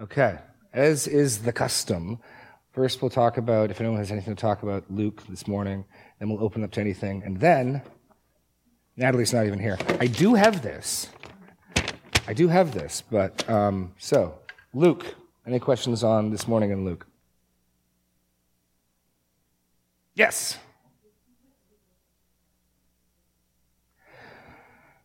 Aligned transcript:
Okay, 0.00 0.38
as 0.72 1.06
is 1.06 1.40
the 1.40 1.52
custom, 1.52 2.20
first 2.72 3.02
we'll 3.02 3.10
talk 3.10 3.36
about, 3.36 3.70
if 3.70 3.82
anyone 3.82 3.98
has 3.98 4.10
anything 4.10 4.34
to 4.34 4.40
talk 4.40 4.62
about, 4.62 4.90
Luke 4.90 5.22
this 5.28 5.46
morning, 5.46 5.84
then 6.18 6.30
we'll 6.30 6.42
open 6.42 6.64
up 6.64 6.70
to 6.70 6.80
anything. 6.80 7.22
And 7.22 7.38
then, 7.38 7.82
Natalie's 8.96 9.34
not 9.34 9.44
even 9.44 9.58
here. 9.58 9.76
I 9.98 10.06
do 10.06 10.32
have 10.32 10.62
this. 10.62 11.10
I 12.26 12.32
do 12.32 12.48
have 12.48 12.72
this, 12.72 13.02
but 13.10 13.46
um, 13.50 13.92
so, 13.98 14.38
Luke, 14.72 15.04
any 15.46 15.58
questions 15.58 16.02
on 16.02 16.30
this 16.30 16.48
morning 16.48 16.70
in 16.70 16.86
Luke? 16.86 17.06
Yes. 20.14 20.56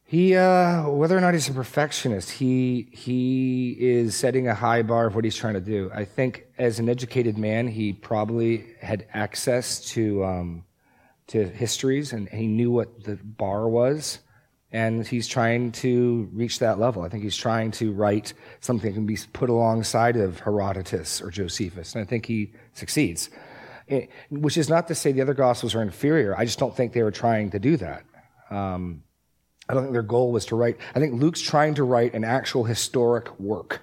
He, 0.08 0.36
uh, 0.36 0.88
whether 0.88 1.18
or 1.18 1.22
not 1.22 1.34
he's 1.34 1.50
a 1.50 1.54
perfectionist, 1.54 2.30
he 2.30 2.90
he 2.92 3.76
is 3.80 4.16
setting 4.16 4.48
a 4.48 4.54
high 4.54 4.84
bar 4.84 5.08
of 5.08 5.16
what 5.16 5.24
he's 5.24 5.36
trying 5.36 5.56
to 5.56 5.60
do. 5.60 5.90
I 5.92 6.06
think 6.06 6.46
as 6.60 6.78
an 6.78 6.90
educated 6.90 7.40
man, 7.40 7.68
he 7.68 7.92
probably 7.92 8.68
had 8.80 9.08
access 9.16 9.80
to 9.94 10.24
um, 10.24 10.64
to 11.28 11.48
histories 11.48 12.14
and 12.14 12.30
he 12.30 12.46
knew 12.46 12.70
what 12.70 13.04
the 13.04 13.16
bar 13.16 13.68
was, 13.68 14.20
and 14.72 15.08
he's 15.08 15.28
trying 15.28 15.72
to 15.72 16.30
reach 16.32 16.60
that 16.60 16.78
level. 16.78 17.02
I 17.02 17.10
think 17.10 17.24
he's 17.24 17.36
trying 17.36 17.72
to 17.72 17.92
write 17.92 18.34
something 18.60 18.92
that 18.92 18.96
can 18.96 19.08
be 19.08 19.18
put 19.34 19.50
alongside 19.50 20.18
of 20.18 20.40
Herodotus 20.40 21.20
or 21.20 21.32
Josephus, 21.32 21.96
and 21.96 22.04
I 22.04 22.06
think 22.06 22.28
he 22.28 22.54
succeeds. 22.74 23.32
It, 23.88 24.04
eh, 24.04 24.06
which 24.30 24.58
is 24.58 24.70
not 24.70 24.88
to 24.90 24.94
say 24.94 25.12
the 25.12 25.22
other 25.22 25.34
gospels 25.34 25.74
are 25.74 25.82
inferior. 25.82 26.38
I 26.38 26.46
just 26.46 26.60
don't 26.60 26.76
think 26.76 26.94
they 26.94 27.02
were 27.02 27.12
trying 27.12 27.50
to 27.52 27.60
do 27.60 27.76
that. 27.78 28.04
Um, 28.52 29.02
I 29.68 29.74
don't 29.74 29.84
think 29.84 29.94
their 29.94 30.04
goal 30.04 30.32
was 30.32 30.46
to 30.48 30.56
write. 30.56 30.78
I 30.94 31.00
think 31.00 31.20
Luke's 31.20 31.42
trying 31.42 31.76
to 31.76 31.84
write 31.84 32.14
an 32.14 32.24
actual 32.24 32.66
historic 32.66 33.40
work 33.40 33.82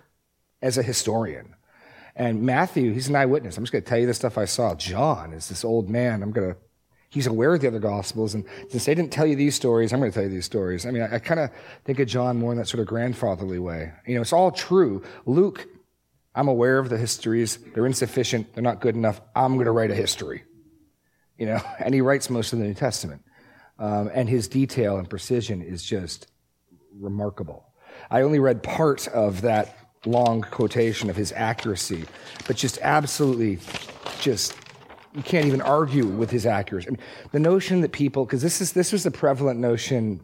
as 0.61 0.79
a 0.79 0.83
historian. 0.83 1.55
And 2.15 2.43
Matthew, 2.43 2.93
he's 2.93 3.09
an 3.09 3.17
eyewitness. 3.17 3.57
I'm 3.57 3.65
just 3.65 3.73
going 3.73 3.83
to 3.83 3.89
tell 3.89 3.99
you 3.99 4.07
the 4.07 4.15
stuff 4.15 4.39
I 4.39 4.45
saw. 4.45 4.75
John 4.75 5.33
is 5.33 5.49
this 5.49 5.65
old 5.65 5.89
man. 5.89 6.23
I'm 6.23 6.31
going 6.31 6.53
to, 6.53 6.57
he's 7.09 7.27
aware 7.27 7.55
of 7.55 7.61
the 7.61 7.69
other 7.69 7.79
gospels. 7.79 8.35
And 8.35 8.45
since 8.69 8.85
they 8.85 8.95
didn't 8.95 9.13
tell 9.13 9.27
you 9.27 9.35
these 9.35 9.55
stories, 9.55 9.93
I'm 9.93 9.99
going 9.99 10.11
to 10.11 10.15
tell 10.15 10.25
you 10.25 10.31
these 10.31 10.45
stories. 10.45 10.85
I 10.85 10.91
mean, 10.91 11.03
I, 11.03 11.17
I 11.17 11.19
kind 11.19 11.41
of 11.41 11.51
think 11.85 12.01
of 12.01 12.09
John 12.09 12.39
more 12.39 12.53
in 12.53 12.59
that 12.59 12.69
sort 12.69 12.81
of 12.81 12.87
grandfatherly 12.87 13.59
way. 13.59 13.93
You 14.07 14.17
know, 14.17 14.21
it's 14.21 14.33
all 14.33 14.51
true. 14.51 15.03
Luke, 15.25 15.67
I'm 16.35 16.49
aware 16.49 16.79
of 16.79 16.91
the 16.91 16.99
histories. 16.99 17.59
They're 17.75 17.87
insufficient. 17.87 18.55
They're 18.55 18.63
not 18.63 18.81
good 18.81 18.95
enough. 18.95 19.21
I'm 19.35 19.55
going 19.55 19.67
to 19.67 19.73
write 19.73 19.91
a 19.91 19.95
history. 19.95 20.45
You 21.39 21.47
know, 21.47 21.61
and 21.79 21.95
he 21.95 22.03
writes 22.03 22.29
most 22.29 22.53
of 22.53 22.59
the 22.59 22.67
New 22.67 22.75
Testament. 22.75 23.23
Um, 23.79 24.11
and 24.13 24.29
his 24.29 24.49
detail 24.49 24.99
and 24.99 25.09
precision 25.09 25.63
is 25.63 25.83
just 25.83 26.29
remarkable. 26.99 27.65
I 28.11 28.23
only 28.23 28.39
read 28.39 28.63
part 28.63 29.09
of 29.09 29.43
that 29.43 29.77
long 30.05 30.43
quotation 30.43 31.11
of 31.11 31.17
his 31.17 31.33
accuracy, 31.33 32.05
but 32.47 32.57
just 32.57 32.79
absolutely, 32.83 33.59
just 34.21 34.57
you 35.15 35.23
can't 35.23 35.47
even 35.47 35.61
argue 35.61 36.07
with 36.07 36.31
his 36.31 36.47
accuracy. 36.47 36.89
I 36.89 36.91
mean, 36.91 37.01
the 37.33 37.41
notion 37.41 37.81
that 37.83 37.93
people, 37.93 38.25
because 38.25 38.43
this 38.43 38.61
is 38.61 38.73
this 38.73 38.93
was 38.93 39.05
the 39.05 39.11
prevalent 39.11 39.61
notion, 39.61 40.21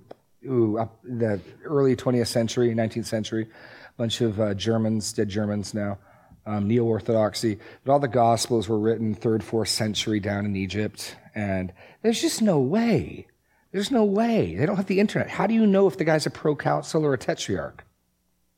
ooh, 0.46 0.78
up 0.78 0.98
the 1.04 1.40
early 1.64 1.94
20th 1.94 2.28
century, 2.28 2.74
19th 2.74 3.06
century, 3.06 3.44
a 3.44 3.92
bunch 3.96 4.20
of 4.20 4.40
uh, 4.40 4.54
Germans, 4.54 5.12
dead 5.12 5.28
Germans 5.28 5.74
now, 5.74 5.98
um, 6.46 6.66
neo 6.66 6.84
orthodoxy, 6.84 7.58
that 7.84 7.92
all 7.92 7.98
the 7.98 8.08
Gospels 8.08 8.68
were 8.68 8.78
written 8.78 9.14
third, 9.14 9.44
fourth 9.44 9.68
century 9.68 10.20
down 10.20 10.46
in 10.46 10.56
Egypt, 10.56 11.16
and 11.34 11.72
there's 12.02 12.20
just 12.20 12.40
no 12.40 12.58
way 12.58 13.26
there's 13.72 13.90
no 13.90 14.04
way. 14.04 14.54
They 14.54 14.66
don't 14.66 14.76
have 14.76 14.86
the 14.86 15.00
internet. 15.00 15.28
How 15.28 15.46
do 15.46 15.54
you 15.54 15.66
know 15.66 15.86
if 15.86 15.98
the 15.98 16.04
guy's 16.04 16.26
a 16.26 16.30
proconsul 16.30 17.04
or 17.04 17.14
a 17.14 17.18
tetrarch? 17.18 17.84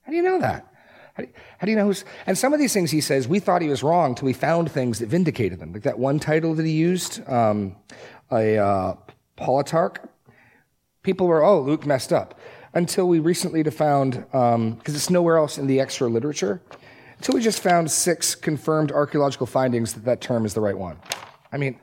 How 0.02 0.12
do 0.12 0.16
you 0.16 0.22
know 0.22 0.38
that? 0.40 0.66
How 1.14 1.22
do, 1.24 1.28
you, 1.28 1.34
how 1.58 1.64
do 1.64 1.70
you 1.72 1.76
know 1.76 1.86
who's. 1.86 2.04
And 2.26 2.38
some 2.38 2.52
of 2.52 2.60
these 2.60 2.72
things 2.72 2.90
he 2.90 3.00
says, 3.00 3.26
we 3.26 3.40
thought 3.40 3.62
he 3.62 3.68
was 3.68 3.82
wrong 3.82 4.10
until 4.10 4.26
we 4.26 4.32
found 4.32 4.70
things 4.70 5.00
that 5.00 5.08
vindicated 5.08 5.58
them. 5.58 5.72
Like 5.72 5.82
that 5.82 5.98
one 5.98 6.20
title 6.20 6.54
that 6.54 6.64
he 6.64 6.72
used, 6.72 7.28
um, 7.28 7.76
a 8.30 8.58
uh, 8.58 8.94
politarch. 9.36 9.96
People 11.02 11.26
were, 11.26 11.42
oh, 11.42 11.60
Luke 11.60 11.86
messed 11.86 12.12
up. 12.12 12.38
Until 12.72 13.08
we 13.08 13.18
recently 13.18 13.64
found, 13.64 14.12
because 14.12 14.54
um, 14.54 14.80
it's 14.86 15.10
nowhere 15.10 15.38
else 15.38 15.58
in 15.58 15.66
the 15.66 15.80
extra 15.80 16.08
literature, 16.08 16.62
until 17.16 17.34
we 17.34 17.40
just 17.40 17.60
found 17.60 17.90
six 17.90 18.36
confirmed 18.36 18.92
archaeological 18.92 19.46
findings 19.46 19.94
that 19.94 20.04
that 20.04 20.20
term 20.20 20.46
is 20.46 20.54
the 20.54 20.60
right 20.60 20.78
one. 20.78 20.98
I 21.50 21.56
mean, 21.56 21.80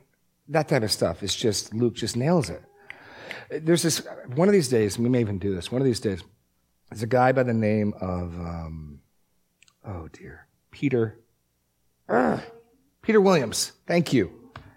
that 0.48 0.68
type 0.68 0.82
of 0.82 0.90
stuff 0.90 1.22
is 1.22 1.36
just, 1.36 1.74
Luke 1.74 1.94
just 1.94 2.16
nails 2.16 2.48
it. 2.48 2.62
There's 3.50 3.82
this, 3.82 4.06
one 4.34 4.48
of 4.48 4.52
these 4.52 4.68
days, 4.68 4.98
we 4.98 5.08
may 5.08 5.20
even 5.20 5.38
do 5.38 5.54
this, 5.54 5.70
one 5.72 5.80
of 5.80 5.86
these 5.86 6.00
days, 6.00 6.22
there's 6.90 7.02
a 7.02 7.06
guy 7.06 7.32
by 7.32 7.42
the 7.42 7.54
name 7.54 7.94
of, 8.00 8.34
um, 8.34 9.00
oh 9.86 10.08
dear, 10.12 10.46
Peter, 10.70 11.18
uh, 12.08 12.38
Peter 13.02 13.20
Williams. 13.20 13.72
Thank 13.86 14.12
you. 14.12 14.32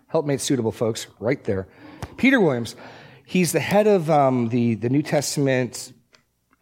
Helpmate 0.07 0.41
suitable, 0.41 0.71
folks, 0.71 1.07
right 1.19 1.41
there. 1.45 1.67
Peter 2.17 2.39
Williams, 2.39 2.75
he's 3.25 3.53
the 3.53 3.59
head 3.61 3.87
of 3.87 4.09
um, 4.09 4.49
the, 4.49 4.75
the 4.75 4.89
New 4.89 5.01
Testament 5.01 5.93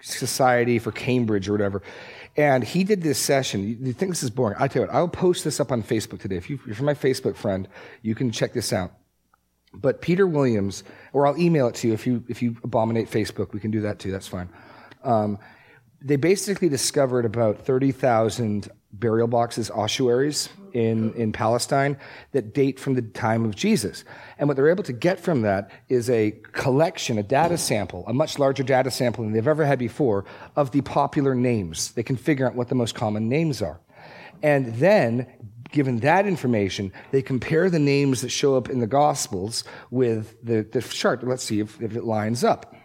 Society 0.01 0.77
for 0.79 0.91
Cambridge 0.91 1.49
or 1.49 1.51
whatever. 1.51 1.81
And 2.37 2.63
he 2.63 2.83
did 2.83 3.01
this 3.01 3.17
session. 3.17 3.63
You 3.81 3.91
think 3.91 4.11
this 4.11 4.23
is 4.23 4.29
boring? 4.29 4.55
I 4.59 4.67
tell 4.67 4.83
you 4.83 4.87
what, 4.87 4.95
I'll 4.95 5.07
post 5.07 5.43
this 5.43 5.59
up 5.59 5.71
on 5.71 5.83
Facebook 5.83 6.19
today. 6.21 6.37
If, 6.37 6.49
you, 6.49 6.59
if 6.67 6.77
you're 6.77 6.85
my 6.85 6.93
Facebook 6.93 7.35
friend, 7.35 7.67
you 8.01 8.15
can 8.15 8.31
check 8.31 8.53
this 8.53 8.71
out. 8.71 8.93
But 9.73 10.01
Peter 10.01 10.25
Williams, 10.25 10.83
or 11.13 11.27
I'll 11.27 11.37
email 11.37 11.67
it 11.67 11.75
to 11.75 11.87
you 11.87 11.93
if 11.93 12.07
you 12.07 12.23
if 12.27 12.41
you 12.41 12.57
abominate 12.63 13.09
Facebook, 13.09 13.53
we 13.53 13.59
can 13.59 13.71
do 13.71 13.81
that 13.81 13.99
too. 13.99 14.11
That's 14.11 14.27
fine. 14.27 14.49
Um, 15.03 15.37
they 16.01 16.15
basically 16.15 16.69
discovered 16.69 17.25
about 17.25 17.59
thirty 17.59 17.91
thousand 17.91 18.69
burial 18.91 19.27
boxes, 19.27 19.69
ossuaries 19.69 20.49
in 20.73 21.13
in 21.13 21.31
Palestine 21.31 21.97
that 22.31 22.53
date 22.53 22.79
from 22.79 22.95
the 22.95 23.01
time 23.01 23.45
of 23.45 23.55
Jesus. 23.55 24.03
And 24.37 24.47
what 24.47 24.57
they're 24.57 24.69
able 24.69 24.83
to 24.83 24.93
get 24.93 25.19
from 25.19 25.41
that 25.43 25.69
is 25.87 26.09
a 26.09 26.31
collection, 26.51 27.17
a 27.17 27.23
data 27.23 27.57
sample, 27.57 28.03
a 28.07 28.13
much 28.13 28.39
larger 28.39 28.63
data 28.63 28.89
sample 28.89 29.23
than 29.23 29.33
they've 29.33 29.47
ever 29.47 29.65
had 29.65 29.79
before 29.79 30.25
of 30.55 30.71
the 30.71 30.81
popular 30.81 31.35
names. 31.35 31.91
They 31.91 32.03
can 32.03 32.15
figure 32.15 32.47
out 32.47 32.55
what 32.55 32.69
the 32.69 32.75
most 32.75 32.95
common 32.95 33.29
names 33.29 33.61
are. 33.61 33.79
And 34.41 34.73
then 34.75 35.27
given 35.71 35.99
that 35.99 36.27
information, 36.27 36.91
they 37.11 37.21
compare 37.21 37.69
the 37.69 37.79
names 37.79 38.21
that 38.21 38.29
show 38.29 38.55
up 38.55 38.69
in 38.69 38.79
the 38.79 38.87
Gospels 38.87 39.63
with 39.91 40.35
the, 40.43 40.63
the 40.71 40.81
chart. 40.81 41.25
Let's 41.25 41.43
see 41.43 41.59
if, 41.59 41.81
if 41.81 41.95
it 41.95 42.03
lines 42.03 42.43
up. 42.43 42.75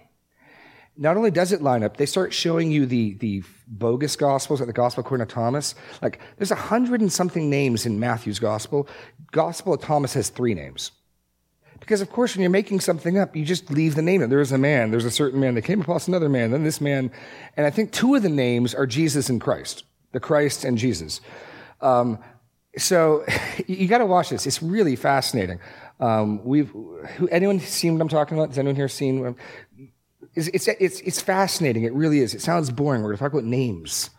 Not 0.96 1.16
only 1.16 1.32
does 1.32 1.50
it 1.50 1.60
line 1.60 1.82
up, 1.82 1.96
they 1.96 2.06
start 2.06 2.32
showing 2.32 2.70
you 2.70 2.86
the, 2.86 3.14
the 3.14 3.42
bogus 3.66 4.14
Gospels, 4.14 4.60
like 4.60 4.68
the 4.68 4.72
Gospel 4.72 5.00
according 5.00 5.26
to 5.26 5.34
Thomas. 5.34 5.74
Like, 6.00 6.20
there's 6.36 6.52
a 6.52 6.56
hundred 6.56 7.00
and 7.00 7.12
something 7.12 7.50
names 7.50 7.84
in 7.84 7.98
Matthew's 7.98 8.38
Gospel. 8.38 8.88
Gospel 9.32 9.74
of 9.74 9.80
Thomas 9.80 10.14
has 10.14 10.28
three 10.28 10.54
names. 10.54 10.92
Because, 11.80 12.00
of 12.00 12.10
course, 12.10 12.34
when 12.34 12.42
you're 12.42 12.50
making 12.50 12.80
something 12.80 13.18
up, 13.18 13.34
you 13.34 13.44
just 13.44 13.70
leave 13.70 13.96
the 13.96 14.02
name. 14.02 14.26
There 14.28 14.40
is 14.40 14.52
a 14.52 14.58
man, 14.58 14.90
there's 14.90 15.04
a 15.04 15.10
certain 15.10 15.40
man 15.40 15.54
that 15.56 15.62
came 15.62 15.80
across 15.80 16.06
another 16.06 16.28
man, 16.28 16.52
then 16.52 16.62
this 16.62 16.80
man. 16.80 17.10
And 17.56 17.66
I 17.66 17.70
think 17.70 17.90
two 17.90 18.14
of 18.14 18.22
the 18.22 18.28
names 18.28 18.72
are 18.74 18.86
Jesus 18.86 19.28
and 19.28 19.40
Christ, 19.40 19.84
the 20.12 20.20
Christ 20.20 20.64
and 20.64 20.78
Jesus. 20.78 21.20
Um, 21.80 22.20
so 22.76 23.24
you 23.66 23.88
got 23.88 23.98
to 23.98 24.06
watch 24.06 24.30
this. 24.30 24.46
It's 24.46 24.62
really 24.62 24.96
fascinating. 24.96 25.60
Um, 26.00 26.44
we've 26.44 26.70
who, 26.70 27.28
anyone 27.30 27.60
seen 27.60 27.94
what 27.94 28.02
I'm 28.02 28.08
talking 28.08 28.36
about? 28.36 28.48
Has 28.48 28.58
anyone 28.58 28.76
here 28.76 28.88
seen? 28.88 29.36
It's, 30.34 30.48
it's, 30.48 30.68
it's, 30.68 31.00
it's 31.00 31.20
fascinating. 31.20 31.84
It 31.84 31.92
really 31.92 32.18
is. 32.18 32.34
It 32.34 32.40
sounds 32.40 32.70
boring. 32.70 33.02
We're 33.02 33.10
going 33.10 33.18
to 33.18 33.22
talk 33.22 33.32
about 33.32 33.44
names. 33.44 34.10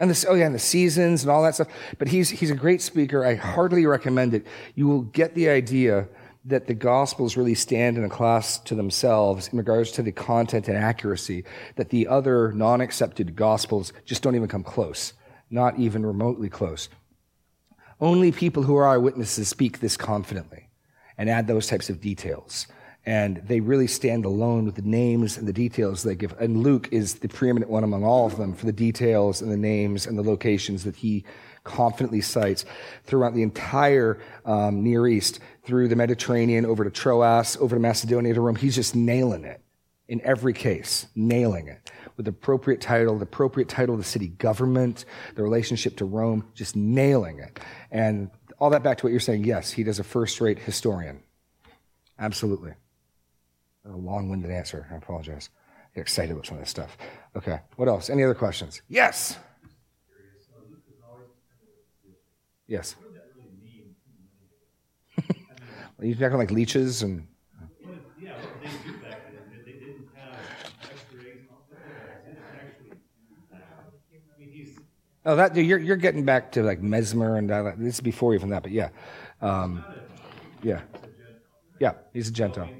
And 0.00 0.10
this, 0.10 0.24
oh 0.28 0.34
yeah, 0.34 0.46
and 0.46 0.54
the 0.54 0.58
seasons 0.58 1.22
and 1.22 1.30
all 1.30 1.42
that 1.42 1.54
stuff. 1.54 1.68
But 1.98 2.08
he's, 2.08 2.30
he's 2.30 2.50
a 2.50 2.54
great 2.54 2.80
speaker. 2.80 3.24
I 3.24 3.34
heartily 3.34 3.86
recommend 3.86 4.34
it. 4.34 4.46
You 4.74 4.88
will 4.88 5.02
get 5.02 5.34
the 5.34 5.50
idea 5.50 6.08
that 6.46 6.66
the 6.66 6.74
Gospels 6.74 7.36
really 7.36 7.54
stand 7.54 7.98
in 7.98 8.04
a 8.04 8.08
class 8.08 8.58
to 8.60 8.74
themselves 8.74 9.48
in 9.48 9.58
regards 9.58 9.92
to 9.92 10.02
the 10.02 10.10
content 10.10 10.68
and 10.68 10.76
accuracy 10.76 11.44
that 11.76 11.90
the 11.90 12.08
other 12.08 12.50
non-accepted 12.52 13.36
Gospels 13.36 13.92
just 14.06 14.22
don't 14.22 14.34
even 14.34 14.48
come 14.48 14.64
close. 14.64 15.12
Not 15.50 15.78
even 15.78 16.06
remotely 16.06 16.48
close. 16.48 16.88
Only 18.00 18.32
people 18.32 18.62
who 18.62 18.76
are 18.76 18.86
eyewitnesses 18.86 19.48
speak 19.48 19.80
this 19.80 19.96
confidently 19.96 20.70
and 21.18 21.28
add 21.28 21.46
those 21.46 21.66
types 21.66 21.90
of 21.90 22.00
details. 22.00 22.66
And 23.04 23.38
they 23.46 23.60
really 23.60 23.86
stand 23.86 24.24
alone 24.24 24.64
with 24.64 24.74
the 24.76 24.82
names 24.82 25.36
and 25.36 25.46
the 25.46 25.52
details 25.52 26.02
they 26.02 26.14
give. 26.14 26.34
And 26.40 26.62
Luke 26.62 26.88
is 26.92 27.16
the 27.16 27.28
preeminent 27.28 27.70
one 27.70 27.84
among 27.84 28.04
all 28.04 28.26
of 28.26 28.36
them 28.36 28.54
for 28.54 28.66
the 28.66 28.72
details 28.72 29.42
and 29.42 29.50
the 29.50 29.56
names 29.56 30.06
and 30.06 30.18
the 30.18 30.22
locations 30.22 30.84
that 30.84 30.96
he 30.96 31.24
confidently 31.64 32.22
cites 32.22 32.64
throughout 33.04 33.34
the 33.34 33.42
entire 33.42 34.18
um, 34.46 34.82
Near 34.82 35.06
East, 35.06 35.40
through 35.64 35.88
the 35.88 35.96
Mediterranean, 35.96 36.64
over 36.64 36.84
to 36.84 36.90
Troas, 36.90 37.58
over 37.58 37.76
to 37.76 37.80
Macedonia, 37.80 38.32
to 38.32 38.40
Rome. 38.40 38.56
He's 38.56 38.76
just 38.76 38.94
nailing 38.94 39.44
it 39.44 39.60
in 40.08 40.20
every 40.22 40.54
case, 40.54 41.06
nailing 41.14 41.68
it 41.68 41.90
with 42.20 42.26
the 42.26 42.30
appropriate 42.30 42.82
title, 42.82 43.16
the 43.16 43.22
appropriate 43.22 43.68
title 43.68 43.94
of 43.94 44.00
the 44.00 44.06
city 44.06 44.28
government, 44.28 45.06
the 45.36 45.42
relationship 45.42 45.96
to 45.96 46.04
Rome, 46.04 46.46
just 46.54 46.76
nailing 46.76 47.38
it. 47.38 47.58
And 47.90 48.30
all 48.58 48.68
that 48.70 48.82
back 48.82 48.98
to 48.98 49.06
what 49.06 49.10
you're 49.10 49.20
saying, 49.20 49.44
yes, 49.44 49.72
he 49.72 49.82
does 49.82 49.98
a 49.98 50.04
first 50.04 50.38
rate 50.40 50.58
historian. 50.58 51.22
Absolutely. 52.18 52.74
A 53.86 53.96
long 53.96 54.28
winded 54.28 54.50
answer. 54.50 54.86
I 54.92 54.96
apologize. 54.96 55.48
I 55.78 55.94
get 55.94 56.02
excited 56.02 56.32
about 56.32 56.44
some 56.44 56.58
of 56.58 56.62
this 56.62 56.68
stuff. 56.68 56.98
Okay. 57.34 57.58
What 57.76 57.88
else? 57.88 58.10
Any 58.10 58.22
other 58.22 58.34
questions? 58.34 58.82
Yes. 58.88 59.38
Yes. 62.68 62.96
you're 66.00 66.14
talking 66.16 66.36
like 66.38 66.50
leeches 66.50 67.02
and. 67.02 67.26
Yeah, 68.20 68.32
what 68.32 68.62
they 68.62 68.68
do 68.86 68.98
back 68.98 69.32
then, 69.32 69.62
they 69.64 69.72
didn't 69.72 70.08
have 70.14 70.36
X-rays 70.84 71.38
and 71.40 71.48
all 71.50 71.64
that. 71.70 72.24
They 72.26 72.32
didn't 72.32 72.44
actually. 72.54 73.00
I 73.52 74.38
mean, 74.38 74.50
he's 74.52 74.78
Oh, 75.26 75.36
that 75.36 75.54
you're 75.54 75.78
you're 75.78 75.96
getting 75.96 76.24
back 76.24 76.52
to 76.52 76.62
like 76.62 76.80
mesmer 76.80 77.36
and 77.36 77.50
that. 77.50 77.78
This 77.78 77.94
is 77.94 78.00
before 78.00 78.34
even 78.34 78.48
that, 78.50 78.62
but 78.62 78.72
yeah, 78.72 78.88
um, 79.42 79.84
yeah, 80.62 80.80
yeah. 81.78 81.92
He's 82.14 82.28
a 82.28 82.32
Gentile. 82.32 82.70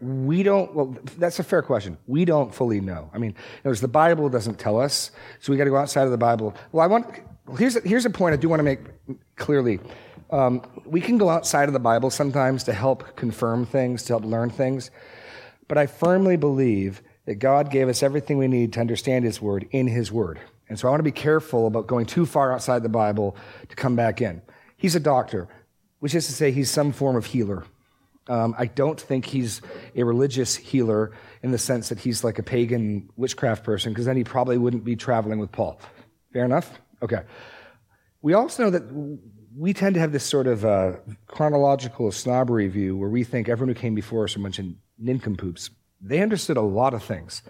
We 0.00 0.42
don't. 0.42 0.74
Well, 0.74 0.96
that's 1.18 1.38
a 1.38 1.44
fair 1.44 1.60
question. 1.60 1.98
We 2.06 2.24
don't 2.24 2.54
fully 2.54 2.80
know. 2.80 3.10
I 3.12 3.18
mean, 3.18 3.34
notice 3.66 3.80
the 3.80 3.88
Bible 3.88 4.30
doesn't 4.30 4.58
tell 4.58 4.80
us, 4.80 5.10
so 5.40 5.52
we 5.52 5.58
got 5.58 5.64
to 5.64 5.70
go 5.70 5.76
outside 5.76 6.04
of 6.04 6.10
the 6.10 6.18
Bible. 6.18 6.54
Well, 6.72 6.82
I 6.82 6.86
want. 6.86 7.06
Well, 7.46 7.56
here's 7.56 7.76
a, 7.76 7.80
here's 7.80 8.06
a 8.06 8.10
point 8.10 8.32
I 8.32 8.36
do 8.36 8.48
want 8.48 8.60
to 8.60 8.64
make 8.64 8.80
clearly. 9.36 9.78
Um, 10.30 10.62
we 10.86 11.02
can 11.02 11.18
go 11.18 11.28
outside 11.28 11.68
of 11.68 11.74
the 11.74 11.80
Bible 11.80 12.08
sometimes 12.08 12.64
to 12.64 12.72
help 12.72 13.14
confirm 13.16 13.66
things, 13.66 14.04
to 14.04 14.14
help 14.14 14.24
learn 14.24 14.48
things, 14.48 14.90
but 15.68 15.76
I 15.76 15.86
firmly 15.86 16.36
believe 16.36 17.02
that 17.26 17.36
God 17.36 17.70
gave 17.70 17.88
us 17.88 18.02
everything 18.02 18.38
we 18.38 18.48
need 18.48 18.72
to 18.74 18.80
understand 18.80 19.24
His 19.24 19.40
Word 19.40 19.68
in 19.70 19.86
His 19.86 20.10
Word. 20.10 20.40
And 20.68 20.78
so 20.78 20.88
I 20.88 20.90
want 20.90 21.00
to 21.00 21.04
be 21.04 21.10
careful 21.10 21.66
about 21.66 21.86
going 21.86 22.06
too 22.06 22.26
far 22.26 22.52
outside 22.52 22.82
the 22.82 22.88
Bible 22.88 23.36
to 23.68 23.76
come 23.76 23.96
back 23.96 24.20
in. 24.20 24.40
He's 24.76 24.94
a 24.94 25.00
doctor, 25.00 25.48
which 25.98 26.14
is 26.14 26.26
to 26.26 26.32
say, 26.32 26.52
he's 26.52 26.70
some 26.70 26.92
form 26.92 27.16
of 27.16 27.26
healer. 27.26 27.64
Um, 28.28 28.54
I 28.56 28.66
don't 28.66 29.00
think 29.00 29.26
he's 29.26 29.60
a 29.96 30.04
religious 30.04 30.54
healer 30.54 31.12
in 31.42 31.50
the 31.50 31.58
sense 31.58 31.88
that 31.88 31.98
he's 31.98 32.22
like 32.22 32.38
a 32.38 32.42
pagan 32.42 33.10
witchcraft 33.16 33.64
person, 33.64 33.92
because 33.92 34.06
then 34.06 34.16
he 34.16 34.24
probably 34.24 34.58
wouldn't 34.58 34.84
be 34.84 34.94
traveling 34.94 35.40
with 35.40 35.50
Paul. 35.50 35.80
Fair 36.32 36.44
enough? 36.44 36.78
Okay. 37.02 37.22
We 38.22 38.34
also 38.34 38.64
know 38.64 38.70
that 38.70 38.84
we 39.56 39.72
tend 39.72 39.94
to 39.94 40.00
have 40.00 40.12
this 40.12 40.24
sort 40.24 40.46
of 40.46 40.64
uh, 40.64 40.92
chronological 41.26 42.12
snobbery 42.12 42.68
view 42.68 42.96
where 42.96 43.10
we 43.10 43.24
think 43.24 43.48
everyone 43.48 43.74
who 43.74 43.80
came 43.80 43.96
before 43.96 44.24
us 44.24 44.36
are 44.36 44.38
a 44.38 44.42
bunch 44.42 44.60
of 44.60 44.66
nincompoops. 44.98 45.70
They 46.00 46.20
understood 46.20 46.56
a 46.56 46.62
lot 46.62 46.94
of 46.94 47.02
things. 47.02 47.42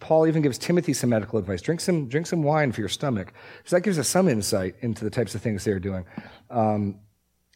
Paul 0.00 0.26
even 0.26 0.42
gives 0.42 0.58
Timothy 0.58 0.92
some 0.92 1.10
medical 1.10 1.38
advice. 1.38 1.62
Drink 1.62 1.80
some, 1.80 2.08
drink 2.08 2.26
some 2.26 2.42
wine 2.42 2.72
for 2.72 2.80
your 2.80 2.88
stomach. 2.88 3.32
So 3.64 3.76
that 3.76 3.82
gives 3.82 3.98
us 3.98 4.08
some 4.08 4.28
insight 4.28 4.74
into 4.80 5.04
the 5.04 5.10
types 5.10 5.34
of 5.34 5.42
things 5.42 5.64
they're 5.64 5.78
doing. 5.78 6.04
Um, 6.50 7.00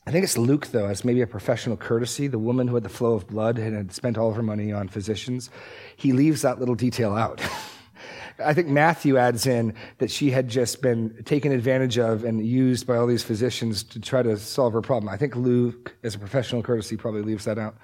I 0.07 0.13
think 0.13 0.25
it's 0.25 0.39
Luke, 0.39 0.69
though, 0.69 0.87
as 0.87 1.05
maybe 1.05 1.21
a 1.21 1.27
professional 1.27 1.77
courtesy. 1.77 2.27
The 2.27 2.39
woman 2.39 2.69
who 2.69 2.75
had 2.75 2.85
the 2.85 2.89
flow 2.89 3.15
of 3.15 3.27
blood 3.27 3.59
and 3.59 3.77
had 3.77 3.93
spent 3.93 4.17
all 4.17 4.31
of 4.31 4.37
her 4.37 4.43
money 4.43 4.73
on 4.73 4.89
physicians, 4.89 5.51
he 5.97 6.13
leaves 6.13 6.43
that 6.43 6.59
little 6.59 6.75
detail 6.75 7.15
out. 7.15 7.43
I 8.45 8.55
think 8.55 8.69
Matthew 8.69 9.19
adds 9.19 9.47
in 9.47 9.75
that 9.99 10.11
she 10.11 10.31
had 10.31 10.49
just 10.49 10.81
been 10.81 11.23
taken 11.25 11.53
advantage 11.53 11.99
of 11.99 12.25
and 12.25 12.45
used 12.45 12.87
by 12.87 12.97
all 12.97 13.07
these 13.07 13.23
physicians 13.23 13.83
to 13.85 14.01
try 14.01 14.23
to 14.23 14.39
solve 14.39 14.73
her 14.73 14.81
problem. 14.81 15.13
I 15.13 15.19
think 15.19 15.37
Luke, 15.37 15.95
as 16.03 16.15
a 16.15 16.19
professional 16.19 16.63
courtesy, 16.63 16.97
probably 16.97 17.23
leaves 17.23 17.45
that 17.45 17.59
out. 17.59 17.77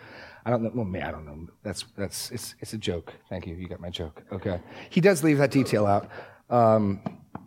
I 0.46 0.50
don't 0.50 0.62
know. 0.62 0.70
Well, 0.72 0.84
me, 0.84 1.00
I 1.00 1.10
don't 1.10 1.26
know. 1.26 1.48
That's 1.64 1.84
that's 1.98 2.30
it's 2.30 2.54
it's 2.60 2.72
a 2.72 2.78
joke. 2.78 3.12
Thank 3.28 3.48
you. 3.48 3.56
You 3.56 3.66
got 3.66 3.80
my 3.80 3.90
joke. 3.90 4.22
Okay. 4.30 4.60
He 4.90 5.00
does 5.00 5.24
leave 5.24 5.38
that 5.38 5.50
detail 5.50 5.86
out. 5.86 6.08
Um, 6.48 7.00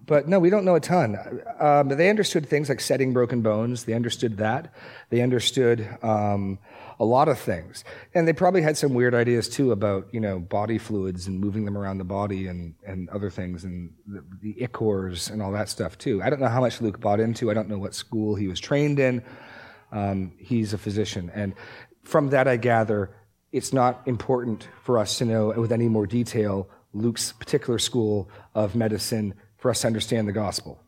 but 0.06 0.28
no, 0.28 0.38
we 0.38 0.50
don't 0.50 0.66
know 0.66 0.76
a 0.76 0.82
ton. 0.82 1.18
Um, 1.60 1.88
they 1.88 2.10
understood 2.10 2.50
things 2.50 2.68
like 2.68 2.82
setting 2.82 3.14
broken 3.14 3.42
bones. 3.42 3.86
They 3.86 3.94
understood 3.94 4.38
that. 4.38 4.74
They 5.12 5.22
understood 5.22 5.88
um, 6.02 6.60
a 7.00 7.06
lot 7.06 7.30
of 7.30 7.40
things, 7.40 7.86
and 8.14 8.28
they 8.28 8.34
probably 8.34 8.62
had 8.62 8.76
some 8.76 8.94
weird 8.94 9.16
ideas 9.16 9.48
too 9.48 9.72
about 9.72 10.08
you 10.12 10.20
know 10.20 10.38
body 10.38 10.78
fluids 10.78 11.28
and 11.28 11.40
moving 11.40 11.64
them 11.64 11.78
around 11.78 12.00
the 12.00 12.04
body 12.04 12.48
and 12.48 12.76
and 12.86 13.08
other 13.12 13.30
things 13.30 13.64
and 13.64 13.94
the, 14.08 14.26
the 14.42 14.56
ichors 14.62 15.30
and 15.30 15.42
all 15.42 15.54
that 15.54 15.70
stuff 15.70 15.98
too. 15.98 16.22
I 16.22 16.30
don't 16.30 16.42
know 16.42 16.48
how 16.48 16.60
much 16.60 16.82
Luke 16.82 17.00
bought 17.00 17.22
into. 17.22 17.50
I 17.50 17.54
don't 17.54 17.70
know 17.70 17.80
what 17.80 17.96
school 17.96 18.36
he 18.36 18.50
was 18.50 18.60
trained 18.60 19.00
in. 19.00 19.24
Um, 19.94 20.34
he's 20.38 20.74
a 20.74 20.78
physician, 20.78 21.32
and 21.34 21.54
from 22.10 22.30
that, 22.30 22.48
I 22.48 22.58
gather 22.58 23.12
it's 23.52 23.72
not 23.74 24.02
important 24.06 24.68
for 24.84 24.98
us 24.98 25.18
to 25.20 25.26
know 25.26 25.54
with 25.56 25.72
any 25.72 25.88
more 25.88 26.06
detail 26.06 26.68
Luke's 26.94 27.32
particular 27.32 27.80
school 27.80 28.30
of 28.54 28.76
medicine 28.76 29.34
for 29.58 29.70
us 29.72 29.82
to 29.82 29.88
understand 29.88 30.28
the 30.28 30.32
gospel. 30.32 30.82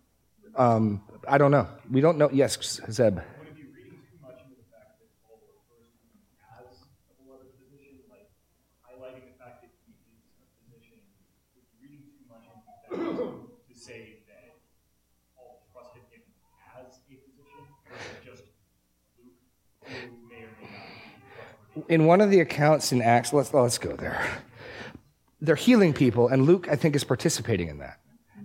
Um, 0.56 1.02
I 1.28 1.38
don't 1.38 1.52
know. 1.52 1.68
We 1.90 2.02
don't 2.02 2.18
know. 2.18 2.30
Yes, 2.34 2.58
Zeb. 2.90 3.16
Would 3.16 3.24
it 3.48 3.56
be 3.56 3.66
reading 3.70 4.02
too 4.02 4.18
much 4.22 4.42
into 4.42 4.58
the 4.58 4.68
fact 4.74 4.98
that 4.98 5.10
Paul 5.26 5.38
refers 5.46 5.90
to 5.94 6.06
him 6.10 6.22
as 6.58 6.74
a 7.10 7.14
beloved 7.24 7.50
physician, 7.58 8.02
like 8.10 8.30
highlighting 8.82 9.26
the 9.30 9.38
fact 9.38 9.62
that 9.62 9.72
he 9.86 9.94
is 9.94 10.34
a 10.42 10.46
physician? 10.66 11.00
Would 11.54 11.66
you 11.70 11.78
reading 11.82 12.04
too 12.14 12.26
much 12.30 12.46
into 12.50 12.66
that 12.66 13.70
to 13.70 13.74
say 13.78 14.26
that 14.26 14.58
Paul 15.38 15.66
trusted 15.70 16.02
him 16.10 16.26
as 16.78 16.98
a 16.98 17.02
physician, 17.06 17.62
or 17.90 17.94
is 17.94 18.06
it 18.18 18.22
just 18.26 18.46
Luke, 19.22 19.38
who 19.86 20.18
may 20.30 20.46
or 20.50 20.54
may 20.58 20.70
not 20.74 20.90
be 20.90 21.22
trustworthy? 21.32 21.71
In 21.88 22.06
one 22.06 22.22
of 22.22 22.30
the 22.30 22.40
accounts 22.40 22.92
in 22.92 23.02
Acts, 23.02 23.34
let's, 23.34 23.54
let's 23.54 23.78
go 23.78 23.96
there. 23.96 24.26
They're 25.42 25.56
healing 25.56 25.94
people, 25.94 26.28
and 26.28 26.46
Luke, 26.46 26.68
I 26.70 26.76
think, 26.76 26.96
is 26.96 27.04
participating 27.04 27.68
in 27.68 27.80
that. 27.80 28.00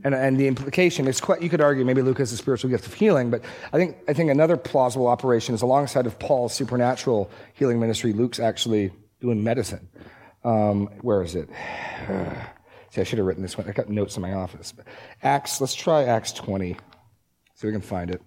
And, 0.04 0.14
and 0.14 0.38
the 0.38 0.46
implication 0.46 1.08
is 1.08 1.20
quite, 1.20 1.42
you 1.42 1.48
could 1.48 1.60
argue 1.60 1.84
maybe 1.84 2.02
Luke 2.02 2.18
has 2.18 2.32
a 2.32 2.36
spiritual 2.36 2.70
gift 2.70 2.86
of 2.86 2.94
healing, 2.94 3.30
but 3.30 3.42
I 3.72 3.76
think, 3.76 3.96
I 4.08 4.12
think 4.12 4.30
another 4.30 4.56
plausible 4.56 5.06
operation 5.06 5.54
is 5.54 5.62
alongside 5.62 6.06
of 6.06 6.18
Paul's 6.18 6.54
supernatural 6.54 7.30
healing 7.54 7.80
ministry, 7.80 8.12
Luke's 8.12 8.38
actually 8.38 8.92
doing 9.20 9.42
medicine. 9.42 9.88
Um, 10.44 10.86
where 11.00 11.22
is 11.22 11.34
it? 11.34 11.48
See, 12.90 13.00
I 13.00 13.04
should 13.04 13.18
have 13.18 13.26
written 13.26 13.42
this 13.42 13.58
one. 13.58 13.68
I 13.68 13.72
got 13.72 13.90
notes 13.90 14.16
in 14.16 14.22
my 14.22 14.34
office. 14.34 14.72
Acts, 15.22 15.60
let's 15.60 15.74
try 15.74 16.04
Acts 16.04 16.32
20. 16.32 16.74
See 16.74 16.78
if 17.56 17.64
we 17.64 17.72
can 17.72 17.80
find 17.80 18.10
it. 18.10 18.22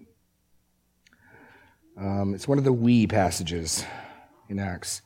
Um, 1.96 2.34
it's 2.34 2.46
one 2.46 2.58
of 2.58 2.64
the 2.64 2.72
we 2.72 3.06
passages 3.06 3.84
in 4.50 4.58
Acts. 4.58 5.02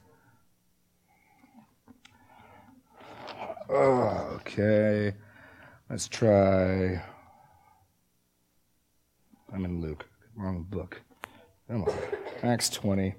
Okay. 3.70 5.14
Let's 5.90 6.08
try. 6.08 7.02
I'm 9.52 9.64
in 9.64 9.80
Luke. 9.80 10.06
Wrong 10.34 10.64
book. 10.68 11.02
Come 11.68 11.84
on. 11.84 11.94
Acts 12.42 12.70
20. 12.70 13.14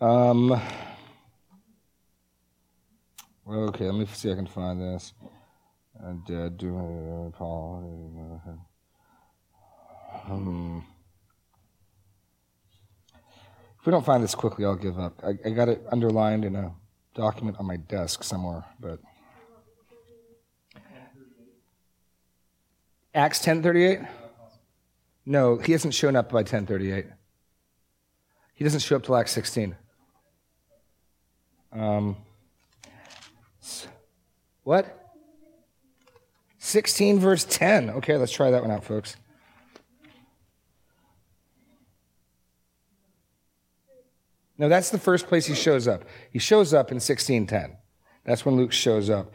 Um, 0.00 0.52
okay, 3.46 3.84
let 3.84 3.94
me 3.94 4.06
see 4.06 4.28
if 4.28 4.32
I 4.32 4.36
can 4.36 4.46
find 4.46 4.80
this. 4.80 5.12
Uh, 6.02 6.14
Paul. 7.32 8.40
Um, 10.26 10.86
if 13.80 13.86
we 13.86 13.90
don't 13.90 14.04
find 14.04 14.22
this 14.22 14.34
quickly, 14.34 14.66
I'll 14.66 14.76
give 14.76 14.98
up. 14.98 15.22
I, 15.24 15.30
I 15.44 15.50
got 15.50 15.70
it 15.70 15.82
underlined 15.90 16.44
in 16.44 16.54
a 16.54 16.72
document 17.14 17.56
on 17.58 17.66
my 17.66 17.76
desk 17.76 18.22
somewhere, 18.22 18.64
but. 18.78 19.00
Acts 23.14 23.40
10:38? 23.40 24.06
No, 25.24 25.56
he 25.56 25.72
hasn't 25.72 25.94
shown 25.94 26.14
up 26.14 26.30
by 26.30 26.42
10:38. 26.44 27.10
He 28.54 28.64
doesn't 28.64 28.80
show 28.80 28.96
up 28.96 29.02
till 29.02 29.16
Acts 29.16 29.32
16. 29.32 29.74
Um, 31.72 32.16
what? 34.62 35.14
16 36.58 37.18
verse 37.18 37.46
10. 37.48 37.90
Okay, 37.90 38.18
let's 38.18 38.32
try 38.32 38.50
that 38.50 38.60
one 38.60 38.70
out, 38.70 38.84
folks. 38.84 39.16
No, 44.60 44.68
that's 44.68 44.90
the 44.90 44.98
first 44.98 45.26
place 45.26 45.46
he 45.46 45.54
shows 45.54 45.88
up. 45.88 46.04
He 46.30 46.38
shows 46.38 46.74
up 46.74 46.90
in 46.90 46.96
1610. 46.96 47.78
That's 48.26 48.44
when 48.44 48.56
Luke 48.56 48.72
shows 48.72 49.08
up. 49.08 49.32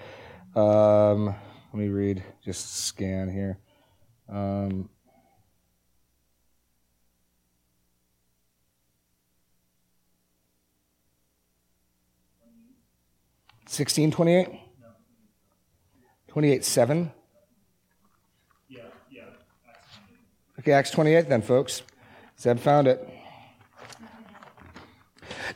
Um, 0.55 1.25
let 1.74 1.74
me 1.74 1.88
read, 1.88 2.24
just 2.44 2.86
scan 2.86 3.27
here. 3.32 3.58
Um, 4.29 4.88
Sixteen 13.67 14.12
twenty-eight. 14.12 14.48
Twenty-eight 16.27 16.63
seven. 16.63 17.12
Yeah, 18.70 18.84
yeah. 19.10 19.24
Okay, 20.60 20.72
Acts 20.72 20.91
twenty-eight. 20.91 21.27
Then, 21.29 21.41
folks, 21.41 21.82
Zeb 22.39 22.60
found 22.60 22.88
it. 22.88 23.15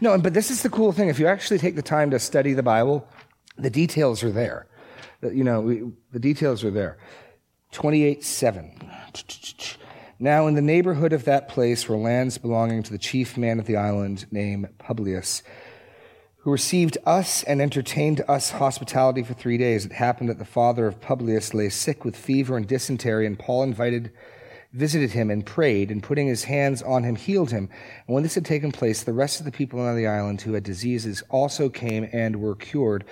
No, 0.02 0.18
but 0.18 0.34
this 0.34 0.52
is 0.52 0.64
the 0.64 0.70
cool 0.70 0.92
thing. 0.92 1.10
If 1.10 1.20
you 1.20 1.28
actually 1.28 1.60
take 1.60 1.76
the 1.76 1.82
time 1.82 2.12
to 2.12 2.20
study 2.20 2.54
the 2.54 2.64
Bible, 2.64 3.08
the 3.58 3.70
details 3.70 4.24
are 4.24 4.32
there. 4.32 4.68
You 5.22 5.44
know, 5.44 5.62
we, 5.62 5.84
the 6.12 6.20
details 6.20 6.64
are 6.64 6.72
there. 6.72 6.98
28 7.72 8.24
7. 8.24 8.92
Now, 10.20 10.48
in 10.48 10.56
the 10.56 10.62
neighborhood 10.62 11.14
of 11.14 11.26
that 11.26 11.48
place 11.48 11.88
were 11.88 11.98
lands 11.98 12.38
belonging 12.38 12.84
to 12.84 12.92
the 12.92 12.98
chief 12.98 13.38
man 13.38 13.60
of 13.60 13.66
the 13.66 13.78
island 13.78 14.26
named 14.32 14.68
Publius, 14.78 15.44
who 16.38 16.50
who 16.50 16.54
received 16.54 16.98
us 17.06 17.44
and 17.44 17.62
entertained 17.62 18.24
us 18.28 18.50
hospitality 18.50 19.22
for 19.22 19.36
three 19.36 19.58
days. 19.58 19.86
It 19.86 19.92
happened 19.92 20.30
that 20.30 20.40
the 20.40 20.46
father 20.46 20.88
of 20.88 21.00
Publius 21.00 21.54
lay 21.54 21.70
sick 21.70 22.04
with 22.04 22.16
fever 22.16 22.58
and 22.58 22.66
dysentery, 22.66 23.28
and 23.28 23.38
Paul 23.38 23.62
invited, 23.62 24.12
visited 24.72 25.12
him 25.12 25.32
and 25.32 25.46
prayed, 25.46 25.90
and 25.90 26.04
putting 26.04 26.28
his 26.28 26.44
hands 26.44 26.82
on 26.82 27.04
him, 27.04 27.16
healed 27.16 27.52
him. 27.52 27.70
And 28.08 28.14
when 28.14 28.24
this 28.24 28.36
had 28.36 28.46
taken 28.46 28.72
place, 28.72 29.04
the 29.04 29.14
rest 29.14 29.40
of 29.40 29.46
the 29.46 29.52
people 29.52 29.80
on 29.80 29.96
the 29.96 30.08
island 30.08 30.42
who 30.42 30.54
had 30.54 30.64
diseases 30.64 31.24
also 31.30 31.70
came 31.70 32.08
and 32.14 32.36
were 32.36 32.56
cured. 32.56 33.06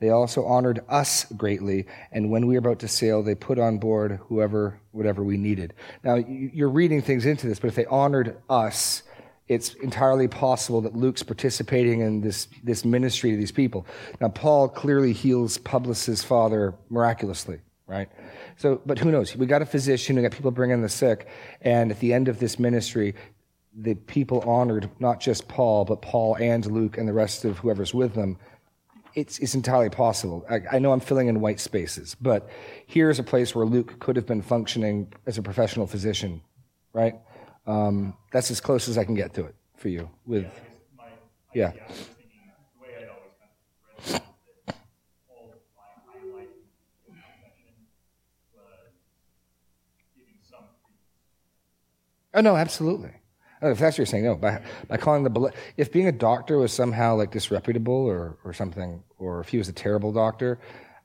They 0.00 0.10
also 0.10 0.44
honored 0.44 0.80
us 0.88 1.24
greatly, 1.36 1.86
and 2.10 2.30
when 2.30 2.46
we 2.46 2.54
were 2.54 2.58
about 2.58 2.80
to 2.80 2.88
sail, 2.88 3.22
they 3.22 3.36
put 3.36 3.58
on 3.58 3.78
board 3.78 4.18
whoever, 4.26 4.80
whatever 4.90 5.22
we 5.22 5.36
needed. 5.36 5.72
Now, 6.02 6.16
you're 6.16 6.68
reading 6.68 7.00
things 7.00 7.26
into 7.26 7.46
this, 7.46 7.60
but 7.60 7.68
if 7.68 7.74
they 7.76 7.86
honored 7.86 8.36
us, 8.50 9.04
it's 9.46 9.74
entirely 9.74 10.26
possible 10.26 10.80
that 10.80 10.96
Luke's 10.96 11.22
participating 11.22 12.00
in 12.00 12.22
this, 12.22 12.48
this 12.62 12.84
ministry 12.84 13.30
to 13.30 13.36
these 13.36 13.52
people. 13.52 13.86
Now, 14.20 14.28
Paul 14.28 14.68
clearly 14.68 15.12
heals 15.12 15.58
Publius's 15.58 16.24
father 16.24 16.74
miraculously, 16.90 17.60
right? 17.86 18.08
So, 18.56 18.80
but 18.86 18.98
who 18.98 19.10
knows? 19.10 19.36
We 19.36 19.46
got 19.46 19.62
a 19.62 19.66
physician, 19.66 20.16
we 20.16 20.22
got 20.22 20.32
people 20.32 20.50
bringing 20.50 20.82
the 20.82 20.88
sick, 20.88 21.26
and 21.60 21.90
at 21.90 22.00
the 22.00 22.12
end 22.12 22.28
of 22.28 22.38
this 22.38 22.58
ministry, 22.58 23.14
the 23.76 23.94
people 23.94 24.40
honored 24.42 24.88
not 25.00 25.20
just 25.20 25.48
Paul, 25.48 25.84
but 25.84 26.00
Paul 26.00 26.36
and 26.36 26.64
Luke 26.66 26.96
and 26.96 27.08
the 27.08 27.12
rest 27.12 27.44
of 27.44 27.58
whoever's 27.58 27.92
with 27.92 28.14
them. 28.14 28.38
It's, 29.14 29.38
it's 29.38 29.54
entirely 29.54 29.90
possible. 29.90 30.44
I, 30.48 30.60
I 30.72 30.78
know 30.78 30.92
I'm 30.92 31.00
filling 31.00 31.28
in 31.28 31.40
white 31.40 31.60
spaces, 31.60 32.16
but 32.20 32.48
here's 32.86 33.18
a 33.18 33.22
place 33.22 33.54
where 33.54 33.64
Luke 33.64 33.98
could 34.00 34.16
have 34.16 34.26
been 34.26 34.42
functioning 34.42 35.12
as 35.26 35.38
a 35.38 35.42
professional 35.42 35.86
physician, 35.86 36.40
right? 36.92 37.14
Um, 37.66 38.14
that's 38.32 38.50
as 38.50 38.60
close 38.60 38.88
as 38.88 38.98
I 38.98 39.04
can 39.04 39.14
get 39.14 39.34
to 39.34 39.46
it 39.46 39.54
for 39.76 39.88
you. 39.88 40.10
With 40.26 40.44
yeah. 40.44 40.50
My, 40.96 41.04
yeah. 41.54 41.70
the 41.70 41.76
way 42.82 42.90
I 42.90 43.08
always 43.08 43.34
kind 43.38 43.50
of 43.98 44.14
read 44.14 44.24
that 44.66 44.76
all 45.30 45.52
of 45.52 45.60
my 45.76 45.90
highlighting 46.10 46.64
was 48.52 48.74
giving 50.16 50.38
some. 50.42 50.64
Oh 52.34 52.40
no, 52.40 52.56
absolutely. 52.56 53.12
Oh, 53.62 53.70
if 53.70 53.78
that's 53.78 53.94
what 53.94 53.98
you're 53.98 54.06
saying, 54.06 54.24
no. 54.24 54.34
By, 54.34 54.60
by 54.88 54.96
calling 54.98 55.22
the 55.22 55.52
if 55.76 55.90
being 55.90 56.08
a 56.08 56.12
doctor 56.12 56.58
was 56.58 56.72
somehow 56.72 57.16
like 57.16 57.30
disreputable 57.30 57.94
or 57.94 58.36
or 58.44 58.52
something, 58.52 59.02
or 59.18 59.40
if 59.40 59.48
he 59.48 59.56
was 59.56 59.68
a 59.68 59.72
terrible 59.72 60.12
doctor, 60.12 60.58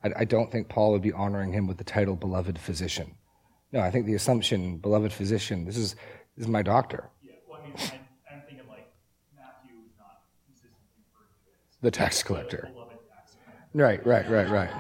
I, 0.04 0.12
I 0.18 0.26
don't 0.26 0.52
think 0.52 0.68
Paul 0.68 0.92
would 0.92 1.02
be 1.02 1.14
honoring 1.14 1.54
him 1.54 1.68
with 1.68 1.78
the 1.78 1.84
title 1.84 2.16
beloved 2.16 2.58
physician. 2.60 3.16
No, 3.72 3.80
I 3.82 3.92
think 3.92 4.08
the 4.08 4.16
assumption, 4.16 4.78
beloved 4.78 5.14
physician, 5.14 5.66
this 5.66 5.78
is 5.78 5.94
this 6.36 6.46
is 6.46 6.48
my 6.48 6.64
doctor. 6.64 7.10
Yeah, 7.24 7.34
well, 7.48 7.62
I 7.62 7.68
mean, 7.68 7.76
I'm, 7.78 8.00
I'm 8.34 8.42
thinking 8.48 8.68
like 8.68 8.92
Matthew 9.36 9.76
is 9.86 9.94
not 9.98 10.24
consistently 10.48 10.78
referred 10.98 11.30
to 11.30 11.52
as 11.54 11.82
the 11.82 11.92
tax 11.92 12.24
collector. 12.24 12.58
tax 12.58 13.36
collector. 13.36 13.70
Right, 13.74 14.06
right, 14.06 14.30
right, 14.30 14.50
right. 14.50 14.72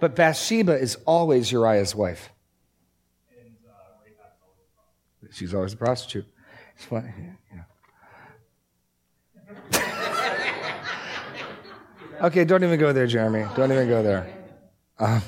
But 0.00 0.14
Bathsheba 0.14 0.78
is 0.78 0.96
always 1.06 1.50
Uriah's 1.50 1.94
wife. 1.94 2.30
And 3.30 3.56
uh, 3.66 3.72
Rahab's 4.04 4.40
always 4.42 4.60
a 4.60 4.76
prostitute. 4.76 5.15
She's 5.32 5.54
always 5.54 5.72
a 5.72 5.76
prostitute. 5.76 6.26
It's 6.74 6.84
funny. 6.84 7.12
Yeah. 7.52 7.62
okay, 12.22 12.44
don't 12.44 12.62
even 12.64 12.78
go 12.78 12.92
there, 12.92 13.06
Jeremy. 13.06 13.46
Don't 13.56 13.72
even 13.72 13.88
go 13.88 14.02
there. 14.02 14.32
Um, 14.98 15.22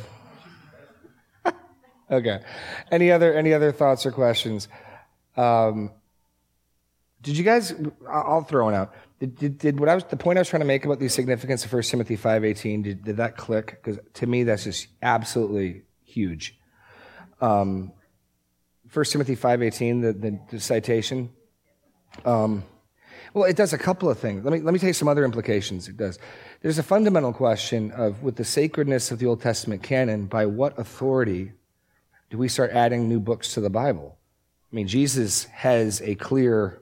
okay. 2.11 2.41
Any 2.91 3.11
other 3.11 3.35
any 3.35 3.53
other 3.53 3.73
thoughts 3.73 4.07
or 4.07 4.13
questions? 4.13 4.69
Um, 5.37 5.93
did 7.23 7.37
you 7.37 7.45
guys? 7.45 7.75
I'll 8.11 8.43
throw 8.45 8.67
one 8.67 8.75
out. 8.75 8.95
Did, 9.19 9.37
did, 9.37 9.59
did, 9.59 9.81
what 9.81 9.89
I 9.89 9.95
was 9.97 10.05
the 10.05 10.17
point 10.17 10.39
I 10.39 10.41
was 10.41 10.49
trying 10.49 10.61
to 10.61 10.67
make 10.67 10.85
about 10.85 11.01
the 11.01 11.09
significance 11.09 11.65
of 11.65 11.73
1 11.73 11.83
Timothy 11.83 12.15
five 12.15 12.45
eighteen? 12.45 12.83
Did, 12.83 13.05
did 13.05 13.17
that 13.17 13.37
click? 13.37 13.81
Because 13.83 13.99
to 14.15 14.27
me, 14.27 14.45
that's 14.45 14.65
just 14.65 14.87
absolutely 15.03 15.83
huge. 16.05 16.57
Um, 17.41 17.93
1 18.93 19.05
Timothy 19.07 19.35
five 19.35 19.63
eighteen, 19.63 20.01
the, 20.01 20.13
the, 20.13 20.41
the 20.51 20.61
citation. 20.61 21.31
Um, 22.25 22.65
well, 23.35 23.45
it 23.45 23.57
does 23.57 23.73
a 23.73 23.79
couple 23.79 24.09
of 24.09 24.19
things. 24.19 24.45
Let 24.45 24.53
me 24.53 24.61
let 24.61 24.73
me 24.73 24.79
tell 24.79 24.89
you 24.89 24.95
some 24.95 25.09
other 25.09 25.25
implications. 25.25 25.89
It 25.89 25.97
does. 25.97 26.19
There's 26.63 26.79
a 26.79 26.83
fundamental 26.83 27.33
question 27.33 27.91
of 27.93 28.23
with 28.23 28.37
the 28.37 28.45
sacredness 28.45 29.11
of 29.11 29.19
the 29.19 29.27
Old 29.27 29.43
Testament 29.43 29.83
canon, 29.83 30.27
by 30.27 30.47
what 30.47 30.79
authority 30.79 31.53
do 32.31 32.39
we 32.39 32.49
start 32.49 32.71
adding 32.73 33.09
new 33.09 33.21
books 33.21 33.55
to 33.55 33.61
the 33.61 33.71
Bible? 33.71 34.17
I 34.73 34.77
mean, 34.77 34.89
Jesus 34.89 35.45
has 35.45 36.01
a 36.03 36.15
clear 36.15 36.81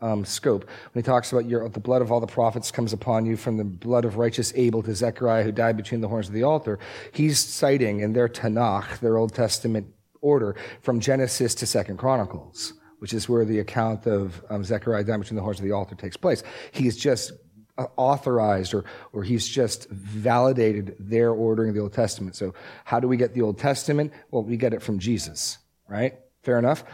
um, 0.00 0.24
scope. 0.24 0.64
When 0.92 1.02
he 1.02 1.06
talks 1.06 1.32
about 1.32 1.46
your, 1.46 1.68
the 1.68 1.80
blood 1.80 2.02
of 2.02 2.12
all 2.12 2.20
the 2.20 2.26
prophets 2.26 2.70
comes 2.70 2.92
upon 2.92 3.24
you, 3.24 3.36
from 3.36 3.56
the 3.56 3.64
blood 3.64 4.04
of 4.04 4.16
righteous 4.16 4.52
Abel 4.54 4.82
to 4.82 4.94
Zechariah 4.94 5.42
who 5.42 5.52
died 5.52 5.76
between 5.76 6.00
the 6.02 6.08
horns 6.08 6.28
of 6.28 6.34
the 6.34 6.42
altar, 6.42 6.78
he's 7.12 7.38
citing 7.38 8.00
in 8.00 8.12
their 8.12 8.28
Tanakh, 8.28 8.98
their 9.00 9.16
Old 9.16 9.34
Testament 9.34 9.93
order, 10.24 10.56
from 10.80 10.98
Genesis 10.98 11.54
to 11.56 11.66
Second 11.66 11.98
Chronicles, 11.98 12.72
which 12.98 13.12
is 13.12 13.28
where 13.28 13.44
the 13.44 13.60
account 13.60 14.06
of 14.06 14.42
um, 14.50 14.64
Zechariah 14.64 15.04
dying 15.04 15.20
between 15.20 15.36
the 15.36 15.42
horns 15.42 15.58
of 15.58 15.64
the 15.64 15.72
altar 15.72 15.94
takes 15.94 16.16
place. 16.16 16.42
He's 16.72 16.96
just 16.96 17.32
uh, 17.76 17.86
authorized 17.96 18.72
or, 18.72 18.84
or 19.12 19.22
he's 19.22 19.46
just 19.46 19.88
validated 19.90 20.96
their 20.98 21.30
ordering 21.30 21.68
of 21.68 21.74
the 21.74 21.80
Old 21.80 21.92
Testament. 21.92 22.36
So 22.36 22.54
how 22.84 23.00
do 23.00 23.08
we 23.08 23.16
get 23.16 23.34
the 23.34 23.42
Old 23.42 23.58
Testament? 23.58 24.12
Well, 24.30 24.42
we 24.42 24.56
get 24.56 24.72
it 24.72 24.82
from 24.82 24.98
Jesus, 24.98 25.58
right? 25.88 26.14
Fair 26.42 26.58
enough. 26.58 26.84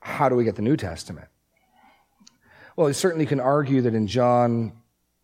How 0.00 0.28
do 0.28 0.34
we 0.34 0.44
get 0.44 0.56
the 0.56 0.62
New 0.62 0.76
Testament? 0.76 1.28
Well, 2.76 2.88
you 2.88 2.94
certainly 2.94 3.26
can 3.26 3.40
argue 3.40 3.82
that 3.82 3.94
in 3.94 4.06
John 4.06 4.72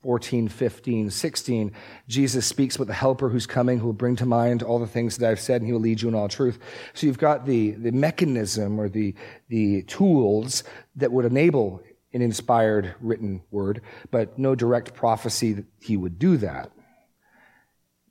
14, 0.02 0.49
15, 0.49 1.11
16, 1.11 1.73
Jesus 2.09 2.47
speaks 2.47 2.75
about 2.75 2.88
the 2.88 2.92
helper 2.92 3.28
who's 3.28 3.47
coming, 3.47 3.78
who 3.78 3.87
will 3.87 3.92
bring 3.92 4.16
to 4.16 4.26
mind 4.26 4.62
all 4.62 4.80
the 4.80 4.87
things 4.87 5.16
that 5.16 5.30
I've 5.30 5.40
said, 5.40 5.61
and 5.61 5.66
he 5.66 5.73
will 5.73 5.80
lead 5.80 6.02
you 6.02 6.09
in 6.09 6.14
all 6.14 6.28
truth. 6.28 6.59
So 6.92 7.06
you've 7.06 7.18
got 7.18 7.47
the, 7.47 7.73
the 7.73 7.92
mechanism 7.92 8.80
or 8.80 8.88
the, 8.88 9.14
the 9.49 9.82
tools 9.82 10.64
that 10.97 11.12
would 11.12 11.25
enable 11.25 11.82
an 12.12 12.21
inspired 12.21 12.94
written 13.00 13.42
word, 13.50 13.80
but 14.11 14.38
no 14.38 14.54
direct 14.54 14.92
prophecy 14.92 15.52
that 15.54 15.64
he 15.80 15.97
would 15.97 16.18
do 16.18 16.37
that. 16.38 16.73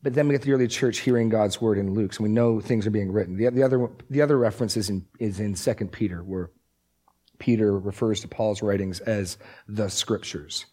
But 0.01 0.13
then 0.13 0.27
we 0.27 0.33
get 0.33 0.41
the 0.41 0.53
early 0.53 0.67
church 0.67 0.99
hearing 0.99 1.29
God's 1.29 1.61
word 1.61 1.77
in 1.77 1.93
Luke, 1.93 2.13
so 2.13 2.23
we 2.23 2.29
know 2.29 2.59
things 2.59 2.87
are 2.87 2.91
being 2.91 3.11
written. 3.11 3.37
The, 3.37 3.49
the 3.49 3.63
other, 3.63 3.89
the 4.09 4.21
other 4.21 4.37
reference 4.37 4.77
is 4.77 4.89
in, 4.89 5.05
is 5.19 5.39
in 5.39 5.53
2 5.53 5.73
Peter, 5.91 6.23
where 6.23 6.49
Peter 7.37 7.77
refers 7.77 8.21
to 8.21 8.27
Paul's 8.27 8.61
writings 8.61 8.99
as 9.01 9.37
the 9.67 9.89
scriptures. 9.89 10.65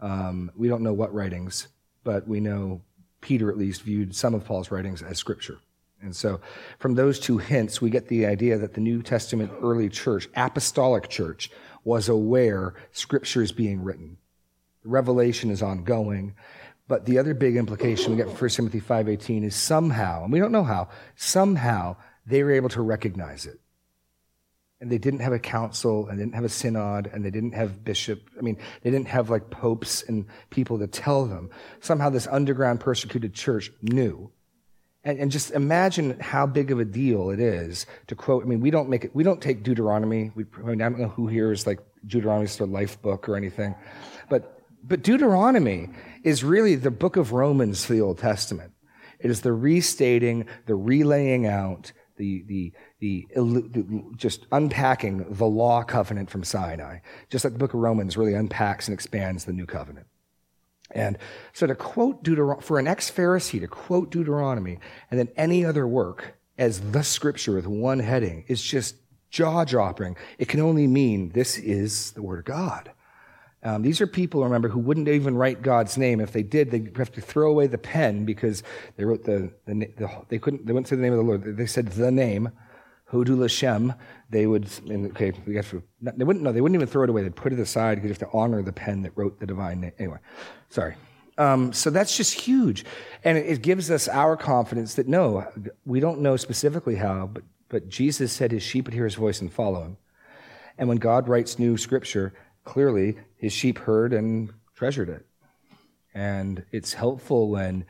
Um, 0.00 0.50
we 0.56 0.68
don't 0.68 0.82
know 0.82 0.92
what 0.92 1.14
writings, 1.14 1.68
but 2.04 2.26
we 2.26 2.40
know 2.40 2.82
Peter 3.20 3.50
at 3.50 3.58
least 3.58 3.82
viewed 3.82 4.14
some 4.14 4.34
of 4.34 4.44
Paul's 4.44 4.70
writings 4.70 5.02
as 5.02 5.18
scripture. 5.18 5.58
And 6.02 6.16
so 6.16 6.40
from 6.78 6.94
those 6.94 7.20
two 7.20 7.38
hints, 7.38 7.82
we 7.82 7.90
get 7.90 8.08
the 8.08 8.24
idea 8.24 8.56
that 8.56 8.72
the 8.72 8.80
New 8.80 9.02
Testament 9.02 9.52
early 9.62 9.90
church, 9.90 10.28
apostolic 10.34 11.08
church, 11.08 11.50
was 11.84 12.08
aware 12.08 12.74
scripture 12.92 13.42
is 13.42 13.52
being 13.52 13.82
written. 13.82 14.16
Revelation 14.82 15.50
is 15.50 15.62
ongoing. 15.62 16.34
But 16.88 17.04
the 17.04 17.18
other 17.18 17.34
big 17.34 17.56
implication 17.56 18.10
we 18.10 18.16
get 18.16 18.26
from 18.26 18.36
1 18.36 18.50
Timothy 18.50 18.80
5.18 18.80 19.44
is 19.44 19.54
somehow, 19.54 20.24
and 20.24 20.32
we 20.32 20.40
don't 20.40 20.50
know 20.50 20.64
how, 20.64 20.88
somehow 21.14 21.96
they 22.26 22.42
were 22.42 22.50
able 22.50 22.68
to 22.70 22.82
recognize 22.82 23.46
it. 23.46 23.60
And 24.80 24.90
they 24.90 24.98
didn't 24.98 25.20
have 25.20 25.34
a 25.34 25.38
council, 25.38 26.08
and 26.08 26.18
they 26.18 26.22
didn't 26.24 26.36
have 26.36 26.44
a 26.44 26.48
synod, 26.48 27.10
and 27.12 27.24
they 27.24 27.30
didn't 27.30 27.52
have 27.52 27.84
bishop. 27.84 28.22
I 28.38 28.40
mean, 28.40 28.56
they 28.82 28.90
didn't 28.90 29.08
have 29.08 29.28
like 29.28 29.50
popes 29.50 30.02
and 30.02 30.26
people 30.48 30.78
to 30.78 30.86
tell 30.86 31.26
them. 31.26 31.50
Somehow 31.80 32.08
this 32.08 32.26
underground 32.26 32.80
persecuted 32.80 33.34
church 33.34 33.70
knew. 33.82 34.32
And, 35.04 35.18
and 35.18 35.30
just 35.30 35.50
imagine 35.50 36.18
how 36.20 36.46
big 36.46 36.70
of 36.70 36.78
a 36.78 36.84
deal 36.84 37.30
it 37.30 37.40
is 37.40 37.86
to 38.06 38.14
quote. 38.14 38.42
I 38.42 38.46
mean, 38.46 38.60
we 38.60 38.70
don't 38.70 38.88
make 38.88 39.04
it, 39.04 39.14
we 39.14 39.22
don't 39.22 39.40
take 39.40 39.62
Deuteronomy. 39.62 40.30
We, 40.34 40.44
I, 40.58 40.68
mean, 40.68 40.82
I 40.82 40.88
don't 40.88 40.98
know 40.98 41.08
who 41.08 41.26
here 41.26 41.52
is 41.52 41.66
like 41.66 41.80
Deuteronomy's 42.06 42.56
their 42.56 42.66
life 42.66 43.00
book 43.00 43.28
or 43.28 43.36
anything. 43.36 43.74
But 44.28 44.60
but 44.82 45.02
Deuteronomy 45.02 45.90
is 46.24 46.42
really 46.42 46.74
the 46.74 46.90
book 46.90 47.16
of 47.16 47.32
Romans 47.32 47.84
for 47.84 47.92
the 47.92 48.00
Old 48.00 48.18
Testament. 48.18 48.72
It 49.18 49.30
is 49.30 49.42
the 49.42 49.52
restating, 49.52 50.46
the 50.66 50.74
relaying 50.74 51.46
out, 51.46 51.92
the, 52.20 52.44
the, 52.46 52.72
the, 53.00 53.26
the, 53.34 54.02
just 54.16 54.46
unpacking 54.52 55.24
the 55.30 55.46
law 55.46 55.82
covenant 55.82 56.30
from 56.30 56.44
Sinai. 56.44 56.98
Just 57.30 57.44
like 57.44 57.54
the 57.54 57.58
book 57.58 57.72
of 57.72 57.80
Romans 57.80 58.16
really 58.16 58.34
unpacks 58.34 58.86
and 58.86 58.94
expands 58.94 59.46
the 59.46 59.52
new 59.52 59.66
covenant. 59.66 60.06
And 60.90 61.16
so 61.52 61.66
to 61.66 61.74
quote 61.74 62.22
Deuteronomy, 62.22 62.62
for 62.62 62.78
an 62.78 62.86
ex-Pharisee 62.86 63.60
to 63.60 63.68
quote 63.68 64.10
Deuteronomy 64.10 64.78
and 65.10 65.18
then 65.18 65.28
any 65.36 65.64
other 65.64 65.86
work 65.86 66.34
as 66.58 66.92
the 66.92 67.02
scripture 67.02 67.54
with 67.54 67.66
one 67.66 68.00
heading 68.00 68.44
is 68.48 68.62
just 68.62 68.96
jaw-dropping. 69.30 70.16
It 70.38 70.48
can 70.48 70.60
only 70.60 70.86
mean 70.86 71.30
this 71.30 71.56
is 71.56 72.10
the 72.12 72.22
word 72.22 72.40
of 72.40 72.44
God. 72.44 72.90
Um, 73.62 73.82
these 73.82 74.00
are 74.00 74.06
people, 74.06 74.42
remember, 74.42 74.68
who 74.68 74.78
wouldn't 74.78 75.08
even 75.08 75.36
write 75.36 75.60
God's 75.60 75.98
name. 75.98 76.20
If 76.20 76.32
they 76.32 76.42
did, 76.42 76.70
they'd 76.70 76.96
have 76.96 77.12
to 77.12 77.20
throw 77.20 77.50
away 77.50 77.66
the 77.66 77.78
pen 77.78 78.24
because 78.24 78.62
they 78.96 79.04
wrote 79.04 79.24
the, 79.24 79.52
the, 79.66 79.74
the 79.98 80.10
they 80.28 80.38
couldn't, 80.38 80.66
they 80.66 80.72
wouldn't 80.72 80.88
say 80.88 80.96
the 80.96 81.02
name 81.02 81.12
of 81.12 81.18
the 81.18 81.24
Lord. 81.24 81.56
They 81.56 81.66
said 81.66 81.88
the 81.88 82.10
name, 82.10 82.50
Hodu 83.12 83.36
Lashem, 83.36 83.94
they 84.30 84.46
would, 84.46 84.68
okay, 84.88 85.32
we 85.44 85.52
got 85.52 85.64
to, 85.66 85.82
they 86.00 86.24
wouldn't, 86.24 86.44
no, 86.44 86.52
they 86.52 86.60
wouldn't 86.60 86.76
even 86.76 86.88
throw 86.88 87.02
it 87.02 87.10
away. 87.10 87.22
They'd 87.22 87.36
put 87.36 87.52
it 87.52 87.58
aside 87.58 87.96
because 87.96 88.08
you 88.08 88.14
have 88.14 88.30
to 88.30 88.38
honor 88.38 88.62
the 88.62 88.72
pen 88.72 89.02
that 89.02 89.12
wrote 89.16 89.40
the 89.40 89.46
divine 89.46 89.80
name. 89.80 89.92
Anyway, 89.98 90.18
sorry. 90.70 90.94
Um, 91.36 91.72
so 91.72 91.90
that's 91.90 92.16
just 92.16 92.34
huge. 92.34 92.84
And 93.24 93.36
it, 93.36 93.46
it 93.46 93.62
gives 93.62 93.90
us 93.90 94.08
our 94.08 94.36
confidence 94.36 94.94
that 94.94 95.08
no, 95.08 95.46
we 95.84 96.00
don't 96.00 96.20
know 96.20 96.36
specifically 96.36 96.96
how, 96.96 97.26
but, 97.26 97.42
but 97.68 97.88
Jesus 97.88 98.32
said 98.32 98.52
his 98.52 98.62
sheep 98.62 98.86
would 98.86 98.94
hear 98.94 99.04
his 99.04 99.16
voice 99.16 99.40
and 99.40 99.52
follow 99.52 99.82
him. 99.82 99.96
And 100.78 100.88
when 100.88 100.98
God 100.98 101.28
writes 101.28 101.58
new 101.58 101.76
scripture, 101.76 102.32
clearly 102.70 103.16
his 103.36 103.52
sheep 103.52 103.78
heard 103.78 104.12
and 104.12 104.52
treasured 104.76 105.08
it. 105.08 105.26
And 106.14 106.64
it's 106.70 106.92
helpful 106.92 107.50
when 107.50 107.84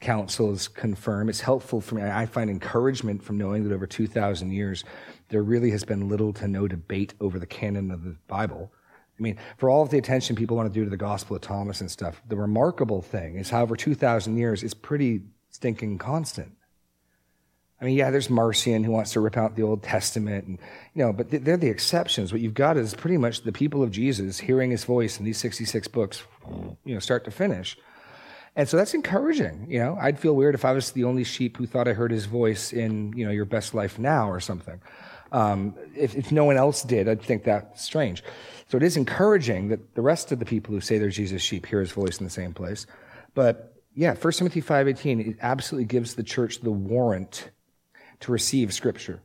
councils 0.00 0.66
confirm. 0.66 1.28
It's 1.28 1.40
helpful 1.40 1.80
for 1.80 1.94
me. 1.94 2.02
I 2.02 2.26
find 2.26 2.50
encouragement 2.50 3.22
from 3.22 3.38
knowing 3.38 3.62
that 3.62 3.72
over 3.72 3.86
2,000 3.86 4.50
years, 4.50 4.82
there 5.28 5.44
really 5.44 5.70
has 5.70 5.84
been 5.84 6.08
little 6.08 6.32
to 6.32 6.48
no 6.48 6.66
debate 6.66 7.14
over 7.20 7.38
the 7.38 7.46
canon 7.46 7.92
of 7.92 8.02
the 8.02 8.16
Bible. 8.26 8.72
I 9.16 9.22
mean, 9.22 9.38
for 9.58 9.70
all 9.70 9.82
of 9.82 9.90
the 9.90 9.98
attention 9.98 10.34
people 10.34 10.56
want 10.56 10.72
to 10.72 10.76
do 10.76 10.82
to 10.82 10.90
the 10.90 10.96
Gospel 10.96 11.36
of 11.36 11.42
Thomas 11.42 11.80
and 11.80 11.88
stuff, 11.88 12.20
the 12.26 12.36
remarkable 12.36 13.02
thing 13.02 13.36
is 13.36 13.48
how 13.48 13.62
over 13.62 13.76
2,000 13.76 14.36
years, 14.36 14.64
it's 14.64 14.74
pretty 14.74 15.22
stinking 15.50 15.98
constant. 15.98 16.50
I 17.80 17.84
mean, 17.84 17.96
yeah, 17.96 18.10
there's 18.10 18.30
Marcion 18.30 18.84
who 18.84 18.92
wants 18.92 19.12
to 19.12 19.20
rip 19.20 19.36
out 19.36 19.54
the 19.54 19.62
Old 19.62 19.82
Testament, 19.82 20.46
and 20.46 20.58
you 20.94 21.04
know, 21.04 21.12
but 21.12 21.30
they're 21.30 21.58
the 21.58 21.68
exceptions. 21.68 22.32
What 22.32 22.40
you've 22.40 22.54
got 22.54 22.78
is 22.78 22.94
pretty 22.94 23.18
much 23.18 23.42
the 23.42 23.52
people 23.52 23.82
of 23.82 23.90
Jesus 23.90 24.38
hearing 24.38 24.70
His 24.70 24.84
voice 24.84 25.18
in 25.18 25.26
these 25.26 25.38
66 25.38 25.86
books, 25.88 26.22
you 26.84 26.94
know, 26.94 27.00
start 27.00 27.24
to 27.26 27.30
finish. 27.30 27.76
And 28.54 28.66
so 28.66 28.78
that's 28.78 28.94
encouraging. 28.94 29.66
You 29.68 29.80
know, 29.80 29.98
I'd 30.00 30.18
feel 30.18 30.34
weird 30.34 30.54
if 30.54 30.64
I 30.64 30.72
was 30.72 30.92
the 30.92 31.04
only 31.04 31.24
sheep 31.24 31.58
who 31.58 31.66
thought 31.66 31.86
I 31.86 31.92
heard 31.92 32.10
His 32.10 32.24
voice 32.24 32.72
in 32.72 33.12
you 33.14 33.26
know 33.26 33.30
Your 33.30 33.44
Best 33.44 33.74
Life 33.74 33.98
Now 33.98 34.30
or 34.30 34.40
something. 34.40 34.80
Um, 35.32 35.74
if, 35.94 36.14
if 36.14 36.32
no 36.32 36.44
one 36.44 36.56
else 36.56 36.82
did, 36.82 37.08
I'd 37.08 37.20
think 37.20 37.44
that's 37.44 37.84
strange. 37.84 38.24
So 38.68 38.78
it 38.78 38.82
is 38.82 38.96
encouraging 38.96 39.68
that 39.68 39.94
the 39.94 40.02
rest 40.02 40.32
of 40.32 40.38
the 40.38 40.44
people 40.46 40.72
who 40.72 40.80
say 40.80 40.98
they're 40.98 41.10
Jesus' 41.10 41.42
sheep 41.42 41.66
hear 41.66 41.80
His 41.80 41.92
voice 41.92 42.18
in 42.18 42.24
the 42.24 42.30
same 42.30 42.54
place. 42.54 42.86
But 43.34 43.74
yeah, 43.94 44.14
1 44.14 44.32
Timothy 44.32 44.62
5.18, 44.62 45.26
it 45.26 45.36
absolutely 45.42 45.86
gives 45.86 46.14
the 46.14 46.22
church 46.22 46.60
the 46.60 46.70
warrant 46.70 47.50
to 48.20 48.32
receive 48.32 48.72
Scripture 48.72 49.22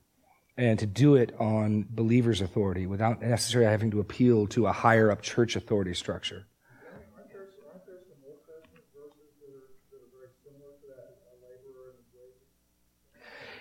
and 0.57 0.77
to 0.79 0.86
do 0.86 1.15
it 1.15 1.33
on 1.39 1.86
believers' 1.89 2.41
authority 2.41 2.86
without 2.86 3.21
necessarily 3.21 3.69
having 3.69 3.91
to 3.91 4.00
appeal 4.00 4.48
to 4.48 4.67
a 4.67 4.71
higher 4.71 5.12
up 5.12 5.21
church 5.21 5.55
authority 5.55 5.93
structure. 5.93 6.45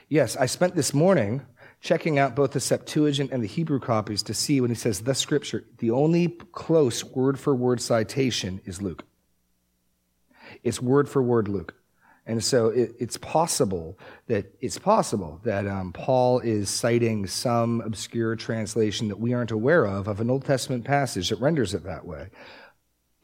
Yes, 0.08 0.37
I 0.37 0.46
spent 0.46 0.75
this 0.75 0.92
morning 0.92 1.42
checking 1.80 2.18
out 2.18 2.34
both 2.34 2.50
the 2.50 2.60
Septuagint 2.60 3.30
and 3.30 3.42
the 3.42 3.46
Hebrew 3.46 3.78
copies 3.78 4.25
to 4.25 4.34
see 4.34 4.60
when 4.60 4.68
he 4.68 4.75
says 4.75 5.00
the 5.00 5.14
scripture, 5.14 5.64
the 5.78 5.92
only 5.92 6.28
close 6.50 7.04
word 7.04 7.38
for 7.38 7.54
word 7.54 7.80
citation 7.80 8.60
is 8.64 8.82
Luke. 8.82 9.04
It's 10.64 10.82
word 10.82 11.08
for 11.08 11.22
word 11.22 11.46
Luke. 11.46 11.75
And 12.30 12.44
so 12.44 12.68
it, 12.68 12.94
it's 13.00 13.16
possible 13.16 13.99
that 14.28 14.54
it's 14.60 14.78
possible 14.78 15.40
that 15.42 15.66
um, 15.66 15.92
Paul 15.92 16.38
is 16.38 16.70
citing 16.70 17.26
some 17.26 17.80
obscure 17.80 18.37
translation 18.37 19.08
that 19.08 19.18
we 19.18 19.34
aren't 19.34 19.50
aware 19.50 19.84
of 19.84 20.06
of 20.06 20.20
an 20.20 20.30
Old 20.30 20.44
Testament 20.44 20.84
passage 20.84 21.30
that 21.30 21.40
renders 21.40 21.75
it 21.75 21.82
that 21.82 22.06
way. 22.06 22.28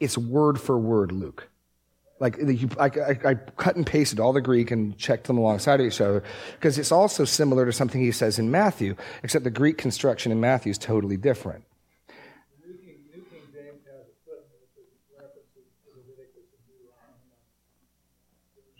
It's 0.01 0.17
word 0.17 0.59
for 0.59 0.77
word 0.77 1.13
Luke. 1.13 1.47
Like 2.19 2.35
you, 2.37 2.67
I, 2.77 2.87
I, 2.87 3.29
I 3.29 3.35
cut 3.35 3.77
and 3.77 3.87
pasted 3.87 4.19
all 4.19 4.33
the 4.33 4.41
Greek 4.41 4.71
and 4.71 4.97
checked 4.97 5.27
them 5.27 5.37
alongside 5.37 5.79
each 5.79 6.01
other 6.01 6.21
because 6.59 6.77
it's 6.77 6.91
also 6.91 7.23
similar 7.23 7.65
to 7.65 7.71
something 7.71 8.01
he 8.01 8.11
says 8.11 8.37
in 8.37 8.51
Matthew, 8.51 8.97
except 9.23 9.45
the 9.45 9.49
Greek 9.49 9.77
construction 9.77 10.33
in 10.33 10.41
Matthew 10.41 10.71
is 10.71 10.77
totally 10.77 11.15
different. 11.15 11.63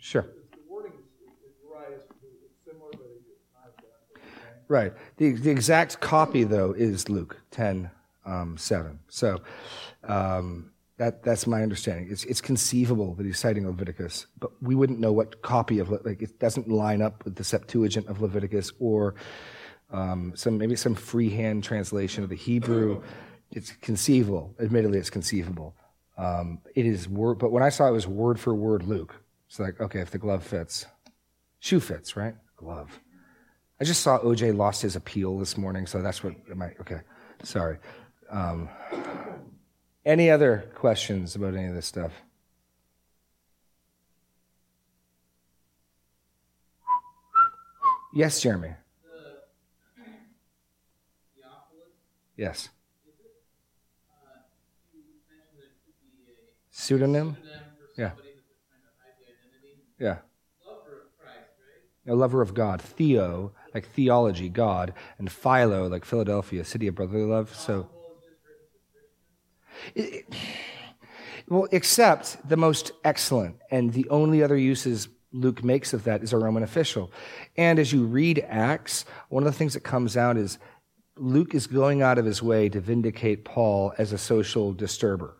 Sure. 0.08 0.26
Right. 4.68 4.92
The, 5.18 5.32
the 5.32 5.50
exact 5.50 6.00
copy, 6.00 6.44
though, 6.44 6.72
is 6.72 7.10
Luke 7.10 7.38
10 7.50 7.90
um, 8.24 8.56
7. 8.56 9.00
So 9.08 9.42
um, 10.04 10.70
that, 10.96 11.22
that's 11.22 11.46
my 11.46 11.62
understanding. 11.62 12.08
It's, 12.10 12.24
it's 12.24 12.40
conceivable 12.40 13.16
that 13.16 13.26
he's 13.26 13.38
citing 13.38 13.66
Leviticus, 13.66 14.26
but 14.38 14.50
we 14.62 14.74
wouldn't 14.74 14.98
know 14.98 15.12
what 15.12 15.42
copy 15.42 15.78
of 15.78 15.90
like 15.90 16.22
it 16.22 16.38
doesn't 16.38 16.70
line 16.70 17.02
up 17.02 17.22
with 17.26 17.36
the 17.36 17.44
Septuagint 17.44 18.06
of 18.06 18.22
Leviticus 18.22 18.72
or 18.78 19.14
um, 19.90 20.32
some 20.34 20.56
maybe 20.56 20.76
some 20.76 20.94
freehand 20.94 21.64
translation 21.64 22.24
of 22.24 22.30
the 22.30 22.36
Hebrew. 22.36 23.02
It's 23.50 23.72
conceivable. 23.72 24.54
Admittedly, 24.58 24.98
it's 24.98 25.10
conceivable. 25.10 25.74
Um, 26.16 26.60
it 26.74 26.86
is 26.86 27.08
word, 27.08 27.38
but 27.38 27.52
when 27.52 27.62
I 27.62 27.68
saw 27.68 27.88
it 27.88 27.92
was 27.92 28.06
word 28.06 28.40
for 28.40 28.54
word 28.54 28.84
Luke, 28.84 29.14
it's 29.48 29.58
like, 29.58 29.80
okay, 29.80 30.00
if 30.00 30.10
the 30.10 30.18
glove 30.18 30.44
fits, 30.44 30.86
shoe 31.58 31.80
fits, 31.80 32.16
right? 32.16 32.34
Glove. 32.56 33.00
I 33.80 33.84
just 33.84 34.02
saw 34.02 34.18
OJ 34.18 34.56
lost 34.56 34.82
his 34.82 34.94
appeal 34.94 35.38
this 35.38 35.56
morning, 35.56 35.86
so 35.86 36.02
that's 36.02 36.22
what 36.22 36.34
I 36.50 36.74
okay. 36.80 37.00
Sorry. 37.44 37.78
Um, 38.30 38.68
any 40.04 40.30
other 40.30 40.70
questions 40.74 41.34
about 41.34 41.54
any 41.54 41.66
of 41.66 41.74
this 41.74 41.86
stuff? 41.86 42.12
Yes, 48.14 48.40
Jeremy. 48.40 48.74
Yes. 52.36 52.68
Pseudonym? 56.70 57.36
Yeah. 57.96 58.12
Yeah. 59.98 60.18
A 62.06 62.14
lover 62.14 62.40
of 62.40 62.54
God. 62.54 62.80
Theo, 62.80 63.52
like 63.74 63.86
theology, 63.86 64.48
God, 64.48 64.94
and 65.18 65.30
Philo, 65.30 65.88
like 65.88 66.04
Philadelphia, 66.04 66.64
city 66.64 66.86
of 66.86 66.94
brotherly 66.94 67.24
love. 67.24 67.54
So, 67.54 67.90
it, 69.94 70.00
it, 70.00 70.34
well, 71.48 71.68
except 71.70 72.48
the 72.48 72.56
most 72.56 72.92
excellent 73.04 73.56
and 73.70 73.92
the 73.92 74.08
only 74.08 74.42
other 74.42 74.56
uses 74.56 75.08
Luke 75.32 75.62
makes 75.62 75.92
of 75.92 76.04
that 76.04 76.22
is 76.22 76.32
a 76.32 76.38
Roman 76.38 76.62
official. 76.62 77.12
And 77.56 77.78
as 77.78 77.92
you 77.92 78.04
read 78.04 78.44
Acts, 78.48 79.04
one 79.28 79.42
of 79.42 79.52
the 79.52 79.58
things 79.58 79.74
that 79.74 79.80
comes 79.80 80.16
out 80.16 80.38
is 80.38 80.58
Luke 81.16 81.54
is 81.54 81.66
going 81.66 82.00
out 82.00 82.16
of 82.16 82.24
his 82.24 82.42
way 82.42 82.68
to 82.70 82.80
vindicate 82.80 83.44
Paul 83.44 83.92
as 83.98 84.12
a 84.12 84.18
social 84.18 84.72
disturber 84.72 85.37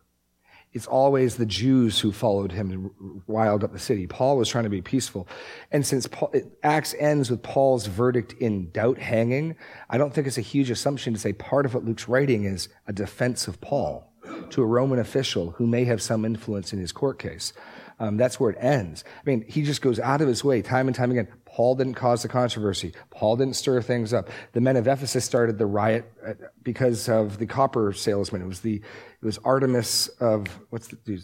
it's 0.78 0.86
always 0.86 1.34
the 1.34 1.44
Jews 1.44 1.98
who 1.98 2.12
followed 2.12 2.52
him 2.52 2.70
and 2.70 3.22
riled 3.26 3.64
up 3.64 3.72
the 3.72 3.80
city. 3.80 4.06
Paul 4.06 4.36
was 4.36 4.48
trying 4.48 4.62
to 4.62 4.70
be 4.70 4.80
peaceful. 4.80 5.26
And 5.72 5.84
since 5.84 6.06
Paul, 6.06 6.32
Acts 6.62 6.94
ends 7.00 7.32
with 7.32 7.42
Paul's 7.42 7.86
verdict 7.86 8.34
in 8.34 8.70
doubt 8.70 8.98
hanging, 8.98 9.56
I 9.90 9.98
don't 9.98 10.14
think 10.14 10.28
it's 10.28 10.38
a 10.38 10.40
huge 10.40 10.70
assumption 10.70 11.14
to 11.14 11.18
say 11.18 11.32
part 11.32 11.66
of 11.66 11.74
what 11.74 11.84
Luke's 11.84 12.08
writing 12.08 12.44
is 12.44 12.68
a 12.86 12.92
defense 12.92 13.48
of 13.48 13.60
Paul 13.60 14.08
to 14.50 14.62
a 14.62 14.66
Roman 14.66 15.00
official 15.00 15.50
who 15.50 15.66
may 15.66 15.84
have 15.84 16.00
some 16.00 16.24
influence 16.24 16.72
in 16.72 16.78
his 16.78 16.92
court 16.92 17.18
case. 17.18 17.52
Um, 18.00 18.16
that's 18.16 18.38
where 18.38 18.50
it 18.50 18.58
ends. 18.60 19.02
I 19.08 19.22
mean, 19.28 19.44
he 19.48 19.62
just 19.62 19.82
goes 19.82 19.98
out 19.98 20.20
of 20.20 20.28
his 20.28 20.44
way 20.44 20.62
time 20.62 20.86
and 20.86 20.94
time 20.94 21.10
again. 21.10 21.26
Paul 21.44 21.74
didn't 21.74 21.94
cause 21.94 22.22
the 22.22 22.28
controversy. 22.28 22.92
Paul 23.10 23.36
didn't 23.36 23.56
stir 23.56 23.82
things 23.82 24.12
up. 24.12 24.28
The 24.52 24.60
men 24.60 24.76
of 24.76 24.86
Ephesus 24.86 25.24
started 25.24 25.58
the 25.58 25.66
riot 25.66 26.04
uh, 26.24 26.34
because 26.62 27.08
of 27.08 27.38
the 27.38 27.46
copper 27.46 27.92
salesman. 27.92 28.42
It 28.42 28.46
was 28.46 28.60
the 28.60 28.80
it 29.20 29.26
was 29.26 29.38
Artemis 29.38 30.08
of 30.20 30.46
what's 30.70 30.88
the, 30.88 31.22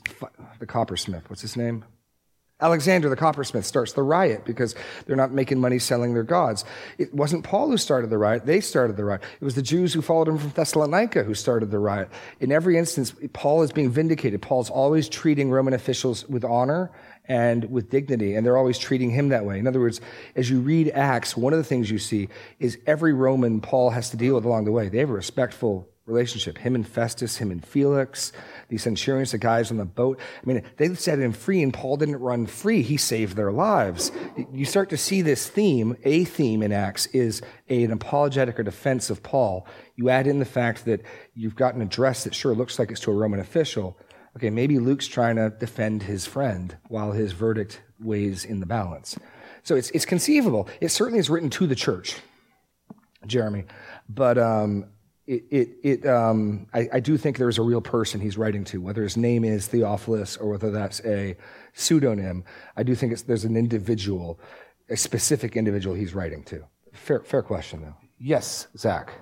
the 0.58 0.66
coppersmith? 0.66 1.28
What's 1.28 1.42
his 1.42 1.56
name? 1.56 1.84
Alexander 2.60 3.08
the 3.08 3.16
coppersmith 3.16 3.66
starts 3.66 3.92
the 3.92 4.02
riot 4.02 4.44
because 4.44 4.76
they're 5.06 5.16
not 5.16 5.32
making 5.32 5.60
money 5.60 5.78
selling 5.78 6.14
their 6.14 6.22
gods. 6.22 6.64
It 6.98 7.12
wasn't 7.12 7.44
Paul 7.44 7.68
who 7.68 7.76
started 7.76 8.10
the 8.10 8.18
riot, 8.18 8.46
they 8.46 8.60
started 8.60 8.96
the 8.96 9.04
riot. 9.04 9.22
It 9.40 9.44
was 9.44 9.56
the 9.56 9.62
Jews 9.62 9.92
who 9.92 10.00
followed 10.00 10.28
him 10.28 10.38
from 10.38 10.50
Thessalonica 10.50 11.24
who 11.24 11.34
started 11.34 11.72
the 11.72 11.80
riot. 11.80 12.08
In 12.40 12.52
every 12.52 12.78
instance, 12.78 13.12
Paul 13.32 13.62
is 13.62 13.72
being 13.72 13.90
vindicated. 13.90 14.40
Paul's 14.40 14.70
always 14.70 15.08
treating 15.08 15.50
Roman 15.50 15.74
officials 15.74 16.28
with 16.28 16.44
honor 16.44 16.92
and 17.26 17.64
with 17.70 17.90
dignity, 17.90 18.34
and 18.34 18.46
they're 18.46 18.56
always 18.56 18.78
treating 18.78 19.10
him 19.10 19.30
that 19.30 19.44
way. 19.44 19.58
In 19.58 19.66
other 19.66 19.80
words, 19.80 20.00
as 20.36 20.48
you 20.48 20.60
read 20.60 20.90
Acts, 20.90 21.36
one 21.36 21.52
of 21.52 21.58
the 21.58 21.64
things 21.64 21.90
you 21.90 21.98
see 21.98 22.28
is 22.60 22.78
every 22.86 23.12
Roman 23.12 23.60
Paul 23.60 23.90
has 23.90 24.10
to 24.10 24.16
deal 24.16 24.36
with 24.36 24.44
along 24.44 24.64
the 24.64 24.72
way. 24.72 24.88
They 24.88 24.98
have 24.98 25.10
a 25.10 25.14
respectful 25.14 25.88
relationship. 26.06 26.58
Him 26.58 26.74
and 26.74 26.86
Festus, 26.86 27.38
him 27.38 27.50
and 27.50 27.64
Felix, 27.64 28.32
the 28.68 28.76
centurions, 28.76 29.32
the 29.32 29.38
guys 29.38 29.70
on 29.70 29.78
the 29.78 29.84
boat. 29.84 30.20
I 30.42 30.46
mean, 30.46 30.62
they 30.76 30.94
set 30.94 31.18
him 31.18 31.32
free, 31.32 31.62
and 31.62 31.72
Paul 31.72 31.96
didn't 31.96 32.20
run 32.20 32.46
free. 32.46 32.82
He 32.82 32.96
saved 32.96 33.36
their 33.36 33.52
lives. 33.52 34.12
You 34.52 34.66
start 34.66 34.90
to 34.90 34.96
see 34.96 35.22
this 35.22 35.48
theme. 35.48 35.96
A 36.04 36.24
theme 36.24 36.62
in 36.62 36.72
Acts 36.72 37.06
is 37.06 37.40
an 37.68 37.90
apologetic 37.90 38.60
or 38.60 38.62
defense 38.62 39.08
of 39.08 39.22
Paul. 39.22 39.66
You 39.96 40.10
add 40.10 40.26
in 40.26 40.38
the 40.38 40.44
fact 40.44 40.84
that 40.84 41.02
you've 41.34 41.56
got 41.56 41.74
an 41.74 41.80
address 41.82 42.24
that 42.24 42.34
sure 42.34 42.54
looks 42.54 42.78
like 42.78 42.90
it's 42.90 43.00
to 43.00 43.10
a 43.10 43.14
Roman 43.14 43.40
official. 43.40 43.98
Okay, 44.36 44.50
maybe 44.50 44.78
Luke's 44.78 45.06
trying 45.06 45.36
to 45.36 45.50
defend 45.50 46.02
his 46.02 46.26
friend 46.26 46.76
while 46.88 47.12
his 47.12 47.32
verdict 47.32 47.80
weighs 48.00 48.44
in 48.44 48.60
the 48.60 48.66
balance. 48.66 49.16
So 49.62 49.76
it's, 49.76 49.90
it's 49.90 50.04
conceivable. 50.04 50.68
It 50.80 50.90
certainly 50.90 51.20
is 51.20 51.30
written 51.30 51.50
to 51.50 51.66
the 51.66 51.74
church. 51.74 52.16
Jeremy. 53.26 53.64
But 54.08 54.36
um, 54.36 54.86
it, 55.26 55.44
it, 55.50 55.68
it 55.82 56.06
um, 56.06 56.66
I, 56.74 56.88
I, 56.94 57.00
do 57.00 57.16
think 57.16 57.38
there's 57.38 57.58
a 57.58 57.62
real 57.62 57.80
person 57.80 58.20
he's 58.20 58.36
writing 58.36 58.64
to, 58.64 58.80
whether 58.80 59.02
his 59.02 59.16
name 59.16 59.44
is 59.44 59.66
Theophilus 59.66 60.36
or 60.36 60.50
whether 60.50 60.70
that's 60.70 61.00
a 61.04 61.36
pseudonym. 61.72 62.44
I 62.76 62.82
do 62.82 62.94
think 62.94 63.18
there's 63.22 63.44
an 63.44 63.56
individual, 63.56 64.38
a 64.90 64.96
specific 64.96 65.56
individual 65.56 65.94
he's 65.94 66.14
writing 66.14 66.44
to. 66.44 66.64
Fair, 66.92 67.20
fair 67.20 67.42
question, 67.42 67.80
though. 67.82 67.94
Yes, 68.18 68.68
Zach. 68.76 69.12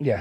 Yeah. 0.00 0.20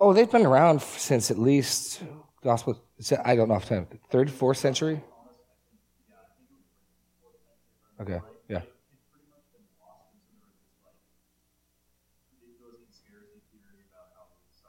Oh, 0.00 0.12
they've 0.12 0.30
been 0.30 0.46
around 0.46 0.82
since 0.82 1.30
at 1.30 1.38
least 1.38 2.02
gospel. 2.42 2.80
I 3.24 3.36
don't 3.36 3.48
know 3.48 3.54
off 3.54 3.68
time. 3.68 3.86
Third, 4.10 4.30
fourth 4.30 4.58
century. 4.58 5.02
Okay. 8.00 8.20
Yeah. 8.48 8.60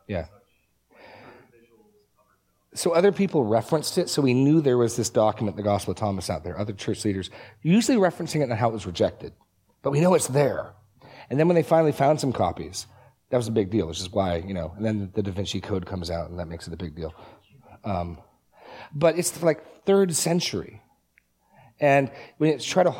Yeah. 0.07 0.25
So 2.75 2.91
other 2.91 3.13
people 3.13 3.45
referenced 3.45 3.97
it, 3.97 4.09
so 4.09 4.21
we 4.21 4.33
knew 4.33 4.59
there 4.59 4.77
was 4.77 4.97
this 4.97 5.09
document, 5.09 5.55
the 5.55 5.63
Gospel 5.63 5.91
of 5.91 5.97
Thomas, 5.97 6.29
out 6.29 6.43
there. 6.43 6.59
Other 6.59 6.73
church 6.73 7.05
leaders 7.05 7.29
usually 7.61 7.97
referencing 7.97 8.41
it 8.41 8.49
and 8.49 8.53
how 8.53 8.69
it 8.69 8.73
was 8.73 8.85
rejected, 8.85 9.33
but 9.81 9.91
we 9.91 10.01
know 10.01 10.13
it's 10.13 10.27
there. 10.27 10.73
And 11.29 11.39
then 11.39 11.47
when 11.47 11.55
they 11.55 11.63
finally 11.63 11.93
found 11.93 12.19
some 12.19 12.33
copies, 12.33 12.85
that 13.29 13.37
was 13.37 13.47
a 13.47 13.51
big 13.51 13.69
deal, 13.69 13.87
which 13.87 13.99
is 13.99 14.11
why 14.11 14.37
you 14.37 14.53
know. 14.53 14.73
And 14.77 14.85
then 14.85 15.11
the 15.13 15.23
Da 15.23 15.31
Vinci 15.31 15.61
Code 15.61 15.85
comes 15.85 16.11
out, 16.11 16.29
and 16.29 16.39
that 16.39 16.47
makes 16.47 16.67
it 16.67 16.73
a 16.73 16.77
big 16.77 16.95
deal. 16.95 17.13
Um, 17.83 18.19
but 18.93 19.17
it's 19.17 19.41
like 19.41 19.83
third 19.85 20.15
century, 20.15 20.81
and 21.79 22.11
when 22.37 22.51
it's 22.51 22.65
try 22.65 22.83
to 22.83 22.93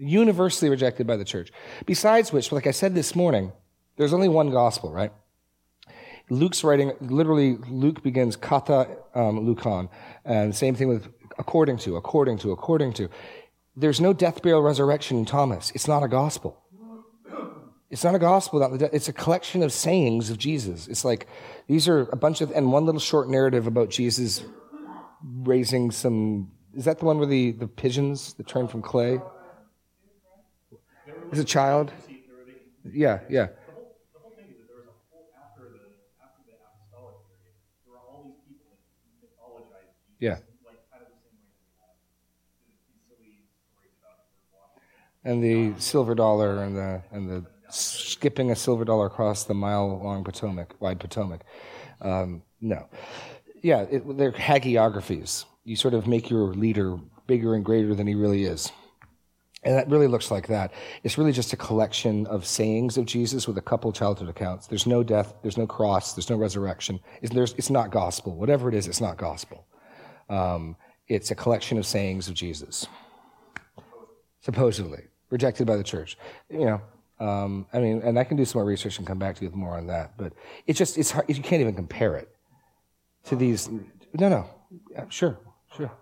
universally 0.00 0.70
rejected 0.70 1.06
by 1.06 1.16
the 1.16 1.24
church. 1.24 1.52
Besides 1.86 2.32
which, 2.32 2.50
like 2.52 2.66
I 2.66 2.70
said 2.70 2.94
this 2.94 3.14
morning, 3.14 3.52
there's 3.96 4.14
only 4.14 4.28
one 4.28 4.50
gospel, 4.50 4.90
right? 4.92 5.12
Luke's 6.30 6.64
writing, 6.64 6.92
literally, 7.00 7.58
Luke 7.68 8.02
begins 8.02 8.36
kata 8.36 8.88
um, 9.14 9.40
Lucan, 9.40 9.88
and 10.24 10.54
same 10.54 10.74
thing 10.74 10.88
with 10.88 11.08
according 11.38 11.78
to, 11.78 11.96
according 11.96 12.38
to, 12.38 12.52
according 12.52 12.92
to. 12.94 13.10
There's 13.76 14.00
no 14.00 14.12
death, 14.12 14.42
burial, 14.42 14.62
resurrection 14.62 15.18
in 15.18 15.24
Thomas. 15.24 15.72
It's 15.74 15.88
not 15.88 16.02
a 16.02 16.08
gospel. 16.08 16.62
It's 17.90 18.04
not 18.04 18.14
a 18.14 18.20
gospel 18.20 18.62
about 18.62 18.70
the 18.70 18.78
death. 18.78 18.90
It's 18.92 19.08
a 19.08 19.12
collection 19.12 19.64
of 19.64 19.72
sayings 19.72 20.30
of 20.30 20.38
Jesus. 20.38 20.86
It's 20.86 21.04
like 21.04 21.26
these 21.66 21.88
are 21.88 22.08
a 22.12 22.16
bunch 22.16 22.40
of, 22.40 22.52
and 22.52 22.70
one 22.70 22.86
little 22.86 23.00
short 23.00 23.28
narrative 23.28 23.66
about 23.66 23.90
Jesus 23.90 24.44
raising 25.22 25.90
some. 25.90 26.52
Is 26.72 26.84
that 26.84 27.00
the 27.00 27.04
one 27.04 27.18
where 27.18 27.26
the, 27.26 27.50
the 27.50 27.66
pigeons 27.66 28.34
that 28.34 28.46
turned 28.46 28.70
from 28.70 28.80
clay? 28.80 29.20
As 31.32 31.40
a 31.40 31.44
child? 31.44 31.92
Yeah, 32.84 33.20
yeah. 33.28 33.48
Yeah. 40.20 40.36
And 45.24 45.42
the 45.42 45.78
silver 45.80 46.14
dollar 46.14 46.62
and 46.62 46.76
the 46.76 47.02
and 47.10 47.28
the 47.28 47.44
skipping 47.74 48.50
a 48.50 48.56
silver 48.56 48.84
dollar 48.84 49.06
across 49.06 49.44
the 49.44 49.54
mile 49.54 50.00
long 50.02 50.24
Potomac, 50.24 50.74
wide 50.80 51.00
Potomac. 51.00 51.42
Um, 52.00 52.42
no. 52.60 52.88
Yeah, 53.62 53.82
it, 53.82 54.16
they're 54.16 54.32
hagiographies. 54.32 55.44
You 55.64 55.76
sort 55.76 55.94
of 55.94 56.06
make 56.06 56.30
your 56.30 56.54
leader 56.54 56.98
bigger 57.26 57.54
and 57.54 57.64
greater 57.64 57.94
than 57.94 58.06
he 58.06 58.14
really 58.14 58.44
is. 58.44 58.72
And 59.62 59.74
that 59.76 59.88
really 59.90 60.06
looks 60.06 60.30
like 60.30 60.46
that. 60.46 60.72
It's 61.04 61.18
really 61.18 61.32
just 61.32 61.52
a 61.52 61.56
collection 61.56 62.26
of 62.26 62.46
sayings 62.46 62.96
of 62.96 63.04
Jesus 63.04 63.46
with 63.46 63.58
a 63.58 63.62
couple 63.62 63.92
childhood 63.92 64.30
accounts. 64.30 64.66
There's 64.66 64.86
no 64.86 65.02
death, 65.02 65.34
there's 65.42 65.58
no 65.58 65.66
cross, 65.66 66.14
there's 66.14 66.30
no 66.30 66.36
resurrection. 66.36 66.98
It's, 67.20 67.34
it's 67.52 67.68
not 67.68 67.90
gospel. 67.90 68.34
Whatever 68.36 68.70
it 68.70 68.74
is, 68.74 68.88
it's 68.88 69.02
not 69.02 69.18
gospel. 69.18 69.66
Um, 70.30 70.76
it's 71.08 71.30
a 71.30 71.34
collection 71.34 71.76
of 71.76 71.84
sayings 71.84 72.28
of 72.28 72.34
Jesus, 72.34 72.86
supposedly 74.40 75.02
rejected 75.28 75.66
by 75.66 75.76
the 75.76 75.84
church. 75.84 76.16
You 76.48 76.64
know, 76.64 76.80
um, 77.20 77.66
I 77.72 77.78
mean, 77.78 78.02
and 78.02 78.18
I 78.18 78.24
can 78.24 78.36
do 78.36 78.44
some 78.44 78.60
more 78.60 78.66
research 78.66 78.98
and 78.98 79.06
come 79.06 79.18
back 79.18 79.36
to 79.36 79.42
you 79.42 79.48
with 79.48 79.56
more 79.56 79.76
on 79.76 79.86
that. 79.88 80.16
But 80.16 80.32
it's 80.66 80.78
just 80.78 80.98
it's 80.98 81.10
hard. 81.10 81.28
You 81.28 81.42
can't 81.42 81.60
even 81.60 81.74
compare 81.74 82.16
it 82.16 82.28
to 83.24 83.36
these. 83.36 83.68
No, 83.68 84.28
no, 84.28 84.46
yeah, 84.90 85.04
sure, 85.08 85.38
sure. 85.76 85.92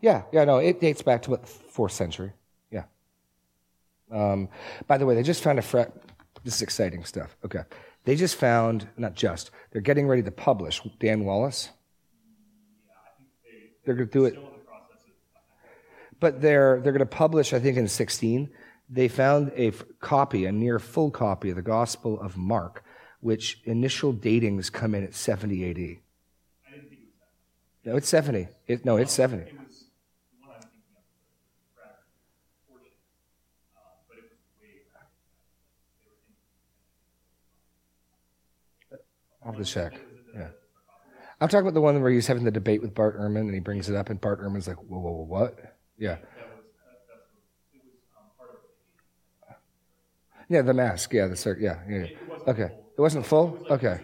Yeah, 0.00 0.22
yeah, 0.32 0.44
no, 0.44 0.58
it 0.58 0.80
dates 0.80 1.02
back 1.02 1.22
to 1.22 1.30
what 1.30 1.48
fourth 1.48 1.92
century. 1.92 2.32
Yeah. 2.70 2.84
Um, 4.10 4.48
by 4.86 4.98
the 4.98 5.06
way, 5.06 5.14
they 5.14 5.22
just 5.22 5.42
found 5.42 5.58
a 5.58 5.62
fra- 5.62 5.92
This 6.44 6.56
is 6.56 6.62
exciting 6.62 7.04
stuff. 7.04 7.36
Okay, 7.44 7.62
they 8.04 8.16
just 8.16 8.36
found 8.36 8.88
not 8.96 9.14
just 9.14 9.50
they're 9.72 9.82
getting 9.82 10.06
ready 10.06 10.22
to 10.22 10.30
publish 10.30 10.80
Dan 11.00 11.24
Wallace 11.24 11.70
they're 13.86 13.94
going 13.94 14.08
to 14.08 14.12
do 14.12 14.24
it. 14.26 14.36
But 16.18 16.42
they're, 16.42 16.80
they're 16.80 16.92
going 16.92 16.98
to 16.98 17.06
publish, 17.06 17.52
I 17.52 17.60
think, 17.60 17.76
in 17.76 17.88
16. 17.88 18.50
They 18.88 19.08
found 19.08 19.52
a 19.56 19.68
f- 19.68 19.84
copy, 20.00 20.44
a 20.44 20.52
near 20.52 20.78
full 20.78 21.10
copy 21.10 21.50
of 21.50 21.56
the 21.56 21.62
Gospel 21.62 22.20
of 22.20 22.36
Mark, 22.36 22.84
which 23.20 23.60
initial 23.64 24.12
datings 24.12 24.70
come 24.70 24.94
in 24.94 25.02
at 25.02 25.14
70 25.14 25.70
AD. 25.70 25.98
No, 27.84 27.96
it's 27.96 28.08
70. 28.08 28.48
It, 28.66 28.84
no, 28.84 28.96
it's 28.96 29.12
70. 29.12 29.52
I'll 39.46 39.52
have 39.52 39.64
to 39.64 39.64
check. 39.64 39.92
Yeah. 40.34 40.48
I'm 41.40 41.48
talking 41.48 41.60
about 41.66 41.74
the 41.74 41.80
one 41.80 42.02
where 42.02 42.10
he's 42.10 42.26
having 42.26 42.42
the 42.42 42.50
debate 42.50 42.82
with 42.82 42.94
Bart 42.94 43.16
Ehrman 43.16 43.42
and 43.42 43.54
he 43.54 43.60
brings 43.60 43.88
it 43.88 43.94
up 43.94 44.10
and 44.10 44.20
Bart 44.20 44.40
Ehrman's 44.42 44.66
like, 44.66 44.78
whoa, 44.78 44.98
whoa, 44.98 45.12
whoa 45.12 45.24
what? 45.24 45.76
Yeah. 45.98 46.16
Yeah, 50.48 50.62
the 50.62 50.74
mask. 50.74 51.12
Yeah, 51.12 51.26
the 51.26 51.36
circ. 51.36 51.58
Yeah, 51.60 51.80
yeah. 51.88 51.98
yeah. 51.98 52.36
Okay. 52.46 52.70
It 52.96 53.00
wasn't 53.00 53.26
full? 53.26 53.58
Okay. 53.70 54.00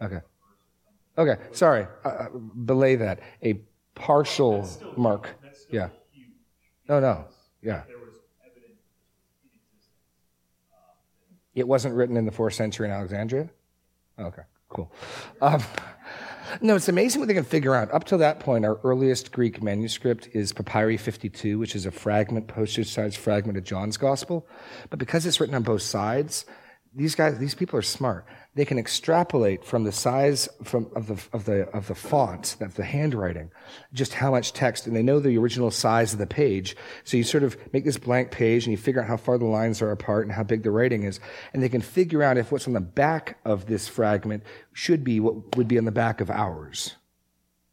Okay. 0.00 0.20
Okay. 1.16 1.36
Sorry. 1.52 1.86
Uh, 2.04 2.08
uh 2.08 2.28
belay 2.64 2.96
that. 2.96 3.20
A 3.42 3.60
partial 3.94 4.68
mark. 4.96 5.28
Yeah. 5.70 5.88
No, 6.88 7.00
no. 7.00 7.26
Yeah. 7.62 7.82
It 11.54 11.68
wasn't 11.68 11.94
written 11.94 12.16
in 12.16 12.24
the 12.24 12.32
fourth 12.32 12.54
century 12.54 12.88
in 12.88 12.92
Alexandria? 12.92 13.50
Okay, 14.18 14.42
cool. 14.68 14.90
Um, 15.40 15.62
no, 16.60 16.76
it's 16.76 16.88
amazing 16.88 17.20
what 17.20 17.28
they 17.28 17.34
can 17.34 17.44
figure 17.44 17.74
out. 17.74 17.92
Up 17.92 18.04
to 18.04 18.16
that 18.18 18.40
point, 18.40 18.64
our 18.64 18.78
earliest 18.84 19.32
Greek 19.32 19.62
manuscript 19.62 20.28
is 20.32 20.52
Papyri 20.52 20.96
52, 20.96 21.58
which 21.58 21.74
is 21.74 21.86
a 21.86 21.90
fragment, 21.90 22.48
postage 22.48 22.90
sized 22.90 23.16
fragment 23.16 23.58
of 23.58 23.64
John's 23.64 23.96
Gospel. 23.96 24.46
But 24.90 24.98
because 24.98 25.24
it's 25.26 25.40
written 25.40 25.54
on 25.54 25.62
both 25.62 25.82
sides, 25.82 26.44
these 26.94 27.14
guys, 27.14 27.38
these 27.38 27.54
people 27.54 27.78
are 27.78 27.82
smart. 27.82 28.26
They 28.54 28.66
can 28.66 28.78
extrapolate 28.78 29.64
from 29.64 29.84
the 29.84 29.92
size 29.92 30.46
from, 30.62 30.90
of 30.94 31.06
the 31.06 31.14
of 31.32 31.46
the 31.46 31.68
of 31.70 31.88
the 31.88 31.94
font, 31.94 32.56
that 32.58 32.74
the 32.74 32.84
handwriting, 32.84 33.50
just 33.94 34.12
how 34.12 34.30
much 34.30 34.52
text, 34.52 34.86
and 34.86 34.94
they 34.94 35.02
know 35.02 35.20
the 35.20 35.38
original 35.38 35.70
size 35.70 36.12
of 36.12 36.18
the 36.18 36.26
page. 36.26 36.76
So 37.04 37.16
you 37.16 37.24
sort 37.24 37.44
of 37.44 37.56
make 37.72 37.84
this 37.86 37.96
blank 37.96 38.30
page, 38.30 38.66
and 38.66 38.70
you 38.70 38.76
figure 38.76 39.00
out 39.00 39.08
how 39.08 39.16
far 39.16 39.38
the 39.38 39.46
lines 39.46 39.80
are 39.80 39.90
apart 39.90 40.26
and 40.26 40.34
how 40.34 40.42
big 40.42 40.62
the 40.62 40.70
writing 40.70 41.04
is, 41.04 41.18
and 41.54 41.62
they 41.62 41.70
can 41.70 41.80
figure 41.80 42.22
out 42.22 42.36
if 42.36 42.52
what's 42.52 42.66
on 42.66 42.74
the 42.74 42.80
back 42.80 43.38
of 43.44 43.66
this 43.66 43.88
fragment 43.88 44.42
should 44.72 45.02
be 45.02 45.18
what 45.18 45.56
would 45.56 45.68
be 45.68 45.78
on 45.78 45.86
the 45.86 45.90
back 45.90 46.20
of 46.20 46.30
ours, 46.30 46.96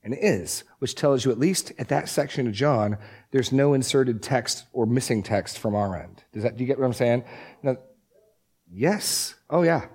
and 0.01 0.13
it 0.13 0.23
is, 0.23 0.63
which 0.79 0.95
tells 0.95 1.25
you 1.25 1.31
at 1.31 1.39
least 1.39 1.73
at 1.77 1.89
that 1.89 2.07
section 2.07 2.47
of 2.47 2.53
John, 2.53 2.97
there's 3.31 3.51
no 3.51 3.73
inserted 3.73 4.23
text 4.23 4.65
or 4.71 4.85
missing 4.85 5.23
text 5.23 5.59
from 5.59 5.75
our 5.75 6.01
end. 6.01 6.23
Does 6.31 6.43
that? 6.43 6.55
Do 6.55 6.63
you 6.63 6.67
get 6.67 6.79
what 6.79 6.85
I'm 6.85 6.93
saying? 6.93 7.25
Now, 7.63 7.75
Yes. 8.71 9.35
Oh, 9.49 9.63
yeah. 9.63 9.85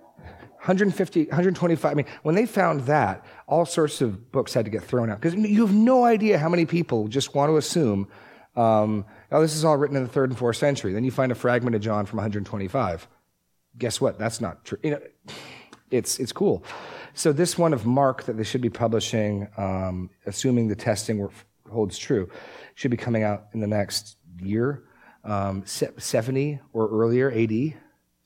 150, 0.65 1.27
125. 1.27 1.91
I 1.91 1.95
mean, 1.95 2.07
when 2.23 2.35
they 2.35 2.47
found 2.47 2.87
that, 2.87 3.23
all 3.47 3.67
sorts 3.67 4.01
of 4.01 4.33
books 4.33 4.55
had 4.55 4.65
to 4.65 4.71
get 4.71 4.83
thrown 4.83 5.11
out 5.11 5.21
because 5.21 5.35
you 5.35 5.67
have 5.67 5.75
no 5.75 6.05
idea 6.05 6.39
how 6.39 6.49
many 6.49 6.65
people 6.65 7.07
just 7.07 7.35
want 7.35 7.51
to 7.51 7.59
assume, 7.59 8.09
um, 8.57 9.05
oh, 9.31 9.43
this 9.43 9.55
is 9.55 9.63
all 9.63 9.77
written 9.77 9.95
in 9.95 10.03
the 10.03 10.09
third 10.09 10.31
and 10.31 10.39
fourth 10.39 10.57
century. 10.57 10.95
Then 10.95 11.05
you 11.05 11.11
find 11.11 11.31
a 11.31 11.35
fragment 11.35 11.77
of 11.77 11.83
John 11.83 12.07
from 12.07 12.17
125. 12.17 13.07
Guess 13.77 14.01
what? 14.01 14.19
That's 14.19 14.41
not 14.41 14.65
true. 14.65 14.79
You 14.83 14.93
know, 14.93 15.01
it's 15.91 16.19
it's 16.19 16.33
cool. 16.33 16.65
So 17.13 17.31
this 17.31 17.59
one 17.59 17.75
of 17.75 17.85
Mark 17.85 18.25
that 18.25 18.39
they 18.39 18.43
should 18.43 18.63
be 18.63 18.71
publishing, 18.71 19.47
um, 19.59 20.09
assuming 20.25 20.69
the 20.69 20.77
testing 20.77 21.29
holds 21.71 21.99
true, 21.99 22.31
should 22.75 22.91
be 22.91 22.97
coming 22.97 23.23
out 23.23 23.49
in 23.53 23.61
the 23.61 23.67
next 23.67 24.17
year, 24.41 24.85
um, 25.25 25.63
70 25.67 26.61
or 26.73 26.89
earlier 26.89 27.31
AD 27.31 27.75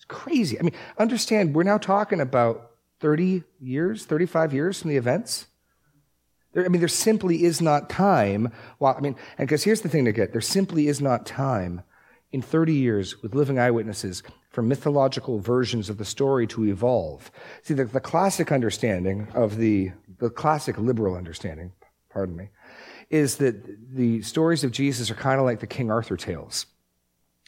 crazy. 0.08 0.58
I 0.58 0.62
mean, 0.62 0.74
understand, 0.98 1.54
we're 1.54 1.62
now 1.62 1.78
talking 1.78 2.20
about 2.20 2.72
30 3.00 3.44
years, 3.60 4.04
35 4.04 4.52
years 4.52 4.80
from 4.80 4.90
the 4.90 4.96
events. 4.96 5.46
There, 6.52 6.64
I 6.64 6.68
mean, 6.68 6.80
there 6.80 6.88
simply 6.88 7.44
is 7.44 7.60
not 7.60 7.88
time. 7.90 8.52
Well, 8.78 8.94
I 8.96 9.00
mean, 9.00 9.16
and 9.36 9.46
because 9.46 9.64
here's 9.64 9.82
the 9.82 9.88
thing 9.88 10.04
to 10.06 10.12
get 10.12 10.32
there 10.32 10.40
simply 10.40 10.88
is 10.88 11.00
not 11.00 11.26
time 11.26 11.82
in 12.32 12.42
30 12.42 12.74
years 12.74 13.22
with 13.22 13.34
living 13.34 13.58
eyewitnesses 13.58 14.22
for 14.50 14.62
mythological 14.62 15.38
versions 15.38 15.88
of 15.88 15.98
the 15.98 16.04
story 16.04 16.46
to 16.48 16.66
evolve. 16.66 17.30
See, 17.62 17.74
the, 17.74 17.84
the 17.84 18.00
classic 18.00 18.50
understanding 18.50 19.28
of 19.34 19.56
the, 19.56 19.92
the 20.18 20.30
classic 20.30 20.78
liberal 20.78 21.14
understanding, 21.14 21.72
pardon 22.10 22.36
me, 22.36 22.48
is 23.10 23.36
that 23.36 23.94
the 23.94 24.20
stories 24.22 24.64
of 24.64 24.72
Jesus 24.72 25.10
are 25.10 25.14
kind 25.14 25.38
of 25.38 25.46
like 25.46 25.60
the 25.60 25.66
King 25.66 25.90
Arthur 25.90 26.16
tales. 26.16 26.66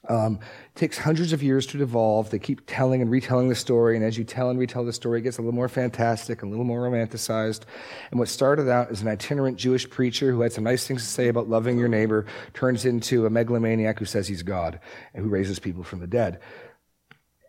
Um, 0.09 0.41
takes 0.75 0.97
hundreds 0.97 1.35
of 1.35 1.43
years 1.43 1.67
to 1.67 1.83
evolve. 1.83 2.31
They 2.31 2.39
keep 2.39 2.63
telling 2.67 3.03
and 3.03 3.11
retelling 3.11 3.51
the 3.51 3.55
story, 3.55 3.97
and 3.97 4.05
as 4.05 4.17
you 4.17 4.25
tell 4.25 4.49
and 4.49 4.59
retell 4.59 4.85
the 4.85 4.95
story, 4.95 5.21
it 5.21 5.23
gets 5.23 5.37
a 5.37 5.43
little 5.43 5.55
more 5.55 5.69
fantastic, 5.69 6.43
a 6.43 6.47
little 6.47 6.65
more 6.65 6.81
romanticized. 6.81 7.63
And 8.11 8.19
what 8.19 8.31
started 8.31 8.71
out 8.71 8.91
as 8.91 9.03
an 9.03 9.09
itinerant 9.09 9.59
Jewish 9.59 9.89
preacher 9.89 10.33
who 10.33 10.41
had 10.41 10.55
some 10.55 10.65
nice 10.65 10.87
things 10.87 11.03
to 11.03 11.09
say 11.09 11.29
about 11.29 11.51
loving 11.51 11.79
your 11.79 11.89
neighbor 11.89 12.25
turns 12.55 12.87
into 12.87 13.27
a 13.27 13.31
megalomaniac 13.31 13.99
who 13.99 14.07
says 14.07 14.27
he's 14.27 14.43
God 14.43 14.81
and 15.13 15.23
who 15.23 15.31
raises 15.31 15.59
people 15.59 15.85
from 15.85 16.01
the 16.01 16.07
dead. 16.07 16.41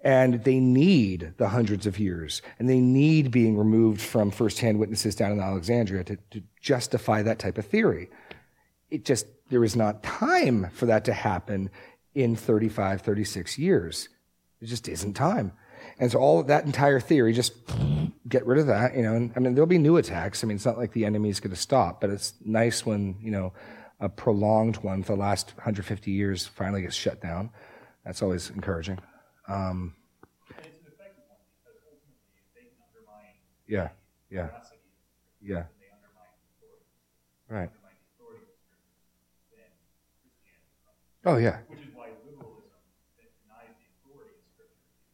And 0.04 0.44
they 0.44 0.60
need 0.60 1.36
the 1.38 1.48
hundreds 1.48 1.88
of 1.88 2.00
years, 2.00 2.42
and 2.60 2.68
they 2.68 2.82
need 2.82 3.32
being 3.32 3.58
removed 3.58 4.02
from 4.02 4.30
firsthand 4.30 4.78
witnesses 4.78 5.16
down 5.16 5.32
in 5.32 5.40
Alexandria 5.40 6.04
to, 6.04 6.18
to 6.32 6.44
justify 6.60 7.22
that 7.22 7.40
type 7.40 7.58
of 7.58 7.66
theory. 7.66 8.10
It 8.90 9.06
just, 9.06 9.26
there 9.50 9.64
is 9.64 9.78
not 9.78 10.04
time 10.04 10.70
for 10.74 10.88
that 10.88 11.06
to 11.06 11.14
happen 11.14 11.70
in 12.14 12.36
35, 12.36 13.02
36 13.02 13.58
years. 13.58 14.10
It 14.60 14.66
just 14.68 14.88
isn't 14.88 15.14
time. 15.14 15.54
And 16.00 16.12
so 16.12 16.20
all 16.20 16.44
that 16.44 16.66
entire 16.66 17.00
theory, 17.00 17.34
just 17.34 17.54
get 18.28 18.46
rid 18.46 18.60
of 18.60 18.68
that, 18.68 18.96
you 18.96 19.02
know. 19.04 19.14
And 19.16 19.32
I 19.36 19.40
mean, 19.40 19.56
there'll 19.56 19.68
be 19.68 19.78
new 19.78 19.98
attacks. 19.98 20.44
I 20.44 20.48
mean, 20.48 20.56
it's 20.56 20.66
not 20.66 20.78
like 20.78 20.94
the 20.94 21.06
enemy's 21.06 21.40
going 21.40 21.54
to 21.56 21.60
stop, 21.60 22.02
but 22.02 22.10
it's 22.10 22.34
nice 22.46 22.86
when, 22.86 23.18
you 23.22 23.32
know, 23.32 23.54
a 24.00 24.10
prolonged 24.10 24.78
one 24.78 25.04
for 25.04 25.14
the 25.16 25.20
last 25.22 25.54
150 25.58 26.12
years 26.12 26.48
finally 26.48 26.82
gets 26.82 26.96
shut 26.96 27.22
down. 27.22 27.50
That's 28.06 28.22
always 28.22 28.50
encouraging. 28.50 29.00
Um, 29.48 29.94
And 30.50 30.58
it's 30.66 30.68
an 30.82 30.94
effective 30.94 31.24
one 31.30 31.38
because 31.62 31.78
ultimately, 31.86 32.18
if 32.42 32.50
they 32.56 32.66
can 32.70 32.82
undermine 32.82 33.38
yeah, 33.68 33.90
yeah, 34.30 34.50
yeah, 35.42 35.54
then 35.54 35.82
they 35.82 35.90
undermine 35.94 36.34
the 36.34 36.50
authority. 36.58 36.86
right. 37.50 37.70
Undermine 37.70 37.98
the 38.02 38.10
authority 38.18 38.42
of 38.42 38.58
Scripture, 38.58 38.98
then 39.54 39.70
Christianity 40.26 40.74
comes. 40.82 40.98
Oh, 41.30 41.38
yeah, 41.38 41.62
Which 41.70 41.86
is 41.86 41.94
why 41.94 42.10
liberalism 42.26 42.82
that 43.22 43.30
denies 43.38 43.74
the 43.78 43.86
authority 44.02 44.34
of 44.34 44.46
Scripture 44.50 44.98
is 44.98 45.14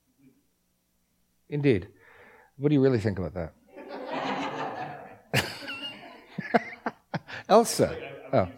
completely 0.00 0.48
indeed. 1.48 1.88
What 2.56 2.70
do 2.70 2.74
you 2.74 2.82
really 2.82 2.98
think 2.98 3.18
about 3.18 3.34
that? 3.34 3.52
Elsa. 7.48 7.96
Oh. 8.32 8.48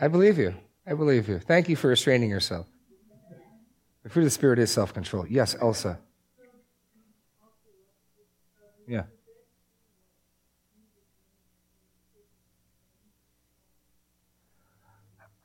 I 0.00 0.08
believe 0.08 0.38
you. 0.38 0.54
I 0.86 0.94
believe 0.94 1.28
you. 1.28 1.38
Thank 1.38 1.68
you 1.68 1.76
for 1.76 1.88
restraining 1.88 2.28
yourself. 2.28 2.66
The 4.02 4.08
fruit 4.08 4.22
of 4.22 4.26
the 4.26 4.30
Spirit 4.30 4.58
is 4.58 4.70
self 4.70 4.92
control. 4.92 5.26
Yes, 5.28 5.56
Elsa. 5.60 5.98
Yeah. 8.86 9.04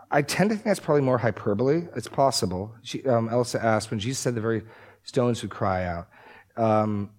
I 0.10 0.22
tend 0.22 0.50
to 0.50 0.56
think 0.56 0.66
that's 0.66 0.80
probably 0.80 1.02
more 1.02 1.18
hyperbole. 1.18 1.88
It's 1.96 2.08
possible. 2.08 2.74
She, 2.82 3.06
um, 3.06 3.30
Elsa 3.30 3.64
asked 3.64 3.92
when 3.92 4.00
Jesus 4.00 4.20
said 4.20 4.36
the 4.36 4.42
very 4.42 4.64
stones 5.08 5.42
would 5.42 5.52
cry 5.52 5.86
out. 5.86 6.10
Um, 6.58 7.12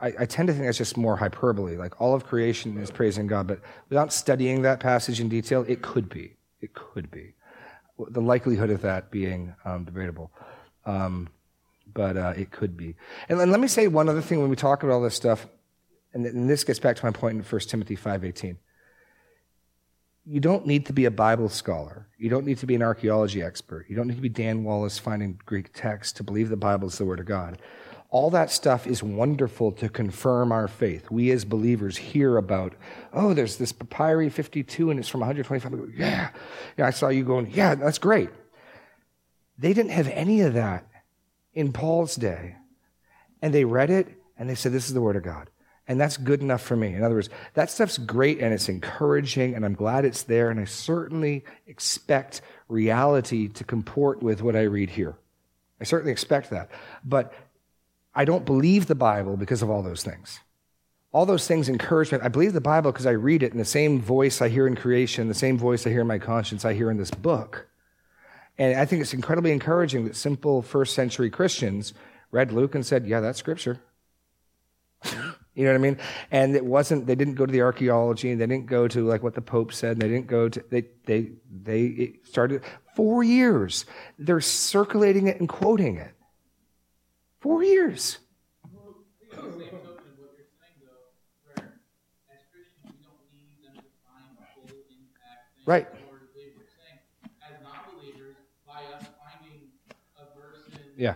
I, 0.00 0.12
I, 0.20 0.26
tend 0.26 0.46
to 0.46 0.52
think 0.52 0.66
that's 0.66 0.78
just 0.78 0.96
more 0.96 1.16
hyperbole. 1.16 1.76
Like 1.76 2.00
all 2.00 2.14
of 2.14 2.24
creation 2.24 2.78
is 2.78 2.90
praising 2.90 3.26
God, 3.26 3.48
but 3.48 3.60
without 3.88 4.12
studying 4.12 4.62
that 4.62 4.78
passage 4.78 5.20
in 5.20 5.28
detail, 5.28 5.64
it 5.66 5.82
could 5.82 6.08
be. 6.08 6.36
It 6.60 6.74
could 6.74 7.10
be. 7.10 7.34
The 8.10 8.20
likelihood 8.20 8.70
of 8.70 8.82
that 8.82 9.10
being 9.10 9.54
um, 9.64 9.84
debatable. 9.84 10.30
Um, 10.86 11.28
but 11.92 12.16
uh, 12.16 12.34
it 12.36 12.52
could 12.52 12.76
be. 12.76 12.94
And, 13.28 13.40
and 13.40 13.50
let 13.50 13.60
me 13.60 13.66
say 13.66 13.88
one 13.88 14.08
other 14.08 14.22
thing 14.22 14.40
when 14.40 14.50
we 14.50 14.56
talk 14.56 14.84
about 14.84 14.92
all 14.92 15.02
this 15.02 15.16
stuff, 15.16 15.46
and, 16.14 16.24
and 16.24 16.48
this 16.48 16.62
gets 16.62 16.78
back 16.78 16.94
to 16.96 17.04
my 17.04 17.10
point 17.10 17.36
in 17.36 17.42
1 17.42 17.60
Timothy 17.62 17.96
5.18 17.96 18.56
you 20.28 20.40
don't 20.40 20.66
need 20.66 20.84
to 20.86 20.92
be 20.92 21.06
a 21.06 21.10
Bible 21.10 21.48
scholar. 21.48 22.06
You 22.18 22.28
don't 22.28 22.44
need 22.44 22.58
to 22.58 22.66
be 22.66 22.74
an 22.74 22.82
archaeology 22.82 23.42
expert. 23.42 23.86
You 23.88 23.96
don't 23.96 24.08
need 24.08 24.16
to 24.16 24.22
be 24.22 24.28
Dan 24.28 24.62
Wallace 24.62 24.98
finding 24.98 25.40
Greek 25.46 25.72
texts 25.72 26.12
to 26.14 26.22
believe 26.22 26.50
the 26.50 26.56
Bible 26.56 26.88
is 26.88 26.98
the 26.98 27.06
Word 27.06 27.20
of 27.20 27.26
God. 27.26 27.58
All 28.10 28.28
that 28.30 28.50
stuff 28.50 28.86
is 28.86 29.02
wonderful 29.02 29.72
to 29.72 29.88
confirm 29.88 30.52
our 30.52 30.68
faith. 30.68 31.10
We 31.10 31.30
as 31.30 31.46
believers 31.46 31.96
hear 31.96 32.36
about, 32.36 32.74
oh, 33.12 33.32
there's 33.32 33.56
this 33.56 33.72
papyri 33.72 34.28
52 34.28 34.90
and 34.90 35.00
it's 35.00 35.08
from 35.08 35.20
125. 35.20 35.94
Yeah. 35.96 36.30
yeah, 36.76 36.86
I 36.86 36.90
saw 36.90 37.08
you 37.08 37.24
going, 37.24 37.50
yeah, 37.50 37.74
that's 37.74 37.98
great. 37.98 38.30
They 39.58 39.72
didn't 39.72 39.92
have 39.92 40.08
any 40.08 40.42
of 40.42 40.54
that 40.54 40.86
in 41.54 41.72
Paul's 41.72 42.16
day. 42.16 42.56
And 43.40 43.54
they 43.54 43.64
read 43.64 43.90
it 43.90 44.08
and 44.38 44.48
they 44.48 44.54
said, 44.54 44.72
this 44.72 44.88
is 44.88 44.94
the 44.94 45.00
Word 45.00 45.16
of 45.16 45.22
God. 45.22 45.48
And 45.88 45.98
that's 45.98 46.18
good 46.18 46.42
enough 46.42 46.60
for 46.60 46.76
me. 46.76 46.94
In 46.94 47.02
other 47.02 47.14
words, 47.14 47.30
that 47.54 47.70
stuff's 47.70 47.96
great 47.96 48.40
and 48.40 48.52
it's 48.52 48.68
encouraging 48.68 49.54
and 49.54 49.64
I'm 49.64 49.74
glad 49.74 50.04
it's 50.04 50.22
there 50.22 50.50
and 50.50 50.60
I 50.60 50.66
certainly 50.66 51.44
expect 51.66 52.42
reality 52.68 53.48
to 53.48 53.64
comport 53.64 54.22
with 54.22 54.42
what 54.42 54.54
I 54.54 54.62
read 54.62 54.90
here. 54.90 55.16
I 55.80 55.84
certainly 55.84 56.12
expect 56.12 56.50
that. 56.50 56.70
But 57.04 57.32
I 58.14 58.26
don't 58.26 58.44
believe 58.44 58.86
the 58.86 58.94
Bible 58.94 59.38
because 59.38 59.62
of 59.62 59.70
all 59.70 59.82
those 59.82 60.02
things. 60.02 60.40
All 61.10 61.24
those 61.24 61.48
things 61.48 61.70
encourage 61.70 62.12
me. 62.12 62.18
I 62.22 62.28
believe 62.28 62.52
the 62.52 62.60
Bible 62.60 62.92
because 62.92 63.06
I 63.06 63.12
read 63.12 63.42
it 63.42 63.52
in 63.52 63.58
the 63.58 63.64
same 63.64 63.98
voice 63.98 64.42
I 64.42 64.50
hear 64.50 64.66
in 64.66 64.76
creation, 64.76 65.28
the 65.28 65.34
same 65.34 65.56
voice 65.56 65.86
I 65.86 65.90
hear 65.90 66.02
in 66.02 66.06
my 66.06 66.18
conscience, 66.18 66.66
I 66.66 66.74
hear 66.74 66.90
in 66.90 66.98
this 66.98 67.10
book. 67.10 67.66
And 68.58 68.78
I 68.78 68.84
think 68.84 69.00
it's 69.00 69.14
incredibly 69.14 69.52
encouraging 69.52 70.04
that 70.04 70.16
simple 70.16 70.60
first 70.60 70.94
century 70.94 71.30
Christians 71.30 71.94
read 72.30 72.52
Luke 72.52 72.74
and 72.74 72.84
said, 72.84 73.06
yeah, 73.06 73.20
that's 73.20 73.38
scripture. 73.38 73.80
You 75.58 75.64
know 75.64 75.72
what 75.72 75.78
I 75.78 75.82
mean? 75.82 75.98
And 76.30 76.54
it 76.54 76.64
wasn't, 76.64 77.08
they 77.08 77.16
didn't 77.16 77.34
go 77.34 77.44
to 77.44 77.50
the 77.50 77.62
archaeology, 77.62 78.30
and 78.30 78.40
they 78.40 78.46
didn't 78.46 78.66
go 78.66 78.86
to 78.86 79.04
like 79.04 79.24
what 79.24 79.34
the 79.34 79.40
Pope 79.40 79.72
said, 79.72 79.94
and 79.94 80.00
they 80.00 80.06
didn't 80.06 80.28
go 80.28 80.48
to, 80.48 80.64
they, 80.70 80.84
they, 81.04 81.32
they 81.50 81.82
it 81.82 82.26
started 82.28 82.62
four 82.94 83.24
years. 83.24 83.84
They're 84.20 84.40
circulating 84.40 85.26
it 85.26 85.40
and 85.40 85.48
quoting 85.48 85.96
it. 85.96 86.12
Four 87.40 87.64
years. 87.64 88.18
Right. 95.66 95.88
Yeah. 100.96 101.14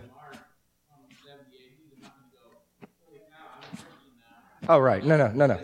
Oh, 4.69 4.79
right. 4.79 5.03
No, 5.03 5.17
no, 5.17 5.27
no, 5.29 5.47
no. 5.47 5.59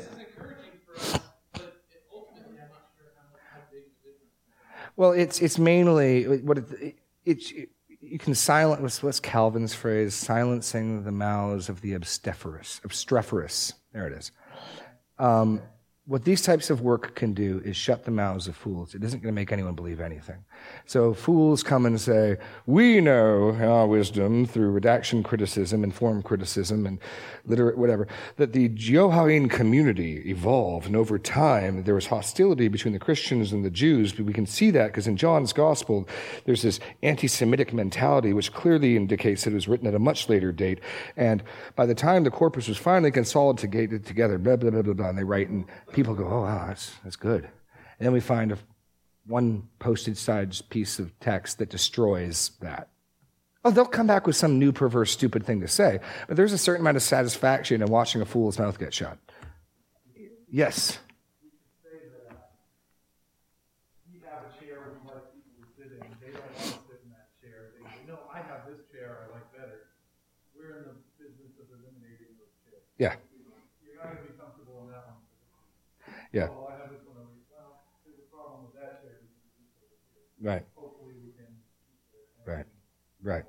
Well, 4.96 5.14
it's 5.14 5.40
it's 5.42 5.58
mainly 5.58 6.40
what 6.40 6.58
it, 6.58 6.96
it's 7.24 7.52
it, 7.52 7.70
you 8.02 8.20
can 8.20 8.36
silence 8.36 8.82
what's, 8.82 9.02
what's 9.02 9.20
Calvin's 9.22 9.74
phrase? 9.74 10.14
Silencing 10.14 11.04
the 11.04 11.12
mouths 11.12 11.70
of 11.70 11.80
the 11.80 11.94
obstreperous. 11.94 12.82
Obstreperous. 12.84 13.74
There 13.94 14.08
it 14.08 14.14
is. 14.14 14.32
Um, 15.18 15.62
what 16.10 16.24
these 16.24 16.42
types 16.42 16.72
of 16.72 16.82
work 16.82 17.14
can 17.14 17.36
do 17.36 17.62
is 17.64 17.78
shut 17.78 18.04
the 18.04 18.10
mouths 18.10 18.48
of 18.48 18.56
fools. 18.56 18.96
It 18.96 19.04
isn't 19.04 19.22
going 19.22 19.32
to 19.32 19.40
make 19.40 19.52
anyone 19.52 19.76
believe 19.76 20.02
anything. 20.02 20.44
So 20.88 21.14
fools 21.14 21.62
come 21.62 21.86
and 21.86 22.02
say, 22.02 22.38
we 22.66 23.00
know 23.00 23.56
our 23.62 23.86
wisdom 23.86 24.48
through 24.48 24.72
redaction 24.72 25.22
criticism 25.22 25.84
and 25.84 25.94
form 25.94 26.24
criticism 26.24 26.88
and 26.88 26.98
literate 27.46 27.78
whatever, 27.78 28.08
that 28.38 28.54
the 28.54 28.70
Johannine 28.70 29.50
community 29.50 30.24
evolved 30.26 30.88
and 30.88 30.96
over 30.96 31.20
time 31.20 31.84
there 31.84 31.94
was 31.94 32.08
hostility 32.08 32.70
between 32.70 32.94
the 32.94 33.00
Christians 33.00 33.54
and 33.54 33.64
the 33.64 33.70
Jews. 33.70 34.12
But 34.12 34.26
we 34.26 34.34
can 34.34 34.48
see 34.48 34.72
that 34.72 34.88
because 34.88 35.06
in 35.06 35.16
John's 35.16 35.54
gospel 35.54 36.10
there's 36.46 36.64
this 36.64 36.80
anti-Semitic 37.04 37.72
mentality 37.72 38.34
which 38.34 38.52
clearly 38.52 38.98
indicates 38.98 39.44
that 39.44 39.52
it 39.52 39.54
was 39.54 39.68
written 39.68 39.86
at 39.86 39.94
a 39.94 40.00
much 40.00 40.28
later 40.28 40.52
date. 40.52 40.80
And 41.16 41.44
by 41.76 41.86
the 41.86 41.94
time 41.94 42.24
the 42.24 42.32
corpus 42.32 42.68
was 42.68 42.78
finally 42.80 43.12
consolidated 43.12 44.08
together, 44.08 44.40
blah, 44.40 44.56
blah, 44.56 44.72
blah, 44.72 44.82
blah, 44.82 44.94
blah, 44.96 45.10
and 45.10 45.18
they 45.18 45.24
write 45.24 45.50
and 45.50 45.66
people 46.00 46.16
go, 46.16 46.30
oh, 46.30 46.42
wow, 46.44 46.68
that's, 46.68 46.94
that's 47.04 47.18
good. 47.18 47.44
And 47.44 48.06
then 48.06 48.14
we 48.14 48.22
find 48.22 48.54
a, 48.54 48.58
one 49.28 49.68
postage 49.80 50.16
size 50.16 50.62
piece 50.62 50.98
of 50.98 51.12
text 51.20 51.58
that 51.58 51.70
destroys 51.70 52.52
that. 52.62 52.88
Oh, 53.66 53.72
they'll 53.72 53.84
come 53.86 54.08
back 54.08 54.26
with 54.26 54.38
some 54.38 54.58
new, 54.58 54.72
perverse, 54.72 55.12
stupid 55.12 55.46
thing 55.46 55.60
to 55.60 55.68
say, 55.68 56.00
but 56.30 56.38
there's 56.38 56.54
a 56.54 56.58
certain 56.58 56.80
amount 56.80 56.96
of 56.96 57.04
satisfaction 57.04 57.82
in 57.82 57.90
watching 57.90 58.22
a 58.22 58.26
fool's 58.26 58.58
mouth 58.58 58.80
get 58.80 58.94
shut. 58.94 59.18
Yes. 60.50 61.00
you 64.10 64.22
have 64.24 64.48
a 64.48 64.56
chair 64.56 64.80
you 64.80 65.04
like 65.04 65.28
people 65.36 65.52
to 65.60 65.68
sit 65.76 65.92
in. 65.92 66.00
They 66.24 66.32
don't 66.32 66.40
want 66.40 66.56
to 66.56 66.80
sit 66.88 67.04
in 67.04 67.12
that 67.12 67.28
chair. 67.44 67.76
No, 68.08 68.20
I 68.34 68.38
have 68.38 68.72
this 68.72 68.88
chair 68.88 69.28
I 69.28 69.36
like 69.36 69.52
better. 69.52 69.92
We're 70.56 70.80
in 70.80 70.84
the 70.88 70.96
business 71.20 71.60
of 71.60 71.68
eliminating 71.76 72.40
those 72.40 72.56
chairs. 72.64 72.88
Yeah. 72.98 73.20
You're 73.84 74.00
not 74.00 74.16
going 74.16 74.24
to 74.24 74.32
be 74.32 74.40
comfortable 74.40 74.88
in 74.88 74.96
that 74.96 75.04
one. 75.04 75.20
Yeah. 76.32 76.44
I 76.44 76.46
have 76.46 76.92
this 76.92 77.02
one 77.06 77.18
over 77.18 77.34
here. 77.34 77.58
Well, 77.58 77.82
there's 78.06 78.20
a 78.20 78.36
problem 78.36 78.66
with 78.66 78.82
that 78.82 79.02
chair. 79.02 79.20
Right. 80.42 80.66
Can. 80.76 81.48
Uh, 82.48 82.52
right. 82.52 82.66
Right. 83.22 83.44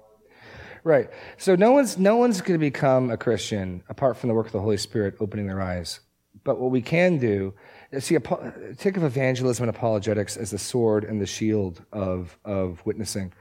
Right. 0.83 1.11
So 1.37 1.57
no 1.57 1.73
one's 1.73 1.99
no 1.99 2.17
one's 2.17 2.41
going 2.41 2.59
to 2.59 2.59
become 2.59 3.11
a 3.11 3.17
Christian 3.17 3.83
apart 3.89 4.17
from 4.17 4.29
the 4.29 4.35
work 4.35 4.47
of 4.47 4.53
the 4.53 4.61
Holy 4.61 4.79
Spirit 4.79 5.17
opening 5.21 5.47
their 5.47 5.61
eyes. 5.61 6.01
But 6.43 6.59
what 6.59 6.71
we 6.71 6.81
can 6.81 7.19
do 7.19 7.53
is 7.93 8.05
see 8.05 8.17
think 8.17 8.97
of 8.97 9.05
evangelism 9.05 9.69
and 9.69 9.77
apologetics 9.77 10.37
as 10.37 10.51
the 10.51 10.59
sword 10.59 11.05
and 11.05 11.21
the 11.21 11.27
shield 11.27 11.85
of 11.93 12.39
of 12.45 12.85
witnessing. 12.87 13.33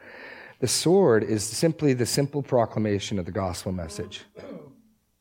The 0.60 0.68
sword 0.68 1.24
is 1.24 1.44
simply 1.44 1.94
the 1.94 2.06
simple 2.06 2.44
proclamation 2.44 3.18
of 3.18 3.26
the 3.26 3.32
gospel 3.32 3.72
message. 3.72 4.26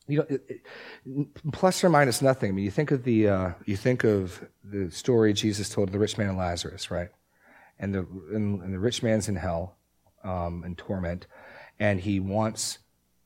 You 0.09 0.19
know, 0.19 0.27
it, 0.29 0.45
it, 0.49 1.53
plus 1.53 1.85
or 1.85 1.89
minus 1.89 2.23
nothing. 2.23 2.49
I 2.49 2.53
mean, 2.53 2.65
you 2.65 2.71
think 2.71 2.91
of 2.91 3.05
the 3.05 3.29
uh, 3.29 3.51
you 3.67 3.77
think 3.77 4.05
of 4.05 4.45
the 4.65 4.91
story 4.91 5.33
Jesus 5.33 5.69
told 5.69 5.89
of 5.89 5.93
the 5.93 5.99
rich 5.99 6.19
man 6.19 6.31
and 6.31 6.39
Lazarus, 6.39 6.91
right? 6.91 7.11
And 7.79 7.95
the 7.95 8.01
and, 8.33 8.63
and 8.63 8.75
the 8.75 8.79
rich 8.79 9.03
man's 9.03 9.29
in 9.29 9.37
hell 9.37 9.77
um, 10.25 10.65
in 10.65 10.75
torment 10.77 11.27
and 11.79 12.01
he 12.01 12.21
wants 12.21 12.79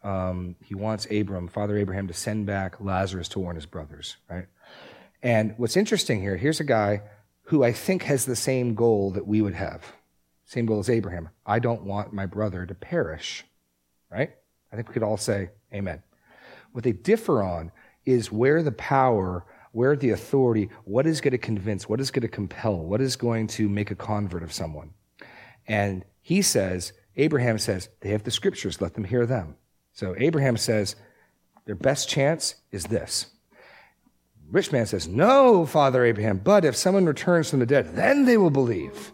um, 0.02 0.56
he 0.64 0.74
wants 0.74 1.06
Abram, 1.10 1.46
Father 1.46 1.76
Abraham, 1.76 2.08
to 2.08 2.14
send 2.14 2.44
back 2.44 2.80
Lazarus 2.80 3.28
to 3.28 3.38
warn 3.38 3.54
his 3.54 3.66
brothers, 3.66 4.16
right? 4.28 4.46
And 5.22 5.54
what's 5.58 5.76
interesting 5.76 6.20
here, 6.20 6.36
here's 6.36 6.58
a 6.58 6.64
guy 6.64 7.02
who 7.42 7.62
I 7.62 7.70
think 7.72 8.02
has 8.04 8.24
the 8.24 8.34
same 8.34 8.74
goal 8.74 9.12
that 9.12 9.28
we 9.28 9.40
would 9.40 9.54
have, 9.54 9.92
same 10.44 10.66
goal 10.66 10.80
as 10.80 10.90
Abraham. 10.90 11.28
I 11.46 11.60
don't 11.60 11.84
want 11.84 12.12
my 12.12 12.26
brother 12.26 12.66
to 12.66 12.74
perish, 12.74 13.44
right? 14.10 14.30
I 14.72 14.76
think 14.76 14.88
we 14.88 14.94
could 14.94 15.04
all 15.04 15.16
say 15.16 15.50
amen. 15.72 16.02
What 16.72 16.84
they 16.84 16.92
differ 16.92 17.42
on 17.42 17.70
is 18.04 18.32
where 18.32 18.62
the 18.62 18.72
power, 18.72 19.44
where 19.72 19.96
the 19.96 20.10
authority, 20.10 20.68
what 20.84 21.06
is 21.06 21.20
going 21.20 21.32
to 21.32 21.38
convince, 21.38 21.88
what 21.88 22.00
is 22.00 22.10
going 22.10 22.22
to 22.22 22.28
compel, 22.28 22.78
what 22.78 23.00
is 23.00 23.16
going 23.16 23.46
to 23.48 23.68
make 23.68 23.90
a 23.90 23.94
convert 23.94 24.42
of 24.42 24.52
someone. 24.52 24.90
And 25.66 26.04
he 26.20 26.42
says, 26.42 26.92
Abraham 27.16 27.58
says, 27.58 27.88
they 28.00 28.10
have 28.10 28.24
the 28.24 28.30
scriptures, 28.30 28.80
let 28.80 28.94
them 28.94 29.04
hear 29.04 29.26
them. 29.26 29.56
So 29.92 30.14
Abraham 30.18 30.56
says, 30.56 30.96
their 31.66 31.74
best 31.74 32.08
chance 32.08 32.56
is 32.70 32.84
this. 32.84 33.26
Rich 34.50 34.72
man 34.72 34.84
says, 34.84 35.08
No, 35.08 35.64
Father 35.64 36.04
Abraham, 36.04 36.38
but 36.38 36.64
if 36.64 36.76
someone 36.76 37.06
returns 37.06 37.48
from 37.48 37.60
the 37.60 37.66
dead, 37.66 37.94
then 37.96 38.26
they 38.26 38.36
will 38.36 38.50
believe. 38.50 39.12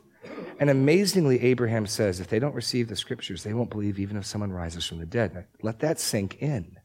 And 0.58 0.70
amazingly, 0.70 1.40
Abraham 1.42 1.86
says, 1.86 2.18
if 2.18 2.26
they 2.26 2.40
don't 2.40 2.54
receive 2.54 2.88
the 2.88 2.96
scriptures, 2.96 3.44
they 3.44 3.54
won't 3.54 3.70
believe 3.70 4.00
even 4.00 4.16
if 4.16 4.26
someone 4.26 4.50
rises 4.50 4.84
from 4.84 4.98
the 4.98 5.06
dead. 5.06 5.34
Now, 5.34 5.44
let 5.62 5.78
that 5.80 6.00
sink 6.00 6.42
in. 6.42 6.77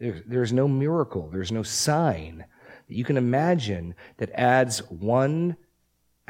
There's, 0.00 0.52
no 0.52 0.68
miracle, 0.68 1.28
there's 1.32 1.50
no 1.50 1.62
sign 1.62 2.44
that 2.86 2.94
you 2.94 3.04
can 3.04 3.16
imagine 3.16 3.94
that 4.18 4.30
adds 4.32 4.78
one 4.90 5.56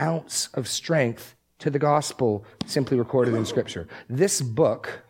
ounce 0.01 0.49
of 0.55 0.67
strength 0.67 1.35
to 1.59 1.71
the 1.71 1.79
gospel 1.79 2.47
simply 2.67 2.97
recorded 2.97 3.35
in 3.35 3.45
Scripture. 3.45 3.87
This 4.09 4.41
book, 4.41 5.03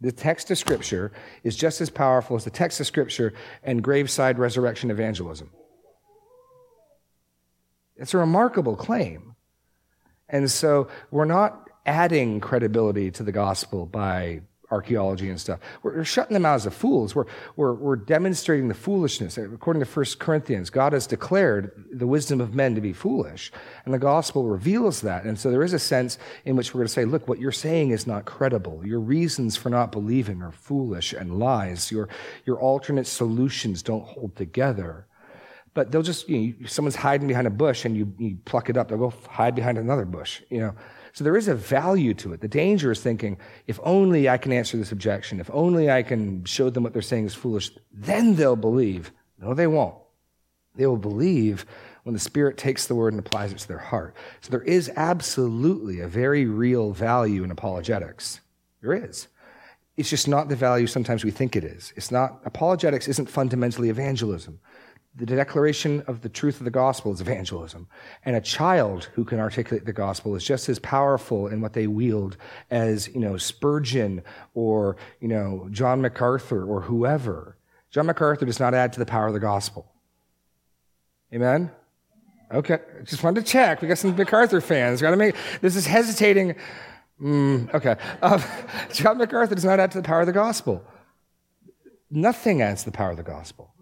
the 0.00 0.12
text 0.12 0.50
of 0.50 0.56
Scripture, 0.56 1.12
is 1.42 1.56
just 1.56 1.80
as 1.80 1.90
powerful 1.90 2.36
as 2.36 2.44
the 2.44 2.50
text 2.50 2.80
of 2.80 2.86
Scripture 2.86 3.34
and 3.62 3.82
graveside 3.82 4.38
resurrection 4.38 4.90
evangelism. 4.90 5.50
It's 7.96 8.14
a 8.14 8.18
remarkable 8.18 8.76
claim. 8.76 9.34
And 10.28 10.50
so 10.50 10.88
we're 11.10 11.24
not 11.24 11.68
adding 11.84 12.40
credibility 12.40 13.10
to 13.12 13.22
the 13.22 13.32
gospel 13.32 13.86
by 13.86 14.42
archaeology 14.70 15.28
and 15.28 15.40
stuff. 15.40 15.60
We're, 15.82 15.96
we're, 15.96 16.04
shutting 16.04 16.34
them 16.34 16.44
out 16.44 16.54
as 16.54 16.74
fools. 16.74 17.14
We're, 17.14 17.26
we're, 17.56 17.74
we're 17.74 17.96
demonstrating 17.96 18.68
the 18.68 18.74
foolishness. 18.74 19.38
According 19.38 19.84
to 19.84 19.88
1 19.88 20.06
Corinthians, 20.18 20.70
God 20.70 20.92
has 20.92 21.06
declared 21.06 21.84
the 21.92 22.06
wisdom 22.06 22.40
of 22.40 22.54
men 22.54 22.74
to 22.74 22.80
be 22.80 22.92
foolish. 22.92 23.52
And 23.84 23.94
the 23.94 23.98
gospel 23.98 24.44
reveals 24.44 25.00
that. 25.02 25.24
And 25.24 25.38
so 25.38 25.50
there 25.50 25.62
is 25.62 25.72
a 25.72 25.78
sense 25.78 26.18
in 26.44 26.56
which 26.56 26.74
we're 26.74 26.80
going 26.80 26.88
to 26.88 26.92
say, 26.92 27.04
look, 27.04 27.28
what 27.28 27.38
you're 27.38 27.52
saying 27.52 27.90
is 27.90 28.06
not 28.06 28.24
credible. 28.24 28.84
Your 28.84 29.00
reasons 29.00 29.56
for 29.56 29.70
not 29.70 29.92
believing 29.92 30.42
are 30.42 30.52
foolish 30.52 31.12
and 31.12 31.38
lies. 31.38 31.90
Your, 31.90 32.08
your 32.44 32.58
alternate 32.60 33.06
solutions 33.06 33.82
don't 33.82 34.04
hold 34.04 34.34
together. 34.36 35.06
But 35.74 35.92
they'll 35.92 36.02
just, 36.02 36.28
you 36.28 36.56
know, 36.58 36.66
someone's 36.66 36.96
hiding 36.96 37.28
behind 37.28 37.46
a 37.46 37.50
bush 37.50 37.84
and 37.84 37.96
you, 37.96 38.12
you 38.18 38.38
pluck 38.46 38.70
it 38.70 38.78
up. 38.78 38.88
They'll 38.88 38.98
go 38.98 39.12
hide 39.28 39.54
behind 39.54 39.76
another 39.76 40.06
bush, 40.06 40.42
you 40.48 40.58
know. 40.58 40.74
So 41.16 41.24
there 41.24 41.38
is 41.38 41.48
a 41.48 41.54
value 41.54 42.12
to 42.12 42.34
it. 42.34 42.42
The 42.42 42.46
danger 42.46 42.92
is 42.92 43.00
thinking, 43.00 43.38
if 43.66 43.80
only 43.82 44.28
I 44.28 44.36
can 44.36 44.52
answer 44.52 44.76
this 44.76 44.92
objection, 44.92 45.40
if 45.40 45.50
only 45.50 45.90
I 45.90 46.02
can 46.02 46.44
show 46.44 46.68
them 46.68 46.82
what 46.82 46.92
they're 46.92 47.00
saying 47.00 47.24
is 47.24 47.34
foolish, 47.34 47.70
then 47.90 48.34
they'll 48.34 48.54
believe. 48.54 49.12
No, 49.40 49.54
they 49.54 49.66
won't. 49.66 49.94
They 50.74 50.86
will 50.86 50.98
believe 50.98 51.64
when 52.02 52.12
the 52.12 52.20
Spirit 52.20 52.58
takes 52.58 52.86
the 52.86 52.94
word 52.94 53.14
and 53.14 53.18
applies 53.18 53.50
it 53.50 53.56
to 53.60 53.66
their 53.66 53.78
heart. 53.78 54.14
So 54.42 54.50
there 54.50 54.60
is 54.60 54.92
absolutely 54.94 56.00
a 56.00 56.06
very 56.06 56.44
real 56.44 56.92
value 56.92 57.44
in 57.44 57.50
apologetics. 57.50 58.42
There 58.82 58.92
is. 58.92 59.28
It's 59.96 60.10
just 60.10 60.28
not 60.28 60.50
the 60.50 60.54
value 60.54 60.86
sometimes 60.86 61.24
we 61.24 61.30
think 61.30 61.56
it 61.56 61.64
is. 61.64 61.94
It's 61.96 62.10
not, 62.10 62.42
apologetics 62.44 63.08
isn't 63.08 63.30
fundamentally 63.30 63.88
evangelism 63.88 64.60
the 65.16 65.24
declaration 65.24 66.02
of 66.06 66.20
the 66.20 66.28
truth 66.28 66.58
of 66.58 66.64
the 66.64 66.70
gospel 66.70 67.12
is 67.12 67.22
evangelism. 67.22 67.88
And 68.24 68.36
a 68.36 68.40
child 68.40 69.04
who 69.14 69.24
can 69.24 69.40
articulate 69.40 69.86
the 69.86 69.92
gospel 69.92 70.34
is 70.34 70.44
just 70.44 70.68
as 70.68 70.78
powerful 70.78 71.46
in 71.46 71.62
what 71.62 71.72
they 71.72 71.86
wield 71.86 72.36
as, 72.70 73.08
you 73.08 73.20
know, 73.20 73.38
Spurgeon 73.38 74.22
or, 74.52 74.98
you 75.20 75.28
know, 75.28 75.68
John 75.70 76.02
MacArthur 76.02 76.64
or 76.64 76.82
whoever. 76.82 77.56
John 77.90 78.06
MacArthur 78.06 78.44
does 78.44 78.60
not 78.60 78.74
add 78.74 78.92
to 78.92 78.98
the 78.98 79.06
power 79.06 79.28
of 79.28 79.32
the 79.32 79.40
gospel. 79.40 79.90
Amen? 81.32 81.70
Okay. 82.52 82.78
Just 83.04 83.24
wanted 83.24 83.46
to 83.46 83.50
check. 83.50 83.80
We 83.80 83.88
got 83.88 83.98
some 83.98 84.14
MacArthur 84.14 84.60
fans. 84.60 85.00
Got 85.00 85.12
to 85.12 85.16
make, 85.16 85.34
this 85.62 85.76
is 85.76 85.86
hesitating. 85.86 86.56
Mm, 87.22 87.72
okay. 87.72 87.96
Uh, 88.20 88.38
John 88.92 89.16
MacArthur 89.16 89.54
does 89.54 89.64
not 89.64 89.80
add 89.80 89.92
to 89.92 89.98
the 89.98 90.06
power 90.06 90.20
of 90.20 90.26
the 90.26 90.32
gospel. 90.32 90.84
Nothing 92.10 92.60
adds 92.60 92.84
to 92.84 92.90
the 92.90 92.96
power 92.96 93.12
of 93.12 93.16
the 93.16 93.22
gospel. 93.22 93.72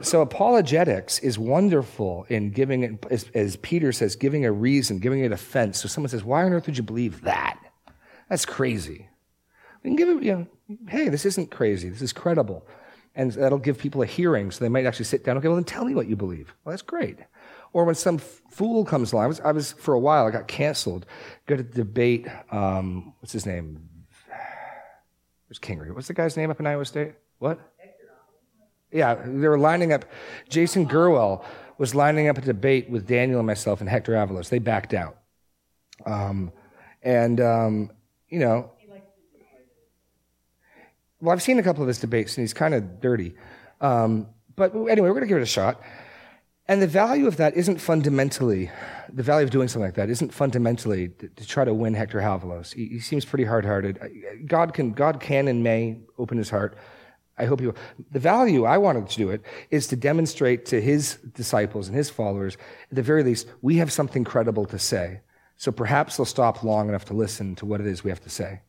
So 0.00 0.22
apologetics 0.22 1.18
is 1.18 1.38
wonderful 1.38 2.24
in 2.28 2.50
giving 2.50 2.82
it, 2.82 3.06
as, 3.10 3.30
as, 3.34 3.56
Peter 3.56 3.92
says, 3.92 4.16
giving 4.16 4.44
a 4.44 4.52
reason, 4.52 4.98
giving 4.98 5.20
it 5.20 5.32
offense. 5.32 5.80
So 5.80 5.88
someone 5.88 6.08
says, 6.08 6.24
why 6.24 6.44
on 6.44 6.52
earth 6.52 6.66
would 6.66 6.76
you 6.76 6.82
believe 6.82 7.22
that? 7.22 7.58
That's 8.28 8.46
crazy. 8.46 9.08
We 9.82 9.90
can 9.90 9.96
give 9.96 10.08
it, 10.08 10.22
you 10.22 10.32
know, 10.32 10.46
hey, 10.88 11.08
this 11.08 11.26
isn't 11.26 11.50
crazy. 11.50 11.90
This 11.90 12.02
is 12.02 12.12
credible. 12.12 12.66
And 13.14 13.32
that'll 13.32 13.58
give 13.58 13.76
people 13.76 14.00
a 14.00 14.06
hearing 14.06 14.50
so 14.50 14.64
they 14.64 14.70
might 14.70 14.86
actually 14.86 15.04
sit 15.04 15.24
down. 15.24 15.36
Okay, 15.36 15.48
well 15.48 15.56
then 15.56 15.64
tell 15.64 15.84
me 15.84 15.94
what 15.94 16.08
you 16.08 16.16
believe. 16.16 16.54
Well, 16.64 16.72
that's 16.72 16.82
great. 16.82 17.18
Or 17.74 17.84
when 17.84 17.94
some 17.94 18.18
fool 18.18 18.84
comes 18.84 19.12
along, 19.12 19.24
I 19.24 19.26
was, 19.26 19.40
I 19.40 19.52
was 19.52 19.72
for 19.72 19.92
a 19.92 19.98
while, 20.00 20.26
I 20.26 20.30
got 20.30 20.48
canceled, 20.48 21.04
Go 21.46 21.56
to 21.56 21.62
debate, 21.62 22.26
um, 22.50 23.14
what's 23.20 23.32
his 23.32 23.44
name? 23.44 23.88
Where's 25.48 25.58
Kingery? 25.58 25.94
What's 25.94 26.08
the 26.08 26.14
guy's 26.14 26.36
name 26.36 26.50
up 26.50 26.60
in 26.60 26.66
Iowa 26.66 26.84
State? 26.86 27.12
What? 27.38 27.71
Yeah, 28.92 29.14
they 29.14 29.48
were 29.48 29.58
lining 29.58 29.92
up. 29.92 30.04
Jason 30.48 30.86
Gerwell 30.86 31.44
was 31.78 31.94
lining 31.94 32.28
up 32.28 32.38
a 32.38 32.42
debate 32.42 32.90
with 32.90 33.06
Daniel 33.06 33.40
and 33.40 33.46
myself 33.46 33.80
and 33.80 33.88
Hector 33.88 34.12
Avalos. 34.12 34.50
They 34.50 34.58
backed 34.58 34.94
out. 34.94 35.18
Um, 36.04 36.52
and, 37.02 37.40
um, 37.40 37.90
you 38.28 38.38
know, 38.38 38.70
well, 41.20 41.32
I've 41.32 41.42
seen 41.42 41.58
a 41.58 41.62
couple 41.62 41.82
of 41.82 41.88
his 41.88 41.98
debates 41.98 42.36
and 42.36 42.42
he's 42.42 42.52
kind 42.52 42.74
of 42.74 43.00
dirty. 43.00 43.34
Um, 43.80 44.28
but 44.56 44.74
anyway, 44.74 45.08
we're 45.08 45.14
going 45.14 45.22
to 45.22 45.28
give 45.28 45.38
it 45.38 45.42
a 45.42 45.46
shot. 45.46 45.80
And 46.68 46.82
the 46.82 46.86
value 46.86 47.26
of 47.26 47.36
that 47.36 47.56
isn't 47.56 47.78
fundamentally, 47.78 48.70
the 49.12 49.22
value 49.22 49.44
of 49.44 49.50
doing 49.50 49.68
something 49.68 49.86
like 49.86 49.94
that 49.94 50.10
isn't 50.10 50.32
fundamentally 50.32 51.08
to, 51.08 51.28
to 51.28 51.46
try 51.46 51.64
to 51.64 51.74
win 51.74 51.94
Hector 51.94 52.18
Avalos. 52.18 52.74
He, 52.74 52.88
he 52.88 53.00
seems 53.00 53.24
pretty 53.24 53.44
hard 53.44 53.64
hearted. 53.64 54.46
God 54.46 54.74
can, 54.74 54.92
God 54.92 55.20
can 55.20 55.48
and 55.48 55.62
may 55.62 56.00
open 56.18 56.38
his 56.38 56.50
heart 56.50 56.76
I 57.42 57.46
hope 57.46 57.60
you. 57.60 57.74
The 58.12 58.20
value 58.20 58.64
I 58.64 58.78
wanted 58.78 59.08
to 59.08 59.16
do 59.16 59.30
it 59.30 59.42
is 59.70 59.88
to 59.88 59.96
demonstrate 59.96 60.64
to 60.66 60.80
his 60.80 61.16
disciples 61.34 61.88
and 61.88 61.96
his 61.96 62.08
followers, 62.08 62.56
at 62.88 62.94
the 62.94 63.02
very 63.02 63.24
least, 63.24 63.48
we 63.62 63.78
have 63.78 63.90
something 63.90 64.22
credible 64.22 64.64
to 64.66 64.78
say. 64.78 65.20
So 65.56 65.72
perhaps 65.72 66.16
they'll 66.16 66.24
stop 66.24 66.62
long 66.62 66.88
enough 66.88 67.04
to 67.06 67.14
listen 67.14 67.56
to 67.56 67.66
what 67.66 67.80
it 67.80 67.86
is 67.88 68.04
we 68.04 68.10
have 68.10 68.22
to 68.22 68.30
say. 68.30 68.60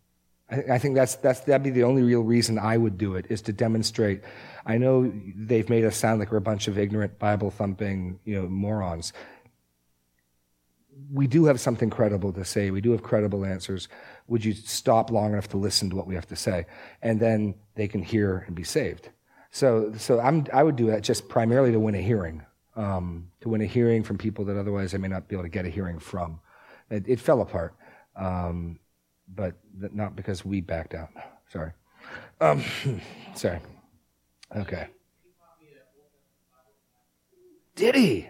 I, 0.50 0.78
think 0.80 0.96
that's, 0.96 1.16
that's, 1.16 1.42
that'd 1.42 1.64
be 1.64 1.70
the 1.70 1.84
only 1.84 2.02
real 2.02 2.22
reason 2.22 2.58
I 2.58 2.78
would 2.78 2.98
do 2.98 3.16
it, 3.16 3.28
is 3.30 3.42
to 3.44 3.54
demonstrate. 3.54 4.22
I 4.66 4.78
know 4.78 5.12
they've 5.36 5.70
made 5.70 5.86
us 5.86 5.96
sound 5.96 6.20
like 6.20 6.32
we're 6.32 6.38
a 6.38 6.42
bunch 6.42 6.68
of 6.68 6.78
ignorant, 6.78 7.20
Bible 7.20 7.52
thumping, 7.52 8.20
you 8.26 8.42
know, 8.42 8.48
morons. 8.48 9.14
We 11.12 11.28
do 11.28 11.46
have 11.46 11.60
something 11.60 11.90
credible 11.90 12.34
to 12.34 12.46
say. 12.46 12.72
We 12.72 12.82
do 12.82 12.92
have 12.92 13.04
credible 13.04 13.46
answers 13.46 13.88
would 14.28 14.44
you 14.44 14.54
stop 14.54 15.12
long 15.12 15.34
enough 15.34 15.50
to 15.50 15.58
listen 15.58 15.90
to 15.90 15.96
what 15.96 16.08
we 16.08 16.16
have 16.16 16.28
to 16.28 16.36
say? 16.36 16.66
And 17.02 17.20
then 17.20 17.56
they 17.76 17.88
can 17.88 18.02
hear 18.02 18.44
and 18.48 18.56
be 18.56 18.64
saved. 18.64 19.10
So, 19.52 19.94
so 19.98 20.20
I'm, 20.20 20.46
I 20.52 20.64
would 20.64 20.76
do 20.76 20.88
that 20.88 21.04
just 21.04 21.30
primarily 21.30 21.72
to 21.72 21.80
win 21.80 21.96
a 21.96 22.02
hearing, 22.02 22.44
um, 22.76 23.30
to 23.42 23.50
win 23.50 23.62
a 23.62 23.66
hearing 23.66 24.04
from 24.04 24.18
people 24.18 24.46
that 24.46 24.58
otherwise 24.58 24.94
I 24.94 24.98
may 24.98 25.08
not 25.08 25.28
be 25.28 25.36
able 25.36 25.44
to 25.44 25.50
get 25.50 25.66
a 25.66 25.70
hearing 25.70 26.00
from. 26.00 26.40
It, 26.90 27.06
it 27.08 27.20
fell 27.20 27.42
apart. 27.42 27.76
Um, 28.16 28.80
but 29.28 29.56
not 29.76 30.16
because 30.16 30.46
we 30.46 30.62
backed 30.62 30.94
out. 30.94 31.10
Sorry. 31.50 31.72
Um, 32.40 32.64
sorry. 33.36 33.60
Okay. 34.56 34.88
Did 37.76 37.96
he? 37.96 38.30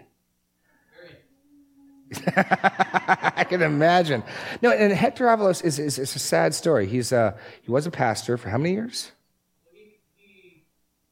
I 2.26 3.44
can 3.48 3.62
imagine. 3.62 4.22
No, 4.62 4.70
and 4.70 4.92
Hector 4.92 5.26
Avalos 5.26 5.64
is, 5.64 5.78
is, 5.78 5.98
is 5.98 6.14
a 6.16 6.18
sad 6.18 6.54
story. 6.54 6.86
He's 6.86 7.12
uh, 7.12 7.36
he 7.62 7.70
was 7.70 7.86
a 7.86 7.90
pastor 7.90 8.36
for 8.36 8.48
how 8.50 8.58
many 8.58 8.74
years? 8.74 9.12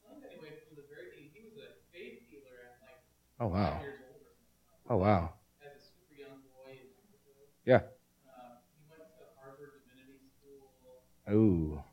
Anyway, 0.09 0.55
for 0.69 0.75
the 0.75 0.83
very 0.89 1.29
he 1.33 1.39
was 1.45 1.57
a 1.57 1.69
faith 1.91 2.19
dealer 2.29 2.57
at 2.65 2.81
like 2.81 2.99
Oh 3.39 3.47
wow! 3.47 3.81
Oh 4.89 4.97
wow! 4.97 5.33
At 5.61 5.71
a 5.75 5.79
super 5.81 6.15
young 6.19 6.39
boy. 6.45 6.77
Yeah. 7.65 7.79
He 7.79 8.83
went 8.89 9.03
to 9.17 9.25
Harvard 9.41 9.71
Divinity 9.75 10.29
School. 10.39 10.71
Oh. 11.27 11.83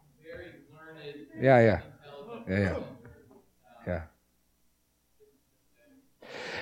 Yeah, 1.34 1.58
yeah, 1.61 1.61
yeah, 1.61 1.80
yeah, 2.46 2.58
yeah. 2.61 2.76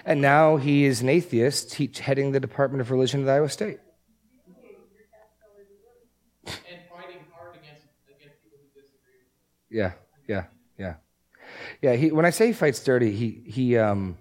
And 0.04 0.20
now 0.20 0.56
he 0.56 0.84
is 0.84 1.00
an 1.00 1.08
atheist, 1.08 1.72
teach, 1.72 2.00
heading 2.00 2.32
the 2.32 2.40
Department 2.40 2.80
of 2.80 2.90
Religion 2.90 3.22
at 3.22 3.28
Iowa 3.28 3.48
State. 3.48 3.78
Yeah, 9.70 9.92
yeah, 10.26 10.44
yeah, 10.78 10.94
yeah. 11.82 11.94
He, 11.94 12.10
when 12.10 12.24
I 12.24 12.30
say 12.30 12.48
he 12.48 12.52
fights 12.52 12.82
dirty, 12.82 13.12
he 13.12 13.42
he 13.46 13.76
um, 13.76 14.16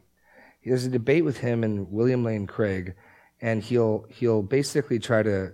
there's 0.66 0.86
a 0.86 0.90
debate 0.90 1.24
with 1.24 1.38
him 1.38 1.64
and 1.64 1.90
William 1.90 2.24
Lane 2.24 2.48
Craig, 2.48 2.96
and 3.42 3.64
he'll 3.64 4.06
he'll 4.10 4.44
basically 4.44 5.00
try 5.00 5.24
to 5.24 5.54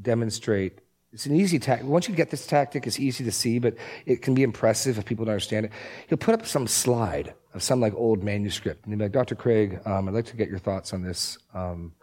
demonstrate 0.00 0.78
it's 1.16 1.24
an 1.24 1.34
easy 1.34 1.58
tactic. 1.58 1.86
Once 1.86 2.08
you 2.08 2.14
get 2.14 2.28
this 2.28 2.46
tactic, 2.46 2.86
it's 2.86 3.00
easy 3.00 3.24
to 3.24 3.32
see, 3.32 3.58
but 3.58 3.74
it 4.04 4.20
can 4.20 4.34
be 4.34 4.42
impressive 4.42 4.98
if 4.98 5.06
people 5.06 5.24
don't 5.24 5.32
understand 5.32 5.64
it. 5.64 5.72
He'll 6.08 6.18
put 6.18 6.34
up 6.34 6.46
some 6.46 6.66
slide 6.66 7.32
of 7.54 7.62
some 7.62 7.80
like 7.80 7.94
old 7.94 8.22
manuscript, 8.22 8.84
and 8.84 8.92
he'll 8.92 8.98
be 8.98 9.04
like, 9.06 9.12
"Dr. 9.12 9.34
Craig, 9.34 9.80
um, 9.86 10.08
I'd 10.08 10.14
like 10.14 10.26
to 10.26 10.36
get 10.36 10.50
your 10.50 10.58
thoughts 10.58 10.92
on 10.92 11.02
this." 11.02 11.38
Um, 11.54 11.94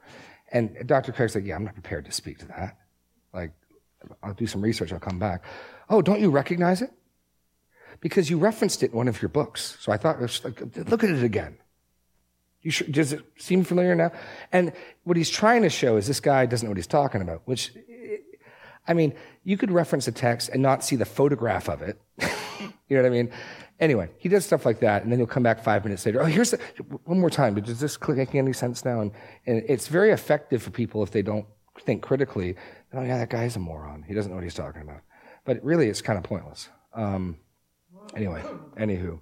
and 0.51 0.75
Dr. 0.87 1.11
Craig's 1.11 1.35
like, 1.35 1.45
"Yeah, 1.45 1.53
I'm 1.53 1.63
not 1.63 1.75
prepared 1.75 2.05
to 2.05 2.11
speak 2.11 2.39
to 2.39 2.47
that. 2.47 2.79
Like, 3.35 3.51
I'll 4.23 4.33
do 4.33 4.47
some 4.47 4.61
research. 4.63 4.91
I'll 4.91 4.99
come 4.99 5.19
back." 5.19 5.43
Oh, 5.91 6.01
don't 6.01 6.19
you 6.19 6.31
recognize 6.31 6.81
it? 6.81 6.91
Because 8.01 8.31
you 8.31 8.39
referenced 8.39 8.81
it 8.81 8.93
in 8.93 8.97
one 8.97 9.07
of 9.07 9.21
your 9.21 9.29
books. 9.29 9.77
So 9.79 9.91
I 9.91 9.97
thought, 9.97 10.19
like, 10.19 10.89
look 10.89 11.03
at 11.03 11.11
it 11.11 11.23
again. 11.23 11.59
Does 12.89 13.13
it 13.13 13.21
seem 13.37 13.63
familiar 13.63 13.93
now? 13.93 14.11
And 14.51 14.73
what 15.03 15.17
he's 15.17 15.29
trying 15.29 15.61
to 15.61 15.69
show 15.69 15.97
is 15.97 16.07
this 16.07 16.19
guy 16.19 16.47
doesn't 16.47 16.65
know 16.65 16.71
what 16.71 16.77
he's 16.77 16.87
talking 16.87 17.21
about, 17.21 17.43
which 17.45 17.73
I 18.87 18.93
mean, 18.93 19.13
you 19.43 19.57
could 19.57 19.71
reference 19.71 20.07
a 20.07 20.11
text 20.11 20.49
and 20.49 20.61
not 20.61 20.83
see 20.83 20.95
the 20.95 21.05
photograph 21.05 21.69
of 21.69 21.81
it. 21.81 22.01
you 22.19 22.97
know 22.97 23.03
what 23.03 23.05
I 23.05 23.09
mean? 23.09 23.31
Anyway, 23.79 24.09
he 24.17 24.29
does 24.29 24.45
stuff 24.45 24.65
like 24.65 24.79
that, 24.81 25.03
and 25.03 25.11
then 25.11 25.19
he'll 25.19 25.27
come 25.27 25.43
back 25.43 25.63
five 25.63 25.83
minutes 25.83 26.05
later. 26.05 26.21
Oh, 26.21 26.25
here's 26.25 26.51
the, 26.51 26.57
one 27.05 27.19
more 27.19 27.29
time. 27.29 27.55
Does 27.55 27.79
this 27.79 27.97
make 28.07 28.35
any 28.35 28.53
sense 28.53 28.85
now? 28.85 29.01
And, 29.01 29.11
and 29.45 29.63
it's 29.67 29.87
very 29.87 30.11
effective 30.11 30.61
for 30.61 30.71
people 30.71 31.03
if 31.03 31.11
they 31.11 31.21
don't 31.21 31.45
think 31.81 32.01
critically. 32.01 32.55
Oh, 32.93 33.01
yeah, 33.01 33.17
that 33.17 33.29
guy's 33.29 33.55
a 33.55 33.59
moron. 33.59 34.03
He 34.07 34.13
doesn't 34.13 34.31
know 34.31 34.35
what 34.35 34.43
he's 34.43 34.53
talking 34.53 34.81
about. 34.81 35.01
But 35.45 35.63
really, 35.63 35.87
it's 35.87 36.01
kind 36.01 36.17
of 36.17 36.23
pointless. 36.23 36.69
Um, 36.93 37.37
anyway, 38.15 38.43
anywho, 38.77 39.19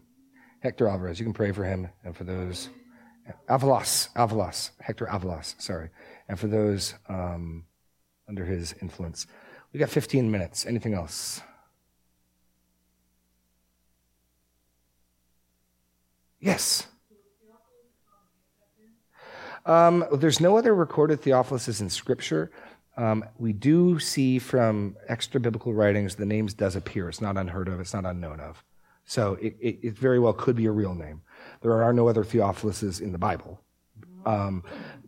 Hector 0.59 0.87
Alvarez, 0.87 1.19
you 1.19 1.25
can 1.25 1.33
pray 1.33 1.51
for 1.51 1.63
him 1.63 1.87
and 2.03 2.15
for 2.15 2.23
those. 2.23 2.69
Avalos, 3.49 4.11
Avalos, 4.13 4.71
Hector 4.79 5.05
Avalos, 5.05 5.59
sorry. 5.61 5.89
And 6.27 6.39
for 6.39 6.47
those 6.47 6.95
um, 7.07 7.65
under 8.27 8.45
his 8.45 8.75
influence. 8.81 9.27
We 9.73 9.79
got 9.79 9.89
15 9.89 10.29
minutes. 10.29 10.65
Anything 10.65 10.93
else? 10.93 11.41
Yes. 16.39 16.87
Um, 19.65 20.05
there's 20.11 20.39
no 20.39 20.57
other 20.57 20.73
recorded 20.73 21.21
Theophiluses 21.21 21.81
in 21.81 21.89
Scripture. 21.89 22.51
Um, 22.97 23.23
we 23.37 23.53
do 23.53 23.99
see 23.99 24.39
from 24.39 24.97
extra 25.07 25.39
biblical 25.39 25.73
writings 25.73 26.15
the 26.15 26.25
names 26.25 26.53
does 26.53 26.75
appear. 26.75 27.07
It's 27.07 27.21
not 27.21 27.37
unheard 27.37 27.67
of. 27.67 27.79
It's 27.79 27.93
not 27.93 28.05
unknown 28.05 28.39
of. 28.39 28.63
So 29.05 29.35
it, 29.35 29.55
it, 29.59 29.79
it 29.83 29.97
very 29.97 30.19
well 30.19 30.33
could 30.33 30.55
be 30.55 30.65
a 30.65 30.71
real 30.71 30.95
name. 30.95 31.21
There 31.61 31.83
are 31.83 31.93
no 31.93 32.07
other 32.07 32.23
Theophiluses 32.23 33.01
in 33.01 33.11
the 33.11 33.17
Bible. 33.17 33.61
Um, 34.25 34.63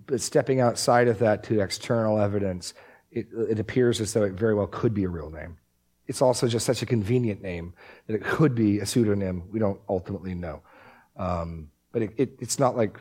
but 0.05 0.21
stepping 0.21 0.59
outside 0.59 1.07
of 1.07 1.19
that 1.19 1.43
to 1.45 1.61
external 1.61 2.19
evidence, 2.19 2.73
it, 3.13 3.27
it 3.49 3.59
appears 3.59 4.01
as 4.01 4.13
though 4.13 4.23
it 4.23 4.33
very 4.33 4.53
well 4.53 4.67
could 4.67 4.93
be 4.93 5.03
a 5.03 5.09
real 5.09 5.29
name. 5.29 5.57
It's 6.07 6.21
also 6.21 6.47
just 6.47 6.65
such 6.65 6.81
a 6.81 6.85
convenient 6.85 7.41
name 7.41 7.73
that 8.07 8.15
it 8.15 8.23
could 8.23 8.55
be 8.55 8.79
a 8.79 8.85
pseudonym. 8.85 9.43
We 9.51 9.59
don't 9.59 9.79
ultimately 9.87 10.35
know. 10.35 10.61
Um, 11.15 11.69
but 11.91 12.01
it, 12.01 12.13
it, 12.17 12.29
it's 12.39 12.59
not 12.59 12.75
like 12.75 12.99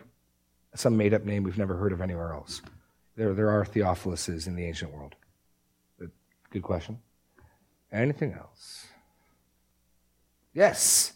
some 0.74 0.96
made 0.96 1.12
up 1.14 1.24
name 1.24 1.42
we've 1.42 1.58
never 1.58 1.76
heard 1.76 1.92
of 1.92 2.00
anywhere 2.00 2.32
else. 2.32 2.62
There, 3.16 3.34
there 3.34 3.50
are 3.50 3.64
Theophiluses 3.64 4.46
in 4.46 4.54
the 4.54 4.64
ancient 4.64 4.92
world. 4.92 5.16
Good 6.50 6.62
question. 6.62 6.98
Anything 7.90 8.34
else? 8.34 8.86
Yes. 10.52 11.14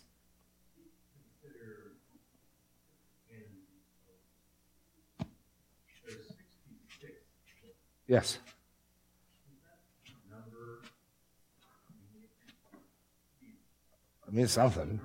Yes. 8.08 8.38
I 14.26 14.30
mean, 14.32 14.48
something. 14.48 15.00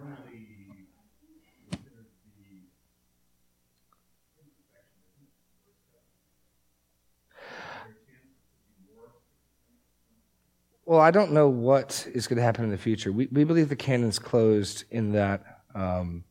Well, 10.86 11.00
I 11.00 11.12
don't 11.12 11.32
know 11.32 11.48
what 11.48 12.08
is 12.14 12.28
going 12.28 12.38
to 12.38 12.44
happen 12.44 12.66
in 12.66 12.72
the 12.72 12.78
future. 12.78 13.12
We, 13.12 13.28
we 13.32 13.44
believe 13.44 13.70
the 13.70 13.76
canon's 13.76 14.20
closed 14.20 14.84
in 14.92 15.14
that 15.14 15.62
um, 15.76 16.26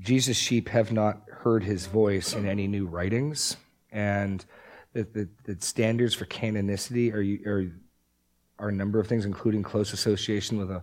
Jesus' 0.00 0.36
sheep 0.36 0.68
have 0.70 0.90
not 0.90 1.22
heard 1.30 1.62
his 1.62 1.86
voice 1.86 2.32
in 2.34 2.48
any 2.48 2.66
new 2.66 2.86
writings, 2.86 3.56
and 3.92 4.44
that 4.94 5.14
the, 5.14 5.28
the, 5.44 5.56
standards 5.60 6.14
for 6.14 6.24
canonicity 6.24 7.12
are, 7.12 7.48
are, 7.48 7.72
are 8.58 8.68
a 8.70 8.72
number 8.72 8.98
of 8.98 9.06
things, 9.06 9.24
including 9.24 9.62
close 9.62 9.92
association 9.92 10.58
with 10.58 10.70
a 10.70 10.82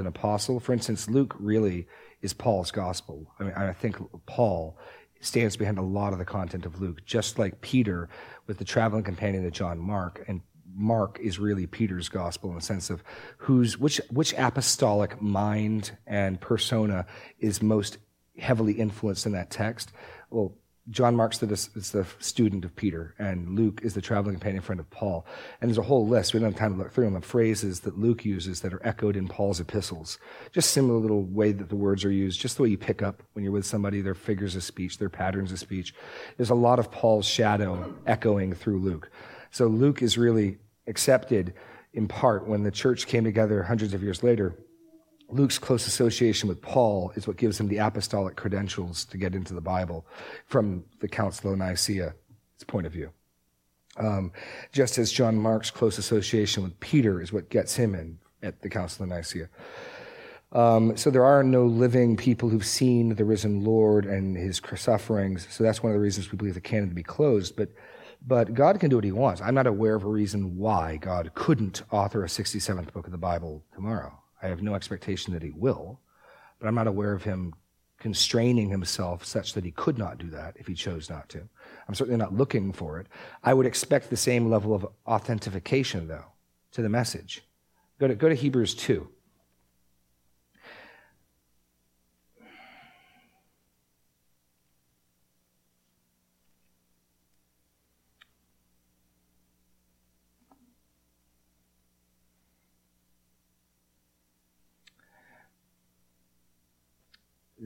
an 0.00 0.06
apostle. 0.06 0.60
For 0.60 0.72
instance, 0.72 1.08
Luke 1.08 1.34
really 1.38 1.86
is 2.20 2.32
Paul's 2.32 2.70
gospel. 2.70 3.26
I 3.38 3.44
mean, 3.44 3.52
I 3.54 3.72
think 3.72 3.96
Paul 4.26 4.78
stands 5.20 5.56
behind 5.56 5.78
a 5.78 5.82
lot 5.82 6.12
of 6.12 6.18
the 6.18 6.24
content 6.24 6.66
of 6.66 6.80
Luke, 6.80 7.04
just 7.04 7.38
like 7.38 7.60
Peter 7.60 8.08
with 8.46 8.58
the 8.58 8.64
traveling 8.64 9.04
companion 9.04 9.46
of 9.46 9.52
John 9.52 9.78
Mark. 9.78 10.24
And 10.26 10.40
Mark 10.74 11.18
is 11.20 11.38
really 11.38 11.66
Peter's 11.66 12.08
gospel 12.08 12.50
in 12.50 12.56
the 12.56 12.62
sense 12.62 12.90
of 12.90 13.02
who's 13.38 13.78
which 13.78 14.00
which 14.10 14.34
apostolic 14.34 15.20
mind 15.20 15.92
and 16.06 16.40
persona 16.40 17.06
is 17.38 17.62
most 17.62 17.98
heavily 18.38 18.72
influenced 18.72 19.26
in 19.26 19.32
that 19.32 19.50
text. 19.50 19.92
Well, 20.30 20.54
John 20.90 21.14
Mark's 21.14 21.38
the, 21.38 21.52
is 21.52 21.92
the 21.92 22.04
student 22.18 22.64
of 22.64 22.74
Peter, 22.74 23.14
and 23.16 23.56
Luke 23.56 23.80
is 23.84 23.94
the 23.94 24.00
traveling 24.00 24.34
companion 24.34 24.62
friend 24.62 24.80
of 24.80 24.90
Paul. 24.90 25.24
And 25.60 25.68
there's 25.68 25.78
a 25.78 25.82
whole 25.82 26.08
list, 26.08 26.34
we 26.34 26.40
don't 26.40 26.50
have 26.50 26.58
time 26.58 26.72
to 26.72 26.78
look 26.78 26.90
through 26.90 27.04
them, 27.04 27.14
of 27.14 27.24
phrases 27.24 27.80
that 27.80 27.98
Luke 27.98 28.24
uses 28.24 28.62
that 28.62 28.74
are 28.74 28.84
echoed 28.84 29.16
in 29.16 29.28
Paul's 29.28 29.60
epistles. 29.60 30.18
Just 30.50 30.72
similar 30.72 30.98
little 30.98 31.22
way 31.22 31.52
that 31.52 31.68
the 31.68 31.76
words 31.76 32.04
are 32.04 32.10
used, 32.10 32.40
just 32.40 32.56
the 32.56 32.64
way 32.64 32.68
you 32.70 32.78
pick 32.78 33.00
up 33.00 33.22
when 33.34 33.44
you're 33.44 33.52
with 33.52 33.64
somebody, 33.64 34.00
their 34.00 34.14
figures 34.14 34.56
of 34.56 34.64
speech, 34.64 34.98
their 34.98 35.08
patterns 35.08 35.52
of 35.52 35.60
speech. 35.60 35.94
There's 36.36 36.50
a 36.50 36.54
lot 36.54 36.80
of 36.80 36.90
Paul's 36.90 37.26
shadow 37.26 37.94
echoing 38.06 38.52
through 38.52 38.80
Luke. 38.80 39.10
So 39.52 39.68
Luke 39.68 40.02
is 40.02 40.18
really 40.18 40.58
accepted 40.88 41.54
in 41.94 42.08
part 42.08 42.48
when 42.48 42.64
the 42.64 42.70
church 42.72 43.06
came 43.06 43.22
together 43.22 43.62
hundreds 43.62 43.94
of 43.94 44.02
years 44.02 44.24
later 44.24 44.56
Luke's 45.32 45.58
close 45.58 45.86
association 45.86 46.48
with 46.48 46.60
Paul 46.60 47.12
is 47.16 47.26
what 47.26 47.36
gives 47.36 47.58
him 47.58 47.68
the 47.68 47.78
apostolic 47.78 48.36
credentials 48.36 49.04
to 49.06 49.16
get 49.16 49.34
into 49.34 49.54
the 49.54 49.60
Bible 49.60 50.06
from 50.46 50.84
the 51.00 51.08
Council 51.08 51.52
of 51.52 51.58
Nicaea's 51.58 52.12
point 52.66 52.86
of 52.86 52.92
view. 52.92 53.10
Um, 53.96 54.32
just 54.72 54.98
as 54.98 55.12
John 55.12 55.36
Mark's 55.36 55.70
close 55.70 55.98
association 55.98 56.62
with 56.62 56.78
Peter 56.80 57.20
is 57.20 57.32
what 57.32 57.50
gets 57.50 57.76
him 57.76 57.94
in 57.94 58.18
at 58.42 58.62
the 58.62 58.68
Council 58.68 59.04
of 59.04 59.10
Nicaea. 59.10 59.48
Um, 60.52 60.96
so 60.96 61.10
there 61.10 61.24
are 61.24 61.42
no 61.42 61.64
living 61.64 62.16
people 62.16 62.48
who've 62.48 62.64
seen 62.64 63.14
the 63.14 63.24
risen 63.24 63.64
Lord 63.64 64.04
and 64.04 64.36
his 64.36 64.60
sufferings. 64.76 65.46
So 65.50 65.64
that's 65.64 65.82
one 65.82 65.92
of 65.92 65.96
the 65.96 66.02
reasons 66.02 66.30
we 66.30 66.36
believe 66.36 66.54
the 66.54 66.60
canon 66.60 66.90
to 66.90 66.94
be 66.94 67.02
closed. 67.02 67.56
But 67.56 67.70
but 68.24 68.54
God 68.54 68.78
can 68.78 68.88
do 68.88 68.96
what 68.96 69.04
he 69.04 69.10
wants. 69.10 69.40
I'm 69.40 69.54
not 69.54 69.66
aware 69.66 69.96
of 69.96 70.04
a 70.04 70.08
reason 70.08 70.56
why 70.56 70.96
God 70.96 71.32
couldn't 71.34 71.82
author 71.90 72.22
a 72.22 72.28
67th 72.28 72.92
book 72.92 73.06
of 73.06 73.10
the 73.10 73.18
Bible 73.18 73.64
tomorrow. 73.74 74.21
I 74.42 74.48
have 74.48 74.62
no 74.62 74.74
expectation 74.74 75.32
that 75.32 75.42
he 75.42 75.50
will, 75.50 76.00
but 76.58 76.66
I'm 76.66 76.74
not 76.74 76.86
aware 76.86 77.12
of 77.12 77.22
him 77.22 77.54
constraining 77.98 78.68
himself 78.68 79.24
such 79.24 79.52
that 79.52 79.64
he 79.64 79.70
could 79.70 79.96
not 79.96 80.18
do 80.18 80.28
that 80.30 80.56
if 80.58 80.66
he 80.66 80.74
chose 80.74 81.08
not 81.08 81.28
to. 81.28 81.48
I'm 81.86 81.94
certainly 81.94 82.18
not 82.18 82.34
looking 82.34 82.72
for 82.72 82.98
it. 82.98 83.06
I 83.44 83.54
would 83.54 83.66
expect 83.66 84.10
the 84.10 84.16
same 84.16 84.50
level 84.50 84.74
of 84.74 84.86
authentication, 85.06 86.08
though, 86.08 86.32
to 86.72 86.82
the 86.82 86.88
message. 86.88 87.42
Go 88.00 88.08
to, 88.08 88.16
go 88.16 88.28
to 88.28 88.34
Hebrews 88.34 88.74
2. 88.74 89.08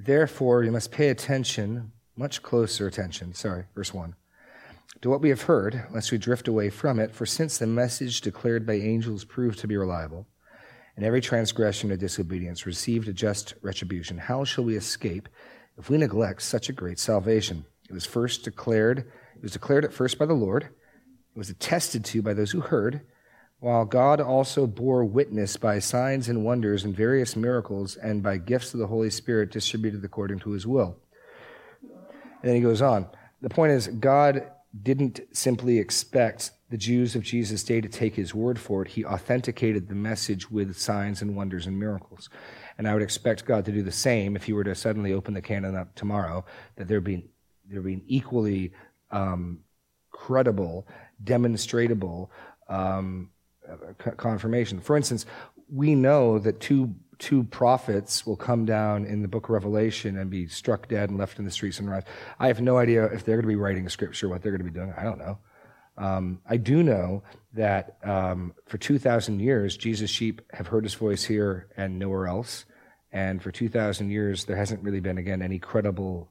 Therefore, 0.07 0.63
you 0.63 0.71
must 0.71 0.93
pay 0.93 1.09
attention, 1.09 1.91
much 2.17 2.41
closer 2.41 2.87
attention, 2.87 3.35
sorry, 3.35 3.65
verse 3.75 3.93
1, 3.93 4.15
to 5.01 5.11
what 5.11 5.21
we 5.21 5.31
have 5.31 5.43
heard, 5.43 5.83
lest 5.91 6.13
we 6.13 6.19
drift 6.19 6.47
away 6.47 6.71
from 6.71 7.01
it. 7.01 7.13
For 7.13 7.27
since 7.27 7.59
the 7.59 7.67
message 7.67 8.21
declared 8.21 8.65
by 8.65 8.75
angels 8.75 9.25
proved 9.25 9.59
to 9.59 9.67
be 9.67 9.77
reliable, 9.77 10.29
and 10.95 11.05
every 11.05 11.21
transgression 11.21 11.91
or 11.91 11.97
disobedience 11.97 12.67
received 12.67 13.09
a 13.09 13.13
just 13.13 13.55
retribution, 13.63 14.17
how 14.17 14.45
shall 14.45 14.63
we 14.63 14.77
escape 14.77 15.29
if 15.77 15.91
we 15.91 15.99
neglect 15.99 16.43
such 16.43 16.69
a 16.69 16.73
great 16.73 17.01
salvation? 17.01 17.67
It 17.91 17.93
was 17.93 18.07
first 18.07 18.45
declared, 18.45 18.99
it 18.99 19.43
was 19.43 19.53
declared 19.53 19.85
at 19.85 19.93
first 19.93 20.21
by 20.21 20.27
the 20.27 20.35
Lord, 20.35 20.63
it 20.63 21.39
was 21.39 21.51
attested 21.51 22.05
to 22.07 22.23
by 22.23 22.33
those 22.33 22.53
who 22.53 22.61
heard 22.61 23.01
while 23.61 23.85
God 23.85 24.21
also 24.21 24.67
bore 24.67 25.05
witness 25.05 25.57
by 25.57 25.79
signs 25.79 26.29
and 26.29 26.45
wonders 26.45 26.85
and 26.85 26.95
various 26.95 27.37
miracles 27.37 27.97
and 27.97 28.23
by 28.23 28.37
gifts 28.37 28.75
of 28.75 28.81
the 28.81 28.87
Holy 28.87 29.11
Spirit 29.11 29.51
distributed 29.51 30.05
according 30.05 30.41
to 30.41 30.51
his 30.51 30.67
will. 30.67 30.97
And 31.83 32.43
then 32.43 32.55
he 32.55 32.61
goes 32.61 32.83
on. 32.83 33.09
The 33.41 33.49
point 33.49 33.73
is, 33.73 33.89
God 33.89 34.51
didn't 34.83 35.21
simply 35.33 35.79
expect 35.79 36.51
the 36.69 36.77
Jews 36.77 37.15
of 37.15 37.23
Jesus' 37.23 37.63
day 37.63 37.81
to 37.81 37.89
take 37.89 38.15
his 38.15 38.35
word 38.35 38.59
for 38.59 38.83
it. 38.83 38.89
He 38.89 39.05
authenticated 39.05 39.89
the 39.89 39.95
message 39.95 40.51
with 40.51 40.77
signs 40.79 41.23
and 41.23 41.37
wonders 41.37 41.67
and 41.67 41.79
miracles. 41.79 42.29
And 42.77 42.87
I 42.87 42.93
would 42.93 43.03
expect 43.03 43.47
God 43.47 43.65
to 43.65 43.73
do 43.73 43.83
the 43.83 43.93
same 43.93 44.37
if 44.37 44.45
he 44.45 44.53
were 44.53 44.65
to 44.65 44.75
suddenly 44.75 45.13
open 45.13 45.33
the 45.33 45.41
canon 45.41 45.77
up 45.77 45.95
tomorrow, 45.95 46.45
that 46.77 46.89
there'd 46.89 47.05
be, 47.05 47.25
there'd 47.71 47.85
be 47.85 47.95
an 47.95 48.03
equally 48.07 48.73
um, 49.11 49.61
credible, 50.11 50.87
demonstrable, 51.23 52.31
um, 52.69 53.31
confirmation. 54.17 54.81
For 54.81 54.97
instance, 54.97 55.27
we 55.69 55.95
know 55.95 56.39
that 56.39 56.61
two 56.61 56.95
two 57.19 57.45
prophets 57.45 58.27
will 58.27 58.37
come 58.37 58.67
down 58.67 59.07
in 59.07 59.23
the 59.23 59.29
book 59.29 59.45
of 59.45 59.51
Revelation 59.51 60.19
and 60.19 60.31
be 60.31 60.47
struck 60.47 60.89
dead 60.89 61.09
and 61.09 61.19
left 61.19 61.39
in 61.39 61.45
the 61.45 61.51
streets 61.51 61.79
and 61.79 61.91
rise. 61.91 62.03
I 62.39 62.49
have 62.49 62.61
no 62.61 62.77
idea 62.77 63.07
if 63.07 63.25
they're 63.25 63.37
going 63.37 63.45
to 63.45 63.49
be 63.49 63.57
writing 63.57 63.89
scripture, 63.89 64.29
what 64.29 64.43
they're 64.43 64.53
going 64.53 64.67
to 64.67 64.71
be 64.71 64.79
doing. 64.79 64.93
I 64.97 65.03
don't 65.03 65.19
know. 65.19 65.39
Um, 65.99 66.41
I 66.47 66.59
do 66.59 66.83
know 66.83 67.23
that 67.55 67.97
um, 68.05 68.53
for 68.67 68.77
2,000 68.77 69.41
years, 69.41 69.77
Jesus' 69.77 70.11
sheep 70.11 70.43
have 70.53 70.67
heard 70.67 70.85
his 70.85 70.95
voice 70.95 71.25
here 71.25 71.69
and 71.77 71.99
nowhere 71.99 72.27
else. 72.27 72.67
And 73.13 73.43
for 73.43 73.51
2,000 73.51 74.11
years, 74.11 74.45
there 74.45 74.57
hasn't 74.57 74.83
really 74.83 75.01
been, 75.01 75.17
again, 75.17 75.41
any 75.41 75.59
credible 75.59 76.31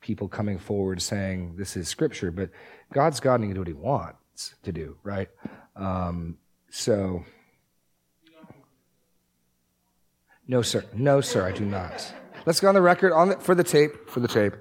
people 0.00 0.28
coming 0.28 0.58
forward 0.58 1.02
saying 1.02 1.56
this 1.56 1.76
is 1.76 1.88
scripture. 1.88 2.30
But 2.30 2.50
God's 2.92 3.18
God 3.18 3.36
and 3.36 3.44
he 3.44 3.48
can 3.48 3.54
do 3.54 3.60
what 3.60 3.68
he 3.68 3.74
wants 3.74 4.54
to 4.62 4.72
do, 4.72 4.96
right? 5.02 5.28
Um, 5.74 6.38
so, 6.72 7.22
no, 10.48 10.62
sir. 10.62 10.84
No, 10.94 11.20
sir, 11.20 11.46
I 11.46 11.52
do 11.52 11.66
not. 11.66 12.12
Let's 12.46 12.60
go 12.60 12.68
on 12.68 12.74
the 12.74 12.80
record 12.80 13.12
on 13.12 13.28
the, 13.28 13.36
for 13.36 13.54
the 13.54 13.62
tape. 13.62 14.08
For 14.08 14.20
the 14.20 14.28
tape. 14.28 14.54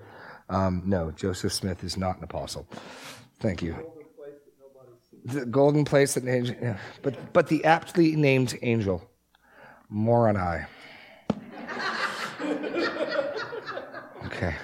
Um, 0.49 0.83
no, 0.85 1.11
Joseph 1.11 1.53
Smith 1.53 1.83
is 1.83 1.95
not 1.97 2.17
an 2.17 2.25
apostle. 2.25 2.67
Thank 3.39 3.61
you. 3.61 3.75
The 5.23 5.45
golden 5.45 5.85
place 5.85 6.15
that 6.15 6.25
named, 6.25 6.57
yeah. 6.61 6.77
but 7.01 7.31
but 7.31 7.47
the 7.47 7.63
aptly 7.63 8.15
named 8.15 8.57
angel. 8.61 9.09
Moroni. 9.89 10.65
Okay. 14.25 14.55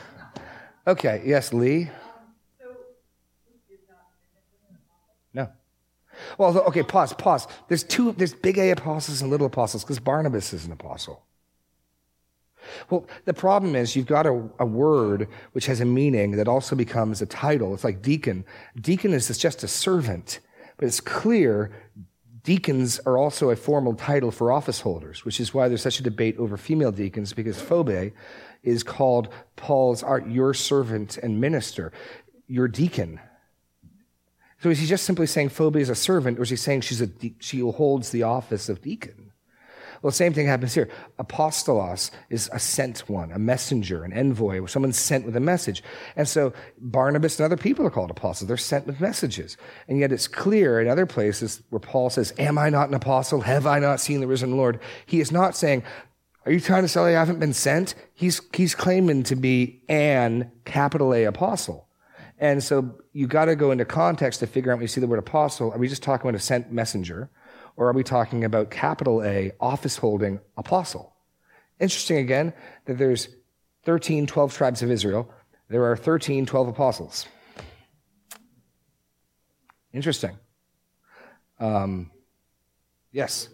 Okay. 0.88 1.22
Yes, 1.26 1.52
Lee. 1.52 1.90
Well, 6.38 6.58
okay, 6.60 6.84
pause, 6.84 7.14
pause. 7.14 7.48
There's 7.68 7.84
two, 7.84 8.12
there's 8.14 8.34
big 8.34 8.58
A 8.58 8.72
apostles 8.72 9.22
and 9.22 9.30
little 9.30 9.48
apostles 9.48 9.84
because 9.84 10.00
Barnabas 10.00 10.54
is 10.54 10.66
an 10.66 10.72
apostle. 10.72 11.24
Well, 12.90 13.06
the 13.26 13.34
problem 13.34 13.76
is 13.76 13.96
you've 13.96 14.08
got 14.08 14.26
a, 14.26 14.50
a, 14.60 14.66
word 14.66 15.28
which 15.54 15.68
has 15.68 15.80
a 15.80 15.86
meaning 15.86 16.32
that 16.32 16.48
also 16.48 16.76
becomes 16.76 17.22
a 17.22 17.26
title. 17.26 17.74
It's 17.74 17.84
like 17.84 18.02
deacon. 18.02 18.46
Deacon 18.80 19.14
is 19.14 19.36
just 19.38 19.64
a 19.64 19.68
servant, 19.68 20.40
but 20.78 20.86
it's 20.86 21.00
clear 21.00 21.72
deacons 22.44 23.00
are 23.00 23.18
also 23.18 23.50
a 23.50 23.56
formal 23.56 23.94
title 23.94 24.32
for 24.32 24.52
office 24.52 24.82
holders, 24.82 25.26
which 25.26 25.40
is 25.40 25.54
why 25.54 25.68
there's 25.68 25.82
such 25.82 26.00
a 26.00 26.04
debate 26.04 26.38
over 26.38 26.56
female 26.56 26.92
deacons 26.92 27.34
because 27.34 27.62
Phoebe 27.62 28.14
is 28.64 28.84
called 28.84 29.30
Paul's 29.56 30.02
art, 30.02 30.28
your 30.28 30.54
servant 30.54 31.18
and 31.18 31.42
minister, 31.42 31.92
your 32.48 32.68
deacon. 32.68 33.20
So 34.62 34.70
is 34.70 34.80
he 34.80 34.88
just 34.88 35.06
simply 35.06 35.28
saying 35.28 35.50
Phoebe 35.50 35.82
is 35.82 35.90
a 35.90 35.96
servant, 35.96 36.40
or 36.40 36.44
is 36.44 36.50
he 36.50 36.56
saying 36.56 36.82
she's 36.82 37.02
a, 37.02 37.10
she 37.40 37.60
holds 37.60 38.10
the 38.10 38.24
office 38.24 38.70
of 38.70 38.82
deacon? 38.82 39.28
Well, 40.02 40.12
the 40.12 40.16
same 40.16 40.34
thing 40.34 40.46
happens 40.46 40.76
here. 40.76 40.90
Apostolos 41.20 42.12
is 42.30 42.50
a 42.54 42.60
sent 42.60 43.10
one, 43.10 43.32
a 43.32 43.40
messenger, 43.40 44.04
an 44.04 44.14
envoy, 44.14 44.64
someone 44.68 44.94
sent 44.94 45.26
with 45.26 45.36
a 45.36 45.40
message. 45.40 45.84
And 46.16 46.28
so 46.28 46.54
Barnabas 46.80 47.40
and 47.40 47.46
other 47.46 47.58
people 47.58 47.86
are 47.86 47.90
called 47.90 48.12
apostles. 48.12 48.48
They're 48.48 48.58
sent 48.58 48.86
with 48.86 49.02
messages. 49.02 49.58
And 49.88 50.00
yet 50.00 50.12
it's 50.12 50.28
clear 50.28 50.80
in 50.80 50.88
other 50.88 51.06
places 51.06 51.64
where 51.70 51.80
Paul 51.80 52.10
says, 52.10 52.34
Am 52.38 52.58
I 52.58 52.70
not 52.70 52.90
an 52.90 52.96
apostle? 52.96 53.42
Have 53.42 53.66
I 53.66 53.80
not 53.80 54.00
seen 54.00 54.20
the 54.20 54.28
risen 54.28 54.56
Lord? 54.56 54.80
He 55.06 55.20
is 55.20 55.32
not 55.32 55.56
saying, 55.56 55.84
Are 56.46 56.52
you 56.52 56.60
trying 56.60 56.84
to 56.84 56.88
say 56.88 57.02
I 57.02 57.20
haven't 57.20 57.40
been 57.40 57.54
sent? 57.54 57.96
He's, 58.14 58.42
he's 58.54 58.76
claiming 58.76 59.24
to 59.24 59.36
be 59.36 59.82
an 59.90 60.52
capital 60.64 61.14
A 61.14 61.24
apostle. 61.24 61.87
And 62.40 62.64
so 62.64 63.00
you 63.14 63.28
got 63.28 63.46
to 63.46 63.56
go 63.56 63.72
into 63.72 63.86
context 63.86 64.42
to 64.42 64.48
figure 64.48 64.72
out 64.72 64.76
when 64.76 64.84
you 64.84 64.88
see 64.88 65.02
the 65.02 65.08
word 65.08 65.20
apostle, 65.20 65.72
are 65.72 65.78
we 65.78 65.88
just 65.88 66.04
talking 66.04 66.30
about 66.30 66.40
a 66.40 66.44
sent 66.44 66.72
messenger? 66.72 67.30
Or 67.76 67.90
are 67.90 67.94
we 67.94 68.04
talking 68.04 68.44
about 68.44 68.72
capital 68.72 69.24
A, 69.24 69.52
office 69.60 69.98
holding 69.98 70.40
apostle? 70.56 71.14
Interesting 71.80 72.18
again 72.18 72.54
that 72.86 72.98
there's 72.98 73.30
13, 73.84 74.28
12 74.28 74.54
tribes 74.54 74.82
of 74.82 74.92
Israel. 74.92 75.32
There 75.70 75.86
are 75.86 75.96
13, 75.96 76.46
12 76.46 76.68
apostles. 76.70 77.28
Interesting. 79.94 80.38
Um, 81.60 82.12
yes. 83.12 83.50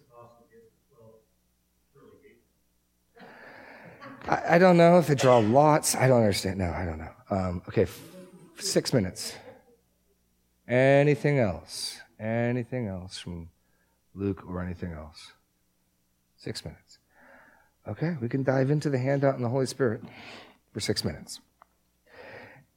I, 4.28 4.56
I, 4.56 4.58
don't 4.58 4.78
know 4.78 5.00
if 5.00 5.08
they 5.08 5.16
draw 5.16 5.38
lots. 5.38 5.96
I 5.96 6.08
don't 6.08 6.22
understand. 6.22 6.58
No, 6.58 6.72
I 6.72 6.86
don't 6.86 6.98
know. 6.98 7.12
Um, 7.30 7.62
okay, 7.68 7.86
six 8.58 8.94
minutes. 8.94 9.36
Anything 10.68 11.40
else? 11.40 12.00
Anything 12.20 12.88
else 12.88 13.18
from 13.18 13.50
Luke 14.14 14.44
or 14.48 14.62
anything 14.62 14.94
else? 14.94 15.34
Six 16.38 16.64
minutes. 16.64 17.00
Okay, 17.88 18.16
we 18.22 18.30
can 18.30 18.44
dive 18.44 18.72
into 18.72 18.90
the 18.90 18.98
handout 18.98 19.36
and 19.36 19.44
the 19.44 19.50
Holy 19.50 19.66
Spirit 19.66 20.02
for 20.72 20.80
six 20.80 21.04
minutes. 21.04 21.42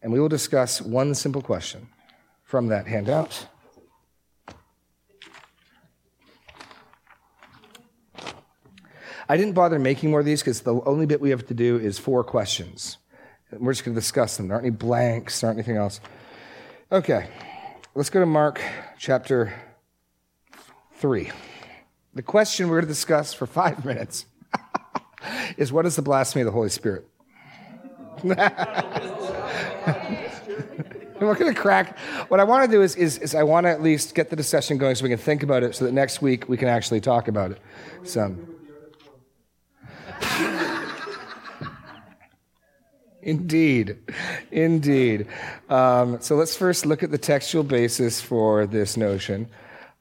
And 0.02 0.12
we 0.12 0.20
will 0.20 0.28
discuss 0.28 0.82
one 0.82 1.14
simple 1.14 1.42
question 1.42 1.88
from 2.42 2.68
that 2.68 2.86
handout. 2.86 3.46
I 9.28 9.36
didn't 9.36 9.54
bother 9.54 9.78
making 9.78 10.10
more 10.10 10.20
of 10.20 10.26
these 10.26 10.40
because 10.40 10.60
the 10.60 10.80
only 10.82 11.06
bit 11.06 11.20
we 11.20 11.30
have 11.30 11.46
to 11.46 11.54
do 11.54 11.78
is 11.78 11.98
four 11.98 12.22
questions. 12.22 12.98
We're 13.52 13.72
just 13.72 13.84
going 13.84 13.94
to 13.94 14.00
discuss 14.00 14.36
them. 14.36 14.48
There 14.48 14.56
aren't 14.56 14.66
any 14.66 14.76
blanks, 14.76 15.40
there 15.40 15.48
aren't 15.48 15.58
anything 15.58 15.76
else. 15.76 16.00
Okay, 16.90 17.28
let's 17.94 18.10
go 18.10 18.20
to 18.20 18.26
Mark 18.26 18.60
chapter 18.98 19.52
3. 20.94 21.30
The 22.14 22.22
question 22.22 22.68
we're 22.68 22.76
going 22.76 22.86
to 22.86 22.88
discuss 22.88 23.34
for 23.34 23.46
five 23.46 23.84
minutes 23.84 24.26
is 25.56 25.72
what 25.72 25.86
is 25.86 25.96
the 25.96 26.02
blasphemy 26.02 26.42
of 26.42 26.46
the 26.46 26.52
Holy 26.52 26.70
Spirit? 26.70 27.06
we're 28.24 28.34
going 31.34 31.54
to 31.54 31.60
crack. 31.60 31.98
What 32.28 32.40
I 32.40 32.44
want 32.44 32.68
to 32.68 32.76
do 32.76 32.82
is, 32.82 32.96
is, 32.96 33.18
is 33.18 33.34
I 33.34 33.42
want 33.42 33.66
to 33.66 33.70
at 33.70 33.82
least 33.82 34.14
get 34.14 34.30
the 34.30 34.36
discussion 34.36 34.78
going 34.78 34.94
so 34.94 35.04
we 35.04 35.10
can 35.10 35.18
think 35.18 35.42
about 35.42 35.62
it 35.62 35.74
so 35.74 35.84
that 35.84 35.92
next 35.92 36.20
week 36.20 36.48
we 36.48 36.56
can 36.56 36.68
actually 36.68 37.00
talk 37.00 37.28
about 37.28 37.52
it. 37.52 37.60
So. 38.04 38.34
Indeed. 43.26 43.98
Indeed. 44.52 45.26
Um, 45.68 46.20
so 46.20 46.36
let's 46.36 46.54
first 46.54 46.86
look 46.86 47.02
at 47.02 47.10
the 47.10 47.18
textual 47.18 47.64
basis 47.64 48.20
for 48.20 48.68
this 48.68 48.96
notion 48.96 49.48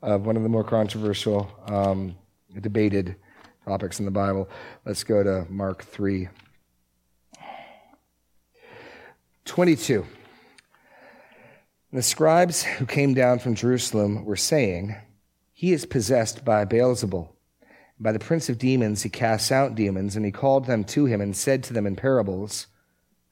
of 0.03 0.27
one 0.27 0.37
of 0.37 0.43
the 0.43 0.49
more 0.49 0.63
controversial, 0.63 1.49
um, 1.65 2.15
debated 2.61 3.15
topics 3.65 3.97
in 3.97 4.05
the 4.05 4.11
Bible. 4.11 4.47
Let's 4.85 5.03
go 5.03 5.23
to 5.23 5.47
Mark 5.49 5.83
3. 5.83 6.29
22. 9.45 10.05
The 11.91 12.03
scribes 12.03 12.61
who 12.61 12.85
came 12.85 13.15
down 13.15 13.39
from 13.39 13.55
Jerusalem 13.55 14.23
were 14.23 14.35
saying, 14.35 14.95
He 15.51 15.73
is 15.73 15.87
possessed 15.87 16.45
by 16.45 16.63
Beelzebul. 16.63 17.29
By 17.99 18.11
the 18.11 18.19
prince 18.19 18.49
of 18.49 18.59
demons 18.59 19.01
he 19.01 19.09
casts 19.09 19.51
out 19.51 19.73
demons, 19.73 20.15
and 20.15 20.23
he 20.23 20.31
called 20.31 20.67
them 20.67 20.83
to 20.83 21.05
him 21.05 21.21
and 21.21 21.35
said 21.35 21.63
to 21.63 21.73
them 21.73 21.87
in 21.87 21.95
parables, 21.95 22.67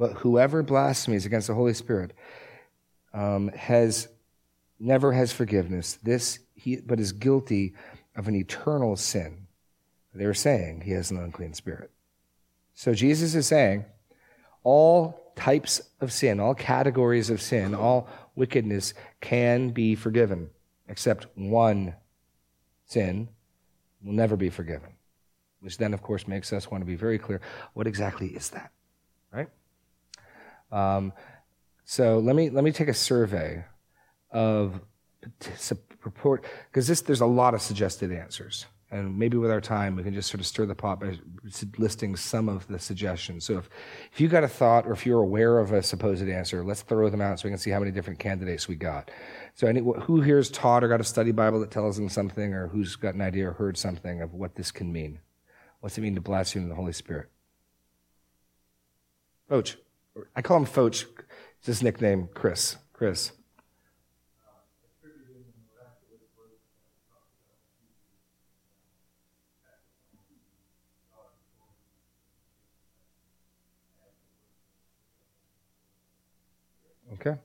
But 0.00 0.12
whoever 0.14 0.62
blasphemies 0.62 1.26
against 1.26 1.48
the 1.48 1.54
Holy 1.54 1.74
Spirit 1.74 2.14
um, 3.12 3.48
has 3.48 4.08
never 4.78 5.12
has 5.12 5.30
forgiveness. 5.30 5.98
This 6.02 6.38
he, 6.54 6.76
but 6.76 6.98
is 6.98 7.12
guilty 7.12 7.74
of 8.16 8.26
an 8.26 8.34
eternal 8.34 8.96
sin. 8.96 9.46
They 10.14 10.24
were 10.24 10.32
saying 10.32 10.80
he 10.80 10.92
has 10.92 11.10
an 11.10 11.18
unclean 11.18 11.52
spirit. 11.52 11.90
So 12.72 12.94
Jesus 12.94 13.34
is 13.34 13.46
saying 13.46 13.84
all 14.62 15.34
types 15.36 15.82
of 16.00 16.14
sin, 16.14 16.40
all 16.40 16.54
categories 16.54 17.28
of 17.28 17.42
sin, 17.42 17.74
all 17.74 18.08
wickedness 18.34 18.94
can 19.20 19.68
be 19.68 19.94
forgiven, 19.96 20.48
except 20.88 21.26
one 21.34 21.94
sin 22.86 23.28
will 24.02 24.14
never 24.14 24.36
be 24.36 24.48
forgiven. 24.48 24.94
Which 25.60 25.76
then, 25.76 25.92
of 25.92 26.00
course, 26.00 26.26
makes 26.26 26.54
us 26.54 26.70
want 26.70 26.80
to 26.80 26.86
be 26.86 26.96
very 26.96 27.18
clear 27.18 27.42
what 27.74 27.86
exactly 27.86 28.28
is 28.28 28.48
that, 28.48 28.70
right? 29.30 29.50
Um, 30.72 31.12
so 31.84 32.18
let 32.18 32.36
me 32.36 32.50
let 32.50 32.64
me 32.64 32.72
take 32.72 32.88
a 32.88 32.94
survey 32.94 33.64
of 34.30 34.80
purport 36.00 36.44
because 36.70 36.86
this 36.86 37.00
there's 37.02 37.20
a 37.20 37.26
lot 37.26 37.54
of 37.54 37.62
suggested 37.62 38.12
answers. 38.12 38.66
And 38.92 39.16
maybe 39.16 39.36
with 39.36 39.52
our 39.52 39.60
time, 39.60 39.94
we 39.94 40.02
can 40.02 40.14
just 40.14 40.28
sort 40.28 40.40
of 40.40 40.46
stir 40.46 40.66
the 40.66 40.74
pot 40.74 40.98
by 40.98 41.16
listing 41.78 42.16
some 42.16 42.48
of 42.48 42.66
the 42.66 42.78
suggestions. 42.80 43.44
So 43.44 43.58
if, 43.58 43.70
if 44.12 44.20
you 44.20 44.26
got 44.26 44.42
a 44.42 44.48
thought 44.48 44.84
or 44.84 44.92
if 44.92 45.06
you're 45.06 45.22
aware 45.22 45.58
of 45.58 45.72
a 45.72 45.80
supposed 45.80 46.28
answer, 46.28 46.64
let's 46.64 46.82
throw 46.82 47.08
them 47.08 47.20
out 47.20 47.38
so 47.38 47.46
we 47.46 47.52
can 47.52 47.58
see 47.58 47.70
how 47.70 47.78
many 47.78 47.92
different 47.92 48.18
candidates 48.18 48.66
we 48.66 48.74
got. 48.74 49.12
So 49.54 49.68
any, 49.68 49.80
who 49.80 50.22
here 50.22 50.38
is 50.38 50.50
taught 50.50 50.82
or 50.82 50.88
got 50.88 51.00
a 51.00 51.04
study 51.04 51.30
Bible 51.30 51.60
that 51.60 51.70
tells 51.70 51.96
them 51.96 52.08
something 52.08 52.52
or 52.52 52.66
who's 52.66 52.96
got 52.96 53.14
an 53.14 53.20
idea 53.20 53.50
or 53.50 53.52
heard 53.52 53.78
something 53.78 54.22
of 54.22 54.34
what 54.34 54.56
this 54.56 54.72
can 54.72 54.92
mean? 54.92 55.20
What's 55.78 55.96
it 55.96 56.00
mean 56.00 56.16
to 56.16 56.20
blaspheme 56.20 56.68
the 56.68 56.74
Holy 56.74 56.92
Spirit? 56.92 57.28
Foch. 59.48 59.76
I 60.34 60.42
call 60.42 60.58
him 60.58 60.64
Foch. 60.64 61.26
It's 61.58 61.66
his 61.66 61.82
nickname, 61.82 62.28
Chris. 62.34 62.76
Chris. 62.92 63.32
Okay? 77.14 77.36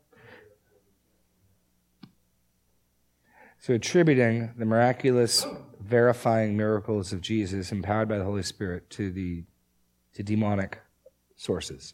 So, 3.60 3.74
attributing 3.74 4.52
the 4.58 4.66
miraculous, 4.66 5.46
verifying 5.80 6.56
miracles 6.56 7.12
of 7.12 7.22
Jesus 7.22 7.72
empowered 7.72 8.08
by 8.08 8.18
the 8.18 8.24
Holy 8.24 8.44
Spirit 8.44 8.90
to 8.92 9.12
the 9.12 9.44
to 10.14 10.24
demonic 10.24 10.80
sources. 11.36 11.94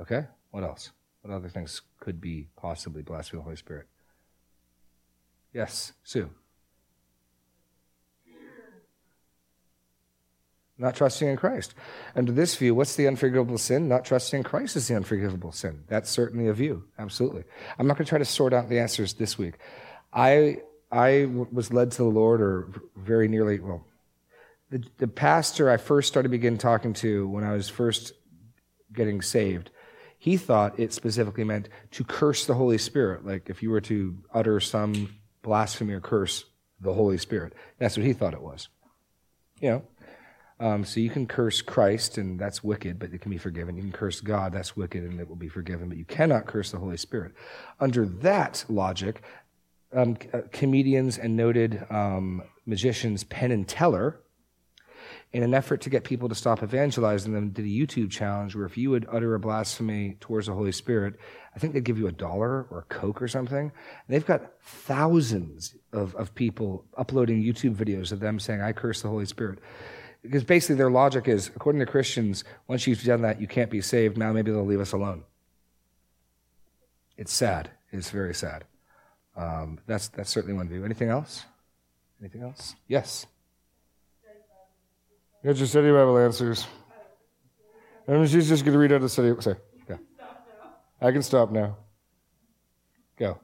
Okay? 0.00 0.26
What 0.50 0.64
else? 0.64 0.90
What 1.22 1.34
other 1.34 1.48
things 1.48 1.82
could 1.98 2.20
be 2.20 2.48
possibly 2.56 3.02
blessed 3.02 3.32
with 3.32 3.40
the 3.40 3.44
Holy 3.44 3.56
Spirit? 3.56 3.86
Yes, 5.52 5.92
Sue. 6.04 6.30
not 10.80 10.94
trusting 10.94 11.28
in 11.28 11.36
Christ. 11.36 11.74
Under 12.16 12.32
this 12.32 12.56
view, 12.56 12.74
what's 12.74 12.96
the 12.96 13.06
unforgivable 13.06 13.58
sin? 13.58 13.86
Not 13.86 14.04
trusting 14.04 14.38
in 14.38 14.44
Christ 14.44 14.76
is 14.76 14.88
the 14.88 14.96
unforgivable 14.96 15.52
sin. 15.52 15.84
That's 15.88 16.08
certainly 16.08 16.48
a 16.48 16.54
view, 16.54 16.84
absolutely. 16.98 17.44
I'm 17.78 17.86
not 17.86 17.98
going 17.98 18.06
to 18.06 18.08
try 18.08 18.18
to 18.18 18.24
sort 18.24 18.54
out 18.54 18.70
the 18.70 18.78
answers 18.78 19.12
this 19.12 19.36
week. 19.36 19.56
I, 20.12 20.62
I 20.90 21.28
was 21.52 21.70
led 21.70 21.90
to 21.92 21.98
the 21.98 22.08
Lord, 22.08 22.40
or 22.40 22.68
very 22.96 23.28
nearly, 23.28 23.60
well, 23.60 23.84
the, 24.70 24.82
the 24.96 25.06
pastor 25.06 25.68
I 25.68 25.76
first 25.76 26.08
started 26.08 26.30
begin 26.30 26.56
talking 26.56 26.94
to 26.94 27.28
when 27.28 27.44
I 27.44 27.52
was 27.52 27.68
first 27.68 28.14
getting 28.90 29.20
saved, 29.20 29.70
he 30.20 30.36
thought 30.36 30.78
it 30.78 30.92
specifically 30.92 31.44
meant 31.44 31.70
to 31.92 32.04
curse 32.04 32.44
the 32.44 32.54
Holy 32.54 32.76
Spirit. 32.78 33.26
Like 33.26 33.48
if 33.48 33.62
you 33.62 33.70
were 33.70 33.80
to 33.80 34.18
utter 34.32 34.60
some 34.60 35.18
blasphemy 35.42 35.94
or 35.94 36.00
curse 36.00 36.44
the 36.78 36.92
Holy 36.92 37.16
Spirit. 37.16 37.54
That's 37.78 37.96
what 37.96 38.04
he 38.04 38.12
thought 38.12 38.34
it 38.34 38.42
was. 38.42 38.68
You 39.60 39.70
know, 39.70 39.82
um, 40.60 40.84
so 40.84 41.00
you 41.00 41.08
can 41.08 41.26
curse 41.26 41.62
Christ, 41.62 42.18
and 42.18 42.38
that's 42.38 42.62
wicked, 42.62 42.98
but 42.98 43.14
it 43.14 43.22
can 43.22 43.30
be 43.30 43.38
forgiven. 43.38 43.76
You 43.76 43.82
can 43.82 43.92
curse 43.92 44.20
God, 44.20 44.52
that's 44.52 44.76
wicked, 44.76 45.04
and 45.04 45.18
it 45.18 45.26
will 45.26 45.36
be 45.36 45.48
forgiven, 45.48 45.88
but 45.88 45.96
you 45.96 46.04
cannot 46.04 46.46
curse 46.46 46.70
the 46.70 46.78
Holy 46.78 46.98
Spirit. 46.98 47.32
Under 47.80 48.04
that 48.06 48.64
logic, 48.68 49.22
um, 49.94 50.18
uh, 50.34 50.42
comedians 50.52 51.16
and 51.16 51.34
noted 51.34 51.84
um, 51.90 52.42
magicians 52.66 53.24
Penn 53.24 53.52
and 53.52 53.66
Teller, 53.66 54.20
in 55.32 55.42
an 55.44 55.54
effort 55.54 55.80
to 55.82 55.90
get 55.90 56.02
people 56.02 56.28
to 56.28 56.34
stop 56.34 56.62
evangelizing 56.62 57.32
them, 57.32 57.50
did 57.50 57.64
a 57.64 57.68
YouTube 57.68 58.10
challenge 58.10 58.56
where 58.56 58.66
if 58.66 58.76
you 58.76 58.90
would 58.90 59.06
utter 59.10 59.34
a 59.34 59.40
blasphemy 59.40 60.16
towards 60.18 60.48
the 60.48 60.52
Holy 60.52 60.72
Spirit, 60.72 61.14
I 61.54 61.58
think 61.58 61.72
they'd 61.72 61.84
give 61.84 61.98
you 61.98 62.08
a 62.08 62.12
dollar 62.12 62.66
or 62.70 62.80
a 62.80 62.94
Coke 62.94 63.22
or 63.22 63.28
something. 63.28 63.70
And 63.70 63.72
they've 64.08 64.26
got 64.26 64.60
thousands 64.62 65.76
of, 65.92 66.16
of 66.16 66.34
people 66.34 66.84
uploading 66.96 67.42
YouTube 67.42 67.76
videos 67.76 68.10
of 68.10 68.18
them 68.18 68.40
saying, 68.40 68.60
I 68.60 68.72
curse 68.72 69.02
the 69.02 69.08
Holy 69.08 69.26
Spirit. 69.26 69.60
Because 70.22 70.42
basically 70.44 70.76
their 70.76 70.90
logic 70.90 71.28
is, 71.28 71.48
according 71.54 71.78
to 71.78 71.86
Christians, 71.86 72.44
once 72.66 72.86
you've 72.86 73.02
done 73.04 73.22
that, 73.22 73.40
you 73.40 73.46
can't 73.46 73.70
be 73.70 73.80
saved. 73.80 74.18
Now 74.18 74.32
maybe 74.32 74.50
they'll 74.50 74.66
leave 74.66 74.80
us 74.80 74.92
alone. 74.92 75.24
It's 77.16 77.32
sad. 77.32 77.70
It's 77.92 78.10
very 78.10 78.34
sad. 78.34 78.64
Um, 79.36 79.78
that's, 79.86 80.08
that's 80.08 80.30
certainly 80.30 80.56
one 80.56 80.68
view. 80.68 80.84
Anything 80.84 81.08
else? 81.08 81.44
Anything 82.20 82.42
else? 82.42 82.74
Yes. 82.88 83.26
Get 85.42 85.56
your 85.56 85.66
study 85.66 85.90
Bible 85.90 86.18
answers. 86.18 86.66
And 88.06 88.28
she's 88.28 88.48
just 88.48 88.64
going 88.64 88.74
to 88.74 88.78
read 88.78 88.92
out 88.92 89.00
the 89.00 89.08
study. 89.08 89.32
Sorry. 89.40 89.56
Go. 89.88 89.98
I 91.00 91.12
can 91.12 91.22
stop 91.22 91.50
now. 91.50 91.76
Go. 93.16 93.38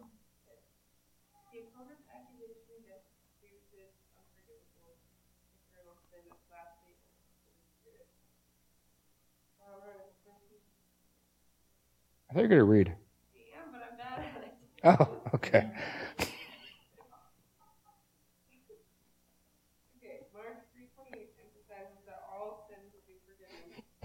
I 12.28 12.34
thought 12.34 12.42
you 12.42 12.42
were 12.42 12.48
going 12.48 12.58
to 12.58 12.64
read. 12.64 12.92
Yeah, 13.34 13.56
but 13.72 13.82
I'm 13.90 13.96
bad 13.96 14.18
at 14.36 14.42
it. 14.42 14.54
Oh, 15.00 15.34
okay. 15.36 15.70
okay, 16.20 16.28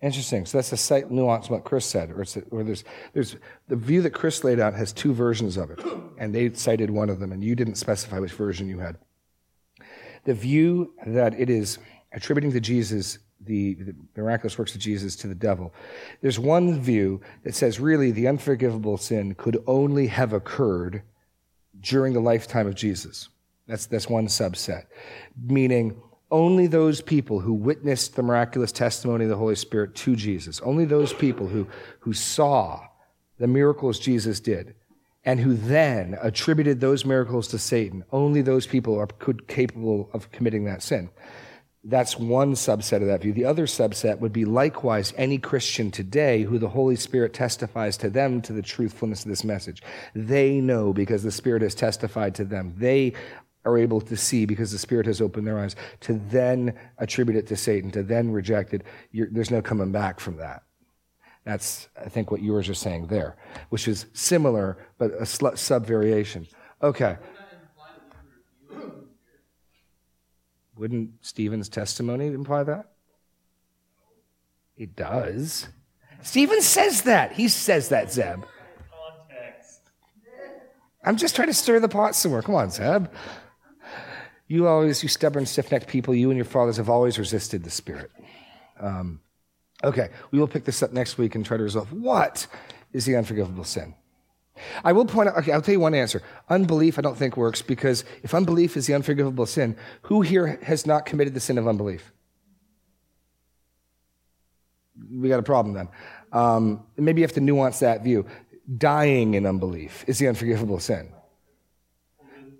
Interesting. 0.00 0.46
So 0.46 0.58
that's 0.58 0.72
a 0.72 0.76
slight 0.76 1.10
nuance 1.10 1.50
what 1.50 1.64
Chris 1.64 1.84
said, 1.84 2.10
or, 2.12 2.24
or 2.50 2.62
there's, 2.62 2.84
there's 3.14 3.36
the 3.66 3.74
view 3.76 4.00
that 4.02 4.10
Chris 4.10 4.44
laid 4.44 4.60
out 4.60 4.74
has 4.74 4.92
two 4.92 5.12
versions 5.12 5.56
of 5.56 5.70
it, 5.70 5.80
and 6.18 6.32
they 6.32 6.52
cited 6.52 6.90
one 6.90 7.10
of 7.10 7.18
them, 7.18 7.32
and 7.32 7.42
you 7.42 7.56
didn't 7.56 7.74
specify 7.74 8.20
which 8.20 8.32
version 8.32 8.68
you 8.68 8.78
had. 8.78 8.96
The 10.24 10.34
view 10.34 10.94
that 11.04 11.38
it 11.38 11.50
is 11.50 11.78
attributing 12.12 12.52
to 12.52 12.60
Jesus 12.60 13.18
the, 13.40 13.74
the 13.74 13.94
miraculous 14.16 14.58
works 14.58 14.74
of 14.74 14.80
Jesus 14.80 15.16
to 15.16 15.26
the 15.26 15.34
devil. 15.34 15.72
There's 16.20 16.38
one 16.38 16.80
view 16.80 17.20
that 17.44 17.54
says 17.54 17.80
really 17.80 18.10
the 18.10 18.28
unforgivable 18.28 18.98
sin 18.98 19.34
could 19.34 19.62
only 19.66 20.08
have 20.08 20.32
occurred 20.32 21.02
during 21.80 22.12
the 22.12 22.20
lifetime 22.20 22.66
of 22.66 22.74
Jesus. 22.74 23.28
That's, 23.66 23.86
that's 23.86 24.08
one 24.08 24.26
subset. 24.26 24.86
Meaning, 25.40 26.00
Only 26.30 26.66
those 26.66 27.00
people 27.00 27.40
who 27.40 27.54
witnessed 27.54 28.16
the 28.16 28.22
miraculous 28.22 28.72
testimony 28.72 29.24
of 29.24 29.30
the 29.30 29.36
Holy 29.36 29.54
Spirit 29.54 29.94
to 29.96 30.14
Jesus, 30.14 30.60
only 30.60 30.84
those 30.84 31.12
people 31.12 31.46
who, 31.46 31.66
who 32.00 32.12
saw 32.12 32.86
the 33.38 33.46
miracles 33.46 33.98
Jesus 33.98 34.40
did, 34.40 34.74
and 35.24 35.40
who 35.40 35.54
then 35.54 36.18
attributed 36.20 36.80
those 36.80 37.04
miracles 37.04 37.48
to 37.48 37.58
Satan, 37.58 38.04
only 38.12 38.42
those 38.42 38.66
people 38.66 38.98
are 38.98 39.06
could, 39.06 39.46
capable 39.48 40.10
of 40.12 40.30
committing 40.32 40.64
that 40.64 40.82
sin. 40.82 41.10
That's 41.84 42.18
one 42.18 42.54
subset 42.54 43.00
of 43.00 43.06
that 43.06 43.22
view. 43.22 43.32
The 43.32 43.44
other 43.44 43.66
subset 43.66 44.18
would 44.18 44.32
be 44.32 44.44
likewise 44.44 45.14
any 45.16 45.38
Christian 45.38 45.90
today 45.90 46.42
who 46.42 46.58
the 46.58 46.68
Holy 46.68 46.96
Spirit 46.96 47.32
testifies 47.32 47.96
to 47.98 48.10
them 48.10 48.42
to 48.42 48.52
the 48.52 48.62
truthfulness 48.62 49.22
of 49.24 49.30
this 49.30 49.44
message. 49.44 49.82
They 50.14 50.60
know 50.60 50.92
because 50.92 51.22
the 51.22 51.30
Spirit 51.30 51.62
has 51.62 51.74
testified 51.74 52.34
to 52.34 52.44
them. 52.44 52.74
They 52.76 53.14
are 53.68 53.78
able 53.78 54.00
to 54.00 54.16
see 54.16 54.46
because 54.46 54.72
the 54.72 54.78
Spirit 54.78 55.06
has 55.06 55.20
opened 55.20 55.46
their 55.46 55.58
eyes 55.58 55.76
to 56.00 56.14
then 56.30 56.74
attribute 56.98 57.36
it 57.36 57.46
to 57.48 57.56
Satan, 57.56 57.90
to 57.92 58.02
then 58.02 58.32
reject 58.32 58.74
it. 58.74 58.82
You're, 59.12 59.28
there's 59.30 59.50
no 59.50 59.62
coming 59.62 59.92
back 59.92 60.20
from 60.20 60.36
that. 60.38 60.62
That's, 61.44 61.88
I 61.98 62.08
think, 62.08 62.30
what 62.30 62.42
yours 62.42 62.68
are 62.68 62.74
saying 62.74 63.06
there, 63.06 63.36
which 63.70 63.88
is 63.88 64.06
similar, 64.12 64.76
but 64.98 65.12
a 65.12 65.24
sub 65.26 65.86
variation. 65.86 66.46
Okay. 66.82 67.16
Wouldn't 70.76 71.10
Stephen's 71.22 71.68
testimony 71.68 72.26
imply 72.28 72.64
that? 72.64 72.90
It 74.76 74.94
does. 74.94 75.68
Stephen 76.22 76.62
says 76.62 77.02
that. 77.02 77.32
He 77.32 77.48
says 77.48 77.88
that, 77.88 78.12
Zeb. 78.12 78.44
I'm 81.04 81.16
just 81.16 81.34
trying 81.34 81.48
to 81.48 81.54
stir 81.54 81.80
the 81.80 81.88
pot 81.88 82.14
somewhere. 82.14 82.42
Come 82.42 82.54
on, 82.54 82.70
Zeb. 82.70 83.06
You 84.48 84.66
always, 84.66 85.02
you 85.02 85.08
stubborn, 85.08 85.46
stiff 85.46 85.70
necked 85.70 85.86
people, 85.86 86.14
you 86.14 86.30
and 86.30 86.36
your 86.36 86.44
fathers 86.44 86.78
have 86.78 86.88
always 86.88 87.18
resisted 87.18 87.62
the 87.62 87.70
Spirit. 87.70 88.10
Um, 88.80 89.20
okay, 89.84 90.08
we 90.30 90.38
will 90.38 90.48
pick 90.48 90.64
this 90.64 90.82
up 90.82 90.92
next 90.92 91.18
week 91.18 91.34
and 91.34 91.44
try 91.44 91.56
to 91.56 91.62
resolve 91.62 91.92
what 91.92 92.46
is 92.92 93.04
the 93.04 93.14
unforgivable 93.16 93.64
sin. 93.64 93.94
I 94.82 94.92
will 94.92 95.04
point 95.04 95.28
out, 95.28 95.36
okay, 95.36 95.52
I'll 95.52 95.62
tell 95.62 95.74
you 95.74 95.80
one 95.80 95.94
answer. 95.94 96.22
Unbelief, 96.48 96.98
I 96.98 97.02
don't 97.02 97.16
think 97.16 97.36
works 97.36 97.62
because 97.62 98.04
if 98.22 98.34
unbelief 98.34 98.76
is 98.76 98.86
the 98.86 98.94
unforgivable 98.94 99.46
sin, 99.46 99.76
who 100.02 100.22
here 100.22 100.58
has 100.62 100.86
not 100.86 101.06
committed 101.06 101.34
the 101.34 101.40
sin 101.40 101.58
of 101.58 101.68
unbelief? 101.68 102.10
We 105.12 105.28
got 105.28 105.38
a 105.38 105.44
problem 105.44 105.74
then. 105.74 105.88
Um, 106.32 106.84
maybe 106.96 107.20
you 107.20 107.24
have 107.24 107.34
to 107.34 107.40
nuance 107.40 107.78
that 107.80 108.02
view. 108.02 108.26
Dying 108.76 109.34
in 109.34 109.46
unbelief 109.46 110.04
is 110.08 110.18
the 110.18 110.26
unforgivable 110.26 110.80
sin. 110.80 111.12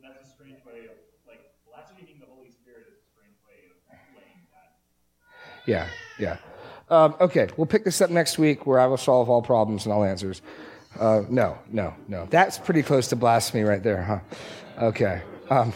That's 0.00 0.24
a 0.24 0.30
strange 0.30 0.64
way 0.64 0.86
of, 0.86 0.96
like, 1.26 1.40
blaspheming 1.68 2.20
the 2.20 2.26
Holy 2.26 2.50
Spirit 2.50 2.86
is 2.86 2.94
a 2.94 3.02
strange 3.10 3.36
way 3.44 3.66
of 3.68 3.76
laying 4.14 4.46
that. 4.54 4.78
Yeah, 5.68 5.86
yeah. 6.18 6.38
Um, 6.88 7.14
okay, 7.20 7.48
we'll 7.58 7.66
pick 7.66 7.84
this 7.84 8.00
up 8.00 8.08
next 8.08 8.38
week 8.38 8.66
where 8.66 8.80
I 8.80 8.86
will 8.86 8.96
solve 8.96 9.28
all 9.28 9.42
problems 9.42 9.84
and 9.84 9.92
all 9.92 10.02
answers. 10.02 10.40
Uh, 10.98 11.24
no, 11.28 11.58
no, 11.70 11.92
no. 12.08 12.26
That's 12.30 12.56
pretty 12.56 12.82
close 12.82 13.08
to 13.08 13.16
blasphemy 13.16 13.64
right 13.64 13.82
there, 13.82 14.02
huh? 14.02 14.20
Okay. 14.80 15.20
Um, 15.50 15.74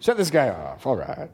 shut 0.00 0.18
this 0.18 0.30
guy 0.30 0.50
off. 0.50 0.86
All 0.86 0.96
right. 0.96 1.30